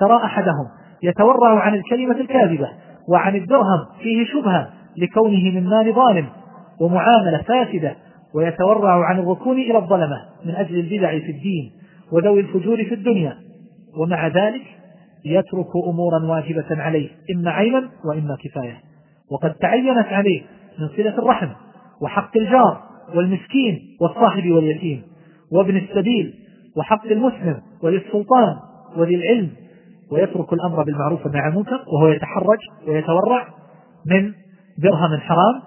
[0.00, 0.68] ترى أحدهم
[1.02, 2.68] يتورع عن الكلمة الكاذبة
[3.08, 6.28] وعن الدرهم فيه شبهة لكونه من مال ظالم
[6.80, 7.96] ومعاملة فاسدة
[8.34, 11.72] ويتورع عن الركون إلى الظلمة من أجل البدع في الدين
[12.12, 13.36] وذوي الفجور في الدنيا.
[13.98, 14.62] ومع ذلك
[15.24, 18.76] يترك أمورا واجبة عليه إما عينا وإما كفاية.
[19.30, 20.42] وقد تعينت عليه
[20.78, 21.48] من صلة الرحم
[22.02, 25.02] وحق الجار والمسكين والصاحب واليتيم
[25.52, 26.34] وابن السبيل
[26.76, 28.56] وحق المسلم وللسلطان
[28.96, 29.50] وذي العلم
[30.12, 32.58] ويترك الأمر بالمعروف عن المنكر وهو يتحرج
[32.88, 33.46] ويتورع
[34.06, 34.32] من
[34.78, 35.62] درهم حرام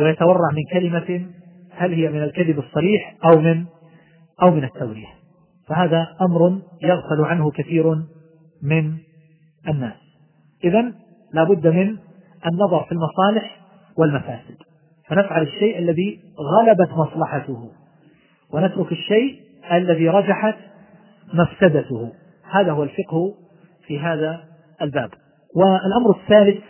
[0.00, 1.26] ويتورع من كلمة
[1.76, 3.64] هل هي من الكذب الصريح أو من
[4.42, 5.06] أو من التورية.
[5.68, 7.94] فهذا أمر يغفل عنه كثير
[8.62, 8.96] من
[9.68, 9.96] الناس.
[10.64, 10.92] إذا
[11.34, 11.96] لابد من
[12.46, 13.60] النظر في المصالح
[13.98, 14.56] والمفاسد.
[15.14, 17.70] فنفعل الشيء الذي غلبت مصلحته.
[18.52, 19.40] ونترك الشيء
[19.72, 20.56] الذي رجحت
[21.34, 22.12] مفسدته.
[22.50, 23.34] هذا هو الفقه
[23.86, 24.40] في هذا
[24.82, 25.10] الباب.
[25.56, 26.64] والأمر الثالث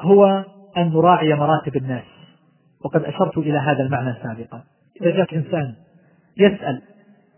[0.00, 0.44] هو
[0.76, 2.04] أن نراعي مراتب الناس.
[2.84, 4.62] وقد أشرت إلى هذا المعنى سابقا.
[5.02, 5.74] إذا جاك إنسان
[6.36, 6.82] يسأل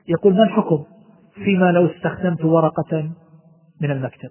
[0.09, 0.85] يقول ما الحكم
[1.35, 3.11] فيما لو استخدمت ورقة
[3.81, 4.31] من المكتب؟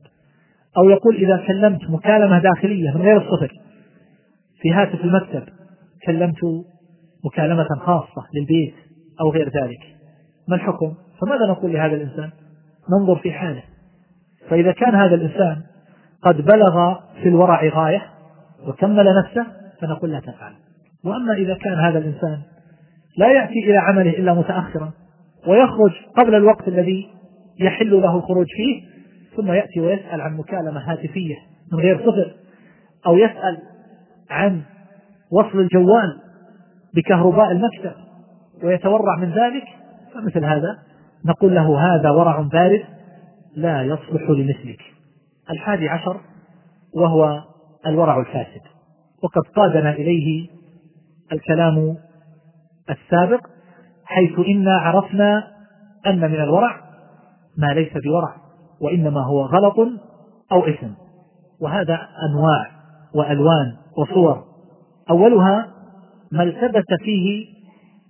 [0.77, 3.51] أو يقول إذا كلمت مكالمة داخلية من غير الصفر
[4.61, 5.60] في هاتف المكتب
[6.05, 6.65] كلمت
[7.25, 8.73] مكالمة خاصة للبيت
[9.21, 9.79] أو غير ذلك.
[10.47, 12.29] ما الحكم؟ فماذا نقول لهذا الإنسان؟
[12.89, 13.63] ننظر في حاله.
[14.49, 15.61] فإذا كان هذا الإنسان
[16.23, 18.01] قد بلغ في الورع غاية
[18.67, 19.47] وكمل نفسه
[19.81, 20.53] فنقول لا تفعل.
[21.05, 22.41] وأما إذا كان هذا الإنسان
[23.17, 24.91] لا يأتي إلى عمله إلا متأخرا
[25.47, 27.09] ويخرج قبل الوقت الذي
[27.59, 28.83] يحل له الخروج فيه
[29.35, 31.35] ثم يأتي ويسأل عن مكالمة هاتفية
[31.71, 32.35] من غير صفر
[33.05, 33.57] أو يسأل
[34.29, 34.61] عن
[35.31, 36.17] وصل الجوال
[36.95, 37.93] بكهرباء المكتب
[38.63, 39.63] ويتورع من ذلك
[40.13, 40.77] فمثل هذا
[41.25, 42.83] نقول له هذا ورع بارد
[43.55, 44.79] لا يصلح لمثلك.
[45.49, 46.21] الحادي عشر
[46.93, 47.43] وهو
[47.87, 48.61] الورع الفاسد
[49.23, 50.49] وقد قادنا إليه
[51.31, 51.97] الكلام
[52.89, 53.47] السابق
[54.05, 55.47] حيث إنا عرفنا
[56.07, 56.81] أن من الورع
[57.57, 58.35] ما ليس بورع
[58.81, 59.79] وإنما هو غلط
[60.51, 60.91] أو إثم.
[61.61, 61.99] وهذا
[62.29, 62.71] أنواع
[63.15, 64.50] وألوان وصور
[65.09, 65.67] أولها
[66.31, 67.47] ما التبس فيه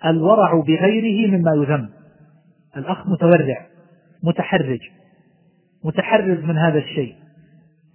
[0.06, 1.90] الورع بغيره مما يذم.
[2.78, 3.66] الأخ متورع
[4.24, 4.80] متحرج
[5.84, 7.16] متحرز من هذا الشيء.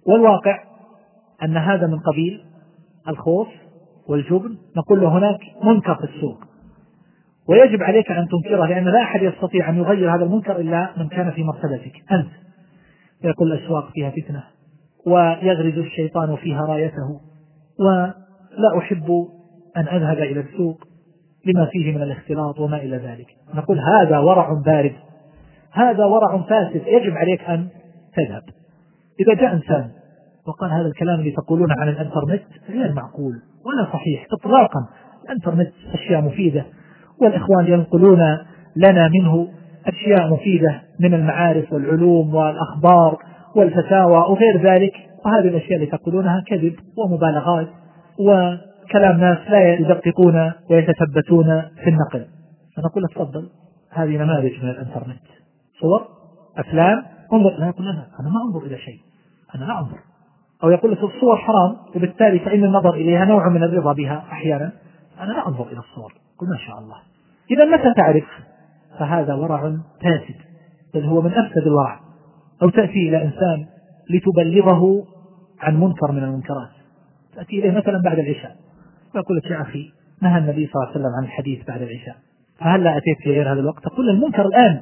[0.07, 0.63] والواقع
[1.43, 2.43] أن هذا من قبيل
[3.07, 3.47] الخوف
[4.07, 4.57] والجبن.
[4.77, 6.43] نقول له هناك منكر في السوق.
[7.49, 11.31] ويجب عليك أن تنكره لأن لا أحد يستطيع أن يغير هذا المنكر إلا من كان
[11.31, 11.93] في مرتبتك.
[12.11, 12.31] أنت
[13.23, 14.43] يقول الأسواق فيها فتنة
[15.05, 17.21] ويغرز الشيطان فيها رايته
[18.57, 19.27] ولا أحب
[19.77, 20.83] أن أذهب إلى السوق
[21.45, 23.27] لما فيه من الاختلاط وما إلى ذلك.
[23.53, 24.93] نقول هذا ورع بارد.
[25.71, 26.81] هذا ورع فاسد.
[26.87, 27.67] يجب عليك أن
[28.15, 28.43] تذهب.
[29.19, 29.89] إذا جاء إنسان
[30.47, 33.33] وقال هذا الكلام اللي تقولونه عن الإنترنت غير معقول
[33.65, 34.87] ولا صحيح اطلاقا.
[35.25, 36.65] الإنترنت أشياء مفيدة
[37.21, 38.19] والإخوان ينقلون
[38.75, 39.47] لنا منه
[39.85, 43.17] أشياء مفيدة من المعارف والعلوم والأخبار
[43.55, 44.93] والفتاوى وغير ذلك.
[45.25, 47.67] وهذه الأشياء اللي تقولونها كذب ومبالغات.
[48.19, 52.25] وكلام ناس لا يدققون ويتثبتون في النقل.
[52.75, 53.49] فنقول تفضل
[53.91, 55.21] هذه نماذج من الإنترنت.
[55.81, 56.07] صور
[56.57, 57.03] أفلام
[57.33, 57.49] انظر.
[57.59, 58.99] لا يقول لا أنا ما أنظر إلى شيء
[59.55, 59.97] أنا لا أنظر.
[60.63, 64.71] أو يقول لك الصور حرام وبالتالي فإن النظر إليها نوع من الرضا بها أحيانا.
[65.19, 66.13] أنا لا أنظر إلى الصور.
[66.37, 66.97] قل ما شاء الله.
[67.51, 68.25] إذا متى تعرف؟
[68.99, 69.61] فهذا ورع
[70.01, 70.35] فاسد
[70.93, 71.99] بل هو من أفسد الورع.
[72.61, 73.65] أو تأتي إلى إنسان
[74.09, 75.03] لتبلغه
[75.61, 76.76] عن منكر من المنكرات.
[77.37, 78.55] تأتي إليه مثلا بعد العشاء.
[79.15, 79.91] يقول لك يا أخي
[80.21, 82.15] نهى النبي صلى الله عليه وسلم عن الحديث بعد العشاء.
[82.59, 84.81] فهل لا أتيت في غير هذا الوقت؟ تقول المنكر الآن.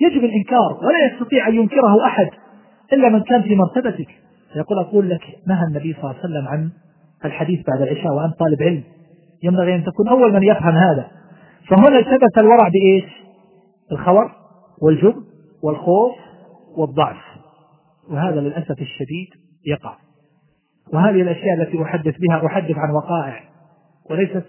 [0.00, 2.28] يجب الإنكار ولا يستطيع أن ينكره أحد
[2.92, 4.08] إلا من كان في مرتبتك.
[4.56, 6.70] يقول أقول لك نهى النبي صلى الله عليه وسلم عن
[7.24, 8.82] الحديث بعد العشاء وأنت طالب علم.
[9.42, 11.10] ينبغي أن تكون أول من يفهم هذا.
[11.68, 13.04] فهنا التبس الورع بإيش؟
[13.92, 14.32] الخور
[14.82, 15.22] والجبن
[15.62, 16.14] والخوف
[16.76, 17.22] والضعف.
[18.10, 19.28] وهذا للأسف الشديد
[19.66, 19.96] يقع.
[20.92, 23.40] وهذه الأشياء التي أحدث بها أحدث عن وقائع
[24.10, 24.44] وليست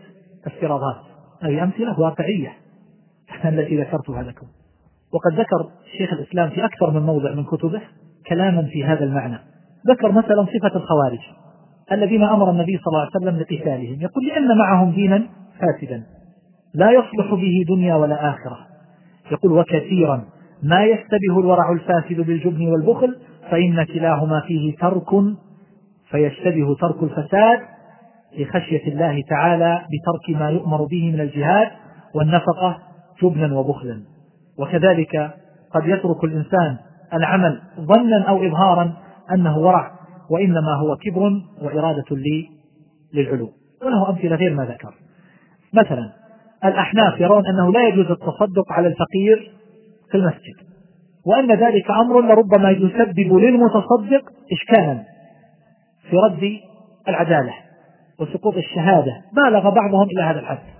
[0.46, 1.02] افتراضات.
[1.44, 2.54] هذه أمثلة واقعية.
[3.46, 4.48] التي ذكرتها لكم.
[5.14, 7.82] وقد ذكر شيخ الإسلام في أكثر من موضع من كتبه
[8.30, 9.40] كلاما في هذا المعنى.
[9.90, 11.20] ذكر مثلا صفة الخوارج
[11.92, 14.02] الذين أمر النبي صلى الله عليه وسلم بقتالهم.
[14.02, 15.28] يقول لأن معهم دينا
[15.60, 16.04] فاسدا.
[16.74, 18.58] لا يصلح به دنيا ولا آخرة.
[19.32, 20.24] يقول وكثيرا
[20.64, 23.16] ما يشتبه الورع الفاسد بالجبن والبخل
[23.52, 25.14] فإن كلاهما فيه ترك
[26.14, 27.60] فيشتبه ترك الفساد
[28.38, 31.68] لخشية الله تعالى بترك ما يؤمر به من الجهاد
[32.16, 32.78] والنفقة
[33.24, 34.04] جبنا وبخلا.
[34.60, 35.32] وكذلك
[35.74, 36.78] قد يترك الإنسان
[37.14, 38.94] العمل ظنا أو إظهارا
[39.32, 39.92] أنه ورع
[40.30, 41.32] وإنما هو كبر
[41.62, 42.50] وإرادة لي
[43.14, 43.50] للعلو.
[43.84, 44.94] وله أمثلة غير ما ذكر.
[45.74, 46.12] مثلا
[46.66, 49.52] الأحناف يرون أنه لا يجوز التصدق على الفقير
[50.12, 50.56] في المسجد
[51.26, 55.13] وأن ذلك أمر لربما يسبب للمتصدق إشكالا.
[56.10, 56.60] في رد
[57.08, 57.54] العدالة
[58.20, 59.22] وسقوط الشهادة.
[59.34, 60.74] بالغ بعضهم إلى هذا الحد.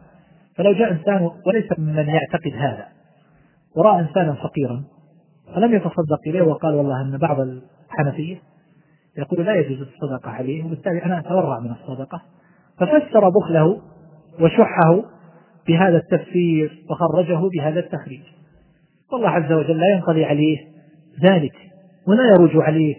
[0.56, 2.88] فلو جاء إنسان وليس ممن يعتقد هذا
[3.76, 4.84] ورأى إنسانا فقيرا
[5.56, 8.42] فلم يتصدق إليه وقال والله أن بعض الحنفية
[9.18, 12.22] يقول لا يجوز الصدقة عليه وبالتالي أنا أتورع من الصدقة.
[12.80, 13.82] ففسر بخله
[14.40, 15.04] وشحه
[15.68, 18.22] بهذا التفسير وخرجه بهذا التخريج.
[19.12, 20.58] والله عز وجل لا ينقضي عليه
[21.22, 21.56] ذلك
[22.08, 22.96] ولا يروج عليه.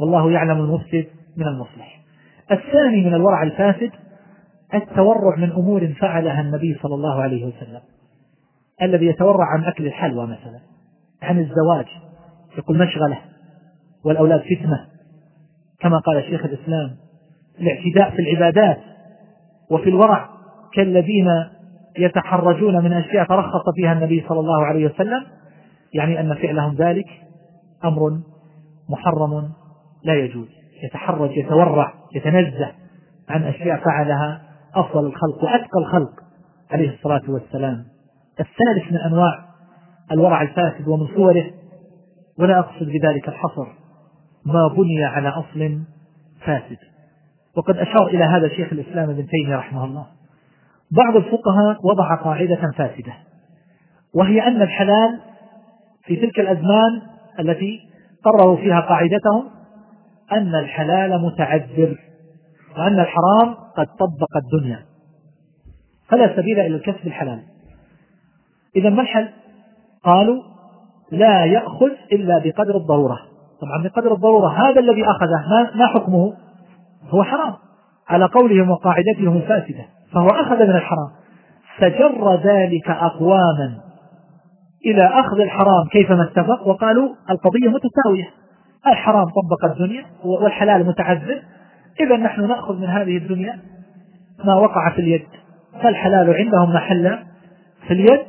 [0.00, 2.00] والله يعلم المفسد من المصلح.
[2.52, 3.90] الثاني من الورع الفاسد
[4.74, 7.80] التورع من أمور فعلها النبي صلى الله عليه وسلم.
[8.82, 10.60] الذي يتورع عن أكل الحلوى مثلا
[11.22, 11.86] عن الزواج
[12.58, 13.18] يقول مشغلة
[14.04, 14.86] والأولاد فتنة.
[15.80, 16.96] كما قال شيخ الإسلام
[17.60, 18.80] الاعتداء في العبادات
[19.70, 20.28] وفي الورع
[20.74, 21.26] كالذين
[21.98, 25.24] يتحرجون من أشياء ترخص فيها النبي صلى الله عليه وسلم
[25.94, 27.06] يعني أن فعلهم ذلك
[27.84, 28.20] أمر
[28.88, 29.52] محرم
[30.04, 30.63] لا يجوز.
[30.84, 32.72] يتحرج يتورع يتنزه
[33.28, 34.42] عن أشياء فعلها
[34.74, 36.10] أفضل الخلق وأتقى الخلق
[36.70, 37.84] عليه الصلاة والسلام.
[38.40, 39.44] الثالث من أنواع
[40.12, 41.50] الورع الفاسد ومن صوره
[42.38, 43.66] ولا أقصد بذلك الحصر
[44.46, 45.80] ما بني على أصل
[46.40, 46.78] فاسد.
[47.56, 50.06] وقد أشار إلى هذا شيخ الإسلام ابن تيمية رحمه الله.
[50.90, 53.12] بعض الفقهاء وضع قاعدة فاسدة
[54.14, 55.20] وهي أن الحلال
[56.04, 57.02] في تلك الأزمان
[57.40, 57.80] التي
[58.24, 59.44] قرروا فيها قاعدتهم
[60.32, 61.96] أن الحلال متعذر
[62.78, 64.78] وأن الحرام قد طبق الدنيا.
[66.08, 67.42] فلا سبيل إلى الكسب الحلال.
[68.76, 69.28] إذا ما الحل؟
[70.04, 70.42] قالوا
[71.12, 73.18] لا يأخذ إلا بقدر الضرورة.
[73.60, 76.32] طبعا بقدر الضرورة هذا الذي أخذه ما حكمه؟
[77.08, 77.54] هو حرام.
[78.08, 81.10] على قولهم وقاعدتهم الفاسدة فهو أخذ من الحرام.
[81.78, 83.80] فجر ذلك أقواما
[84.86, 88.30] إلى أخذ الحرام كيفما اتفق وقالوا القضية متساوية.
[88.86, 91.42] الحرام طبق الدنيا والحلال متعذب.
[92.00, 93.58] إذا نحن نأخذ من هذه الدنيا
[94.44, 95.26] ما وقع في اليد.
[95.82, 97.18] فالحلال عندهم محل
[97.86, 98.26] في اليد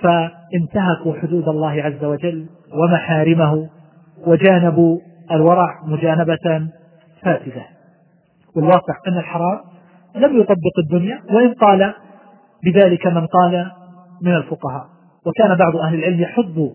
[0.00, 3.68] فانتهكوا حدود الله عز وجل ومحارمه
[4.26, 4.98] وجانبوا
[5.30, 6.68] الورع مجانبة
[7.22, 7.62] فاسدة.
[8.56, 9.60] والواقع أن الحرام
[10.14, 11.94] لم يطبق الدنيا وإن قال
[12.64, 13.70] بذلك من قال
[14.22, 14.84] من الفقهاء.
[15.26, 16.70] وكان بعض أهل العلم يحض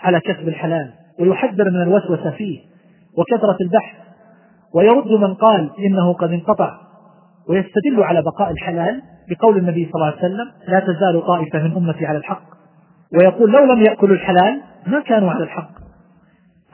[0.00, 0.99] على كسب الحلال.
[1.20, 2.60] ويحذر من الوسوسة فيه
[3.18, 3.96] وكثرة البحث
[4.74, 6.78] ويرد من قال إنه قد انقطع
[7.48, 12.06] ويستدل على بقاء الحلال بقول النبي صلى الله عليه وسلم لا تزال طائفة من أمتي
[12.06, 12.42] على الحق
[13.12, 15.70] ويقول لو لم يأكلوا الحلال ما كانوا على الحق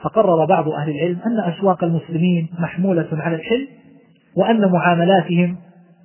[0.01, 3.67] فقرر بعض أهل العلم أن أسواق المسلمين محمولة على الحل
[4.35, 5.57] وأن معاملاتهم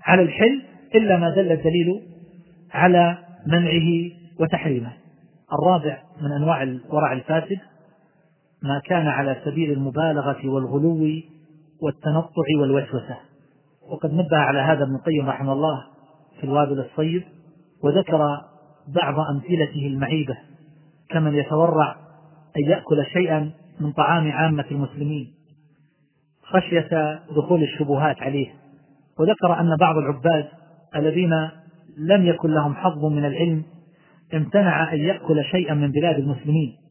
[0.04, 0.62] على الحل
[0.94, 2.02] إلا ما دل الدليل
[2.74, 4.10] على منعه
[4.40, 4.92] وتحريمه.
[5.52, 7.58] الرابع من أنواع الورع الفاسد
[8.62, 11.06] ما كان على سبيل المبالغة والغلو
[11.82, 13.16] والتنطع والوسوسة.
[13.90, 15.84] وقد نبه على هذا ابن القيم رحمه الله
[16.40, 17.22] في الوابل الصيب
[17.84, 18.40] وذكر
[18.88, 20.36] بعض أمثلته المعيبة
[21.08, 21.96] كمن يتورع
[22.56, 25.32] أن يأكل شيئا من طعام عامة المسلمين
[26.42, 28.48] خشية دخول الشبهات عليه.
[29.18, 30.48] وذكر أن بعض العباد
[30.96, 31.48] الذين
[31.98, 33.62] لم يكن لهم حظ من العلم
[34.34, 36.81] امتنع أن يأكل شيئا من بلاد المسلمين.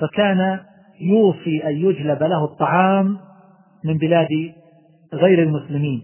[0.00, 0.60] فكان
[1.00, 3.18] يوصي أن يجلب له الطعام
[3.84, 4.52] من بلاد
[5.14, 6.02] غير المسلمين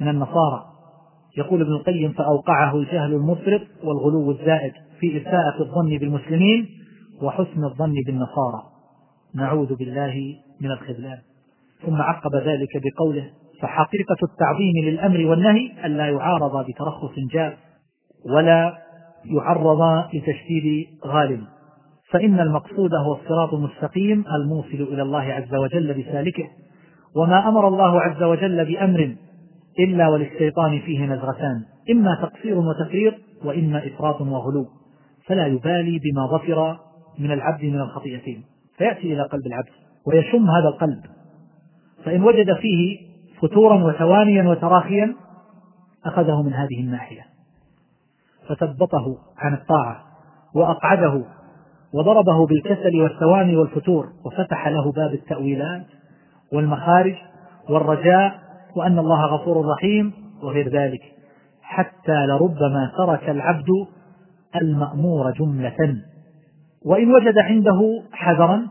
[0.00, 0.64] من النصارى.
[1.38, 6.68] يقول ابن القيم فأوقعه الجهل المفرط والغلو الزائد في إساءة الظن بالمسلمين
[7.22, 8.62] وحسن الظن بالنصارى.
[9.34, 11.18] نعوذ بالله من الخذلان.
[11.86, 17.54] ثم عقب ذلك بقوله فحقيقة التعظيم للأمر والنهي ألا يعارض بترخص جاف
[18.34, 18.78] ولا
[19.24, 21.44] يعرض لتشديد غالب.
[22.10, 26.48] فإن المقصود هو الصراط المستقيم الموصل إلى الله عز وجل بسالكه.
[27.16, 29.16] وما أمر الله عز وجل بأمر
[29.78, 31.64] إلا وللشيطان فيه نزغتان.
[31.90, 33.14] إما تقصير وتفريط
[33.44, 34.66] وإما إفراط وغلو.
[35.26, 36.78] فلا يبالي بما ظفر
[37.18, 38.44] من العبد من الخطيئتين.
[38.76, 39.68] فيأتي إلى قلب العبد
[40.06, 41.00] ويشم هذا القلب.
[42.04, 42.98] فإن وجد فيه
[43.40, 45.14] فتورا وتوانيا وتراخيا
[46.04, 47.26] أخذه من هذه الناحية.
[48.48, 50.04] فثبطه عن الطاعة
[50.54, 51.24] وأقعده
[51.94, 55.86] وضربه بالكسل والثواني والفتور وفتح له باب التأويلات
[56.52, 57.14] والمخارج
[57.70, 58.38] والرجاء
[58.76, 60.12] وأن الله غفور رحيم
[60.42, 61.00] وغير ذلك.
[61.62, 63.68] حتى لربما ترك العبد
[64.56, 65.96] المأمور جملة.
[66.84, 68.66] وإن وجد عنده حذرا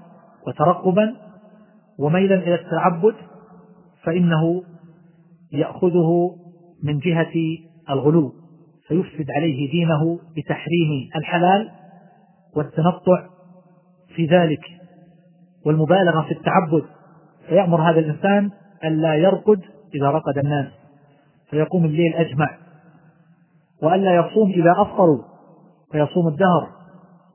[0.48, 1.16] وترقبا
[2.00, 3.16] وميلا إلى التعبد
[4.04, 4.64] فإنه
[5.54, 6.36] يأخذه
[6.84, 7.34] من جهة
[7.90, 8.34] الغلو
[8.88, 11.70] فيفسد عليه دينه بتحريم الحلال
[12.56, 13.26] والتنطع
[14.16, 14.62] في ذلك
[15.66, 16.86] والمبالغة في التعبد
[17.48, 18.52] فيأمر هذا الإنسان
[18.84, 19.62] ألا يرقد
[19.96, 20.68] إذا رقد الناس
[21.50, 22.58] فيقوم الليل أجمع
[23.84, 25.24] وألا يصوم إذا أفطروا
[25.92, 26.70] فيصوم الدهر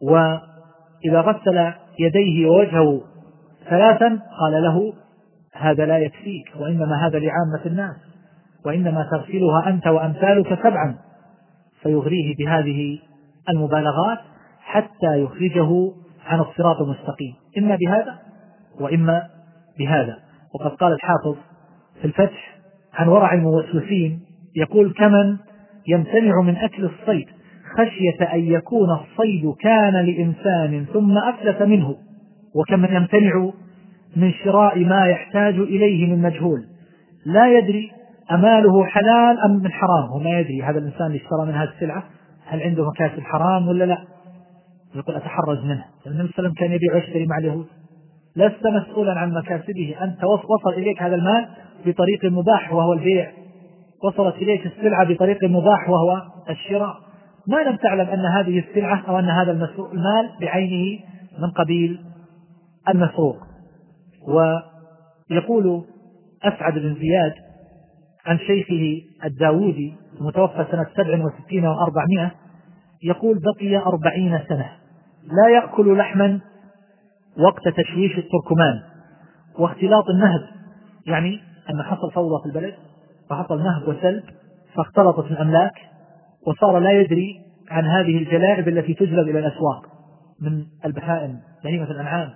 [0.03, 3.01] وإذا غسل يديه ووجهه
[3.71, 4.09] ثلاثا
[4.41, 4.93] قال له
[5.53, 7.97] هذا لا يكفيك وإنما هذا لعامة الناس
[8.67, 10.99] وإنما تغسلها أنت وأمثالك سبعا
[11.83, 12.99] فيغريه بهذه
[13.49, 14.19] المبالغات
[14.65, 15.93] حتى يخرجه
[16.27, 17.35] عن الصراط المستقيم.
[17.59, 18.19] إما بهذا
[18.81, 19.23] وإما
[19.79, 20.19] بهذا.
[20.55, 21.37] وقد قال الحافظ
[22.01, 22.57] في الفتح
[22.95, 24.21] عن ورع الموسوسين
[24.57, 25.37] يقول كمن
[25.89, 27.27] يمتنع من أكل الصيد
[27.79, 31.97] خشية أن يكون الصيد كان لإنسان ثم أفلت منه
[32.55, 33.51] وكمن يمتنع
[34.17, 36.65] من شراء ما يحتاج إليه من مجهول
[37.27, 37.91] لا يدري
[38.33, 40.09] أماله حلال أم من حرام.
[40.13, 42.05] هو ما يدري هذا الإنسان اللي اشترى من هذه السلعة
[42.47, 43.99] هل عنده مكاسب حرام ولا لا.
[44.95, 45.85] يقول أتحرز منه.
[46.07, 47.67] النبي صلى الله عليه وسلم كان يبيع ويشتري مع اليهود.
[48.37, 49.97] لست مسؤولا عن مكاسبه.
[50.03, 51.49] أنت وصل إليك هذا المال
[51.87, 53.33] بطريق مباح وهو البيع.
[54.05, 56.97] وصلت إليك السلعة بطريق مباح وهو الشراء.
[57.49, 61.01] ما لم تعلم أن هذه السلعة أو أن هذا المال بعينه
[61.39, 62.01] من قبيل
[62.89, 63.37] المسروق.
[64.29, 65.85] ويقول
[66.43, 67.33] أسعد بن زياد
[68.27, 72.31] عن شيخه الداودي المتوفى سنة سبع وستين وأربعمائة
[73.03, 74.84] يقول بقي أربعين سنة.
[75.27, 76.41] لا يأكل لحما
[77.39, 78.81] وقت تشويش التركمان.
[79.59, 80.41] واختلاط النهب
[81.07, 81.41] يعني
[81.71, 82.75] أن حصل فوضى في البلد
[83.31, 84.23] وحصل نهب وسلب
[84.75, 85.73] فاختلطت الأملاك
[86.47, 87.41] وصار لا يدري
[87.71, 89.87] عن هذه الجلائب التي تجلب إلى الأسواق
[90.41, 92.31] من البهائم بهيمة الأنعام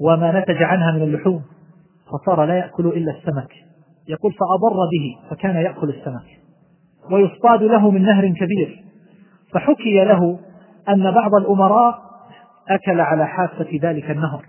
[0.00, 1.42] وما نتج عنها من اللحوم
[2.12, 3.52] فصار لا يأكل إلا السمك.
[4.08, 6.26] يقول فأضر به فكان يأكل السمك.
[7.10, 8.84] ويصطاد له من نهر كبير.
[9.52, 10.38] فحكي له
[10.88, 12.07] أن بعض الأمراء
[12.68, 14.44] أكل على حافة ذلك النهر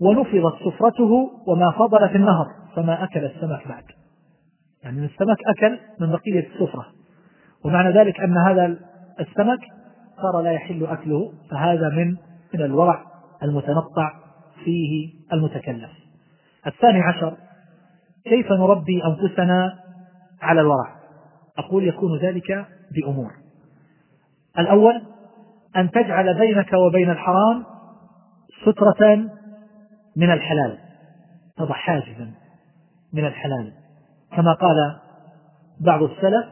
[0.00, 2.46] ونفضت سفرته وما فضل في النهر
[2.76, 3.84] فما أكل السمك بعد.
[4.82, 6.86] يعني السمك أكل من بقية السفرة
[7.64, 8.66] ومعنى ذلك أن هذا
[9.20, 9.60] السمك
[10.22, 12.16] صار لا يحل أكله فهذا من
[12.54, 13.04] من الورع
[13.42, 14.12] المتنطع
[14.64, 15.90] فيه المتكلف.
[16.66, 17.36] الثاني عشر
[18.24, 19.78] كيف نربي أنفسنا
[20.42, 20.96] على الورع؟
[21.58, 23.30] أقول يكون ذلك بأمور.
[24.58, 25.02] الأول
[25.76, 27.64] أن تجعل بينك وبين الحرام
[28.64, 29.16] سترة
[30.16, 30.78] من الحلال.
[31.56, 32.30] تضع حاجزا
[33.14, 33.72] من الحلال.
[34.36, 34.96] كما قال
[35.80, 36.44] بعض السلف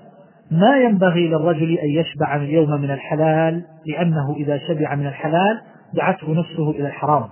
[0.50, 5.60] ما ينبغي للرجل أن يشبع اليوم من الحلال لأنه إذا شبع من الحلال
[5.94, 7.28] دعته نفسه إلى الحرام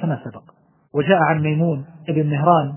[0.00, 0.42] كما سبق.
[0.94, 2.72] وجاء عن ميمون ابن مهران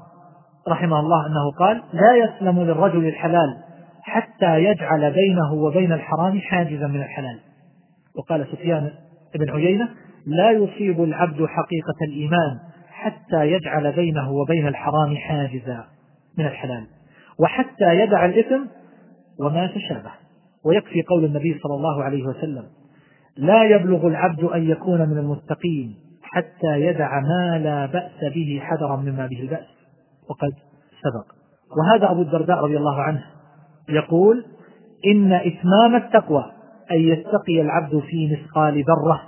[0.67, 3.57] رحمه الله أنه قال لا يسلم للرجل الحلال
[4.03, 7.39] حتى يجعل بينه وبين الحرام حاجزا من الحلال.
[8.17, 8.91] وقال سفيان
[9.35, 9.89] بن عيينة
[10.25, 12.59] لا يصيب العبد حقيقة الإيمان
[12.89, 15.85] حتى يجعل بينه وبين الحرام حاجزا
[16.37, 16.87] من الحلال
[17.39, 18.65] وحتى يدع الإثم
[19.39, 20.11] وما تشابه.
[20.65, 22.63] ويكفي قول النبي صلى الله عليه وسلم
[23.37, 29.27] لا يبلغ العبد أن يكون من المتقين حتى يدع ما لا بأس به حذرا مما
[29.27, 29.67] به البأس.
[30.29, 30.51] وقد
[31.03, 31.25] سبق.
[31.77, 33.23] وهذا أبو الدرداء رضي الله عنه
[33.89, 34.45] يقول
[35.05, 36.51] إن إتمام التقوى
[36.91, 39.21] أن يتقي العبد في مثقال ذرة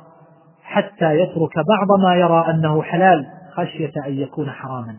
[0.63, 4.97] حتى يترك بعض ما يرى أنه حلال خشية أن يكون حراما.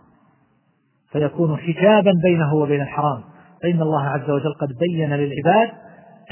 [1.12, 3.20] فيكون حجابا بينه وبين الحرام.
[3.62, 5.70] فإن الله عز وجل قد بين للعباد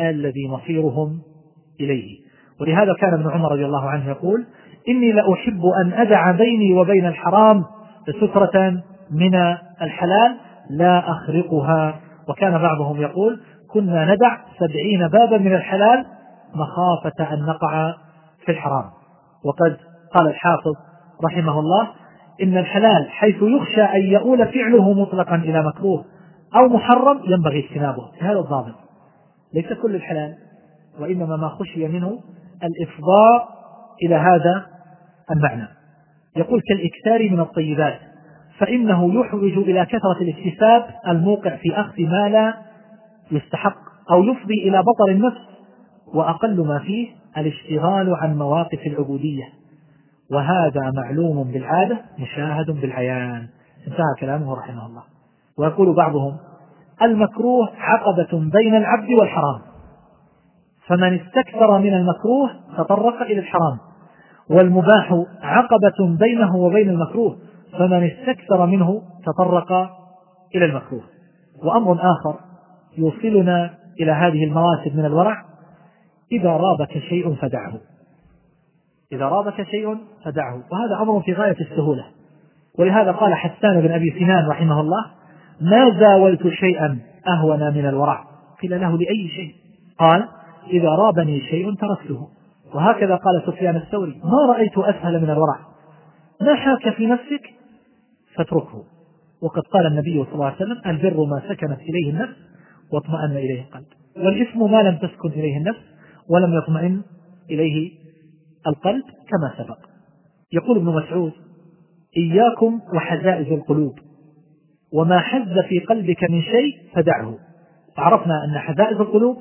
[0.01, 1.21] الذي مصيرهم
[1.81, 2.19] إليه.
[2.61, 4.45] ولهذا كان ابن عمر رضي الله عنه يقول
[4.89, 7.65] إني لأحب أن أدع بيني وبين الحرام
[8.21, 9.35] سترة من
[9.83, 10.37] الحلال
[10.71, 12.01] لا أخرقها.
[12.29, 13.41] وكان بعضهم يقول
[13.75, 16.07] كنا ندع سبعين بابا من الحلال
[16.55, 17.95] مخافة أن نقع
[18.45, 18.85] في الحرام.
[19.45, 19.77] وقد
[20.15, 20.75] قال الحافظ
[21.25, 21.89] رحمه الله
[22.43, 26.05] إن الحلال حيث يخشى أن يؤول فعله مطلقا إلى مكروه
[26.57, 28.11] أو محرم ينبغي اجتنابه.
[28.21, 28.75] هذا الضابط
[29.55, 30.35] ليس كل الحلال
[31.01, 32.21] وإنما ما خشي منه
[32.63, 33.49] الإفضاء
[34.03, 34.67] إلى هذا
[35.31, 35.69] المعنى.
[36.37, 37.99] يقول كالإكثار من الطيبات
[38.59, 42.55] فإنه يحوج إلى كثرة الاكتساب الموقع في أخذ ما لا
[43.31, 43.77] يستحق
[44.11, 45.41] أو يفضي إلى بطر النفس
[46.15, 49.45] وأقل ما فيه الاشتغال عن مواقف العبودية.
[50.33, 53.49] وهذا معلوم بالعادة مشاهد بالعيان.
[53.87, 55.03] انتهى كلامه رحمه الله.
[55.59, 56.37] ويقول بعضهم
[57.03, 59.61] المكروه عقبة بين العبد والحرام.
[60.87, 63.79] فمن استكثر من المكروه تطرق إلى الحرام.
[64.51, 67.37] والمباح عقبة بينه وبين المكروه.
[67.79, 69.73] فمن استكثر منه تطرق
[70.55, 71.03] إلى المكروه.
[71.63, 72.39] وأمر آخر
[72.99, 75.45] يوصلنا إلى هذه المراتب من الورع
[76.33, 77.81] إذا رابك شيء فدعه.
[79.12, 80.55] إذا رابك شيء فدعه.
[80.73, 82.05] وهذا أمر في غاية السهولة.
[82.79, 85.05] ولهذا قال حسان بن أبي سنان رحمه الله
[85.61, 86.99] ما زاولت شيئا
[87.29, 88.25] أهون من الورع.
[88.62, 89.55] قيل له لأي شيء؟
[89.99, 90.29] قال
[90.71, 92.29] إذا رابني شيء تركته.
[92.75, 95.59] وهكذا قال سفيان الثوري ما رأيت أسهل من الورع.
[96.41, 97.55] ما حاك في نفسك؟
[98.37, 98.85] فاتركه.
[99.43, 102.37] وقد قال النبي صلى الله عليه وسلم البر ما سكنت إليه النفس
[102.95, 103.87] واطمأن إليه القلب.
[104.16, 105.81] والإثم ما لم تسكن إليه النفس
[106.29, 107.03] ولم يطمئن
[107.51, 107.93] إليه
[108.66, 109.79] القلب كما سبق.
[110.53, 111.33] يقول ابن مسعود
[112.16, 113.99] إياكم وحزائز القلوب
[114.93, 117.39] وما حز في قلبك من شيء فدعه.
[117.97, 119.37] عرفنا أن حزائز القلوب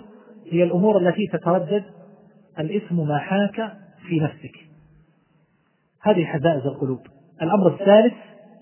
[0.51, 1.83] هي الأمور التي تتردد
[2.59, 3.73] الإثم ما حاك
[4.07, 4.55] في نفسك.
[6.01, 6.99] هذه حزائز القلوب.
[7.41, 8.13] الأمر الثالث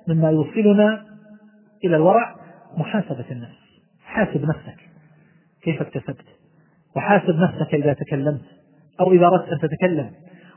[0.07, 1.05] مما يوصلنا
[1.85, 2.35] إلى الورع
[2.77, 3.60] محاسبة النفس.
[4.11, 4.77] حاسب نفسك.
[5.63, 6.25] كيف اكتسبت؟
[6.95, 8.41] وحاسب نفسك إذا تكلمت
[8.99, 10.11] أو إذا أردت أن تتكلم.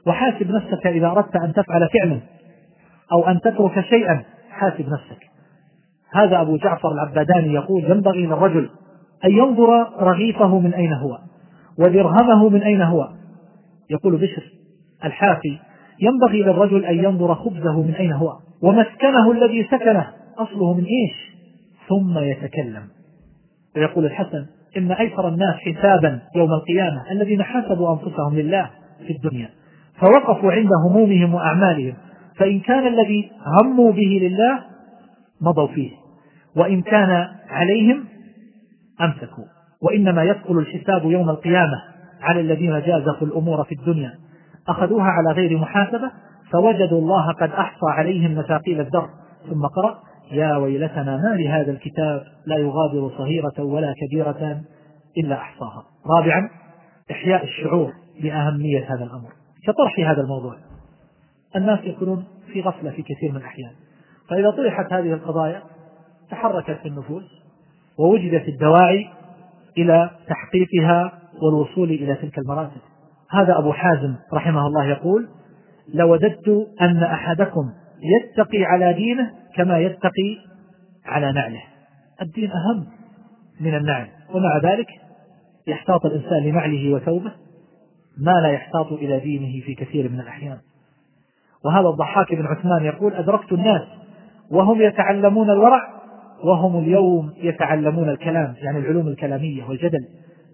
[0.06, 2.20] وحاسب نفسك إذا أردت أن تفعل فعلا
[3.12, 5.24] أو أن تترك شيئا حاسب نفسك.
[6.14, 8.70] هذا أبو جعفر العباداني يقول ينبغي للرجل
[9.24, 11.18] أن ينظر رغيفه من أين هو
[11.78, 13.09] ودرهمه من أين هو.
[13.90, 14.43] يقول بشر
[15.05, 15.59] الحافي
[16.01, 21.35] ينبغي للرجل أن ينظر خبزه من أين هو ومسكنه الذي سكنه أصله من إيش؟
[21.89, 22.94] ثم يتكلم.
[23.76, 24.46] ويقول الحسن
[24.76, 28.70] إن أيسر الناس حسابا يوم القيامة الذين حاسبوا أنفسهم لله
[29.06, 29.51] في الدنيا
[30.01, 31.94] فوقفوا عند همومهم وأعمالهم
[32.36, 34.59] فإن كان الذي هموا به لله
[35.40, 35.90] مضوا فيه
[36.56, 38.05] وإن كان عليهم
[39.01, 39.44] أمسكوا
[39.82, 41.82] وإنما يثقل الحساب يوم القيامة
[42.20, 44.14] على الذين جازفوا الأمور في الدنيا.
[44.68, 46.10] أخذوها على غير محاسبة
[46.52, 49.09] فوجدوا الله قد أحصى عليهم مثاقيل الذر
[49.51, 49.98] ثم قرأ
[50.32, 54.60] يا ويلتنا ما لهذا الكتاب؟ لا يغادر صغيرة ولا كبيرة
[55.18, 55.84] إلا أحصاها.
[56.18, 56.51] رابعا
[57.10, 57.92] إحياء الشعور
[58.22, 59.28] بأهمية هذا الأمر.
[59.66, 60.56] كطرح هذا الموضوع
[61.56, 63.70] الناس يكونون في غفلة في كثير من الأحيان.
[64.30, 65.62] فإذا طرحت هذه القضايا
[66.30, 67.24] تحركت في النفوس
[67.98, 69.06] ووجدت الدواعي
[69.78, 72.80] إلى تحقيقها والوصول إلى تلك المراتب.
[73.30, 75.28] هذا أبو حازم رحمه الله يقول
[75.94, 76.48] لوددت
[76.80, 77.70] أن أحدكم
[78.03, 80.37] يتقي على دينه كما يتقي
[81.07, 81.62] على نعله.
[82.23, 82.87] الدين أهم
[83.61, 84.87] من النعل ومع ذلك
[85.66, 87.33] يحتاط الإنسان لنعله وثوبه
[88.19, 90.59] ما لا يحتاط إلى دينه في كثير من الأحيان.
[91.65, 93.83] وهذا الضحاك بن عثمان يقول أدركت الناس
[94.51, 95.95] وهم يتعلمون الورع
[96.45, 100.07] وهم اليوم يتعلمون الكلام يعني العلوم الكلامية والجدل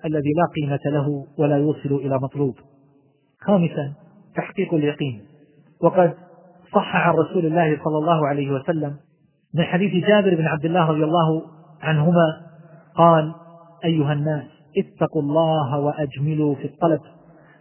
[0.04, 2.54] الذي لا قيمة له ولا يوصل إلى مطلوب.
[3.40, 3.92] خامسا
[4.36, 5.22] تحقيق اليقين.
[5.82, 6.14] وقد
[6.74, 8.96] صح عن رسول الله صلى الله عليه وسلم
[9.54, 11.42] من حديث جابر بن عبد الله رضي الله
[11.82, 12.40] عنهما
[12.96, 13.32] قال
[13.84, 14.44] أيها الناس
[14.78, 17.00] اتقوا الله وأجملوا في الطلب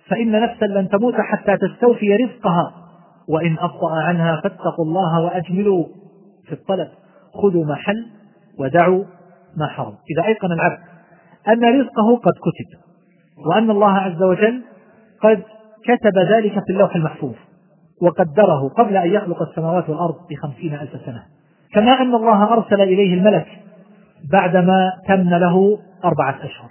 [0.10, 2.73] فإن نفسا لن تموت حتى تستوفي رزقها
[3.30, 5.86] وإن أبطأ عنها فاتقوا الله وأجملوا
[6.45, 6.88] في الطلب.
[7.34, 8.06] خذوا ما حل
[8.60, 9.03] ودعوا
[9.57, 9.94] ما حرم.
[10.11, 10.80] إذا أيقن العبد
[11.48, 12.80] أن رزقه قد كتب
[13.48, 14.61] وأن الله عز وجل
[15.23, 15.44] قد
[15.84, 17.36] كتب ذلك في اللوح المحفوظ.
[18.02, 21.24] وقدره قبل أن يخلق السماوات والأرض بخمسين ألف سنة.
[21.74, 23.48] كما أن الله أرسل إليه الملك
[24.32, 26.70] بعدما تم له أربعة أشهر.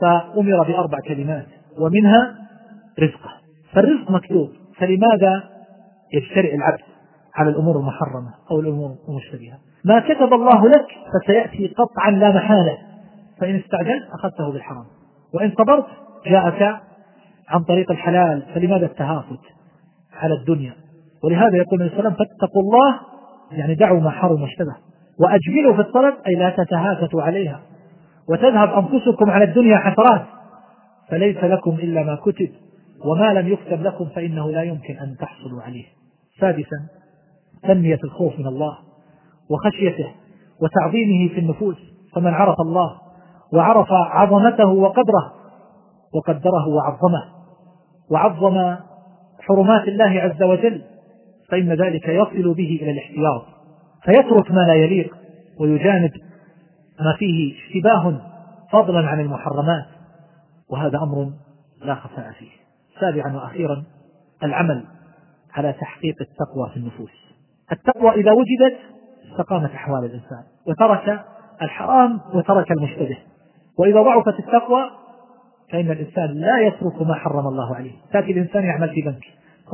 [0.00, 1.46] فأمر بأربع كلمات
[1.78, 2.34] ومنها
[3.00, 3.30] رزقه.
[3.72, 5.42] فالرزق مكتوب فلماذا؟
[6.14, 6.82] يجترئ العبد
[7.34, 9.58] على الأمور المحرمة أو الأمور المشتبهة.
[9.84, 12.78] ما كتب الله لك فسيأتي قطعا لا محالة.
[13.40, 14.84] فإن استعجلت أخذته بالحرام.
[15.34, 15.86] وإن صبرت
[16.26, 16.80] جاءك
[17.48, 19.53] عن طريق الحلال فلماذا التهافت
[20.16, 20.72] على الدنيا.
[21.24, 23.00] ولهذا يقول النبي صلى الله عليه وسلم فاتقوا الله
[23.52, 24.74] يعني دعوا ما حرم واشتبه.
[25.20, 27.60] وأجملوا في الطلب أي لا تتهافتوا عليها.
[28.28, 30.22] وتذهب أنفسكم على الدنيا حسرات.
[31.08, 32.48] فليس لكم إلا ما كتب.
[33.04, 35.84] وما لم يكتب لكم فإنه لا يمكن أن تحصلوا عليه.
[36.40, 36.76] سادسا
[37.62, 38.78] تنمية الخوف من الله
[39.50, 40.08] وخشيته
[40.62, 41.76] وتعظيمه في النفوس.
[42.14, 42.96] فمن عرف الله
[43.52, 45.32] وعرف عظمته وقدره
[46.14, 47.24] وقدره وعظمه.
[48.10, 48.76] وعظم
[49.48, 50.82] حرمات الله عز وجل
[51.48, 53.46] فإن ذلك يصل به إلى الاحتياط
[54.04, 55.16] فيترك ما لا يليق
[55.60, 56.10] ويجانب
[57.00, 58.20] ما فيه اشتباه
[58.72, 59.84] فضلا عن المحرمات
[60.70, 61.32] وهذا أمر
[61.84, 62.50] لا خفاء فيه.
[63.00, 63.84] سابعا وأخيرا
[64.42, 64.84] العمل
[65.54, 67.10] على تحقيق التقوى في النفوس.
[67.72, 68.78] التقوى إذا وجدت
[69.30, 71.24] استقامت أحوال الإنسان وترك
[71.62, 73.18] الحرام وترك المشتبه.
[73.78, 74.90] وإذا ضعفت التقوى
[75.72, 77.92] فإن الإنسان لا يترك ما حرم الله عليه.
[78.12, 79.24] تأتي الإنسان يعمل في بنك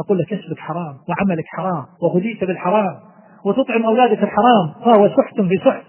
[0.05, 2.97] تقول لك كسبك حرام وعملك حرام وغذيت بالحرام
[3.45, 5.85] وتطعم أولادك الحرام فهو سحت في سحت.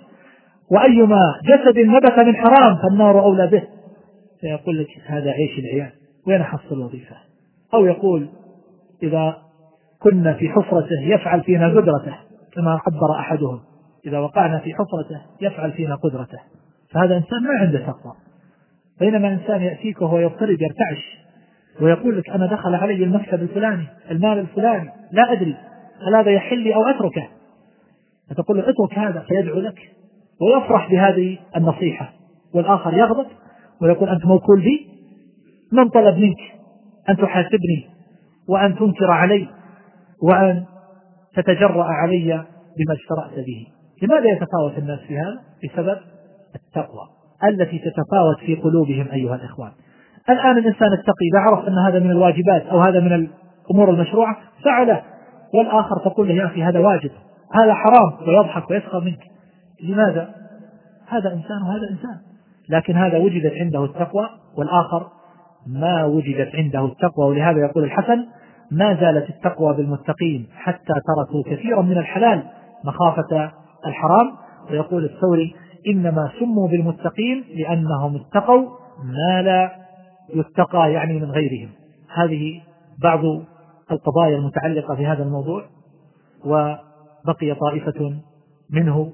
[0.71, 3.63] وأيما جسد نبت من حرام فالنار أولى به.
[4.41, 5.91] فيقول لك هذا عيش العيال.
[6.27, 7.15] وين أحصل وظيفة
[7.73, 8.29] أو يقول
[9.03, 9.37] إذا
[9.99, 12.15] كنا في حفرته يفعل فينا قدرته
[12.53, 13.59] كما عبر أحدهم.
[14.05, 16.39] إذا وقعنا في حفرته يفعل فينا قدرته.
[16.91, 18.13] فهذا إنسان ما عنده تقوى.
[19.01, 21.21] بينما إنسان يأتيك وهو يضطرب يرتعش
[21.81, 25.55] ويقول لك أنا دخل علي المكتب الفلاني المال الفلاني لا أدري
[26.07, 27.27] هل هذا يحل لي أو أتركه؟
[28.29, 29.79] فتقول له اترك هذا فيدعو لك
[30.41, 32.13] ويفرح بهذه النصيحة.
[32.53, 33.27] والآخر يغضب
[33.81, 34.87] ويقول أنت موكول بي؟
[35.71, 36.39] من طلب منك
[37.09, 37.89] أن تحاسبني
[38.49, 39.47] وأن تنكر علي
[40.21, 40.65] وأن
[41.35, 42.45] تتجرأ علي
[42.77, 43.67] بما اشترأت به؟
[44.01, 45.97] لماذا يتفاوت الناس في هذا؟ بسبب
[46.55, 47.20] التقوى.
[47.43, 49.71] التي تتفاوت في قلوبهم أيها الإخوان.
[50.29, 55.01] الآن الإنسان التقي إذا عرف أن هذا من الواجبات أو هذا من الأمور المشروعة فعله.
[55.53, 57.11] والآخر تقول له يا أخي هذا واجب
[57.53, 59.19] هذا حرام ويضحك ويسخر منك.
[59.83, 60.29] لماذا؟
[61.07, 62.17] هذا إنسان وهذا إنسان.
[62.69, 65.07] لكن هذا وجدت عنده التقوى والآخر
[65.67, 67.29] ما وجدت عنده التقوى.
[67.29, 68.25] ولهذا يقول الحسن
[68.71, 72.43] ما زالت التقوى بالمتقين حتى تركوا كثيرا من الحلال
[72.85, 73.51] مخافة
[73.85, 74.31] الحرام.
[74.71, 75.55] ويقول الثوري
[75.87, 78.69] إنما سموا بالمتقين لأنهم اتقوا
[79.03, 79.71] ما لا
[80.33, 81.69] يتقى يعني من غيرهم.
[82.15, 82.61] هذه
[83.03, 83.19] بعض
[83.91, 85.65] القضايا المتعلقة في هذا الموضوع
[86.45, 88.13] وبقي طائفة
[88.69, 89.13] منه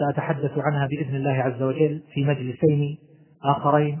[0.00, 2.98] سأتحدث عنها بإذن الله عز وجل في مجلسين
[3.44, 4.00] آخرين.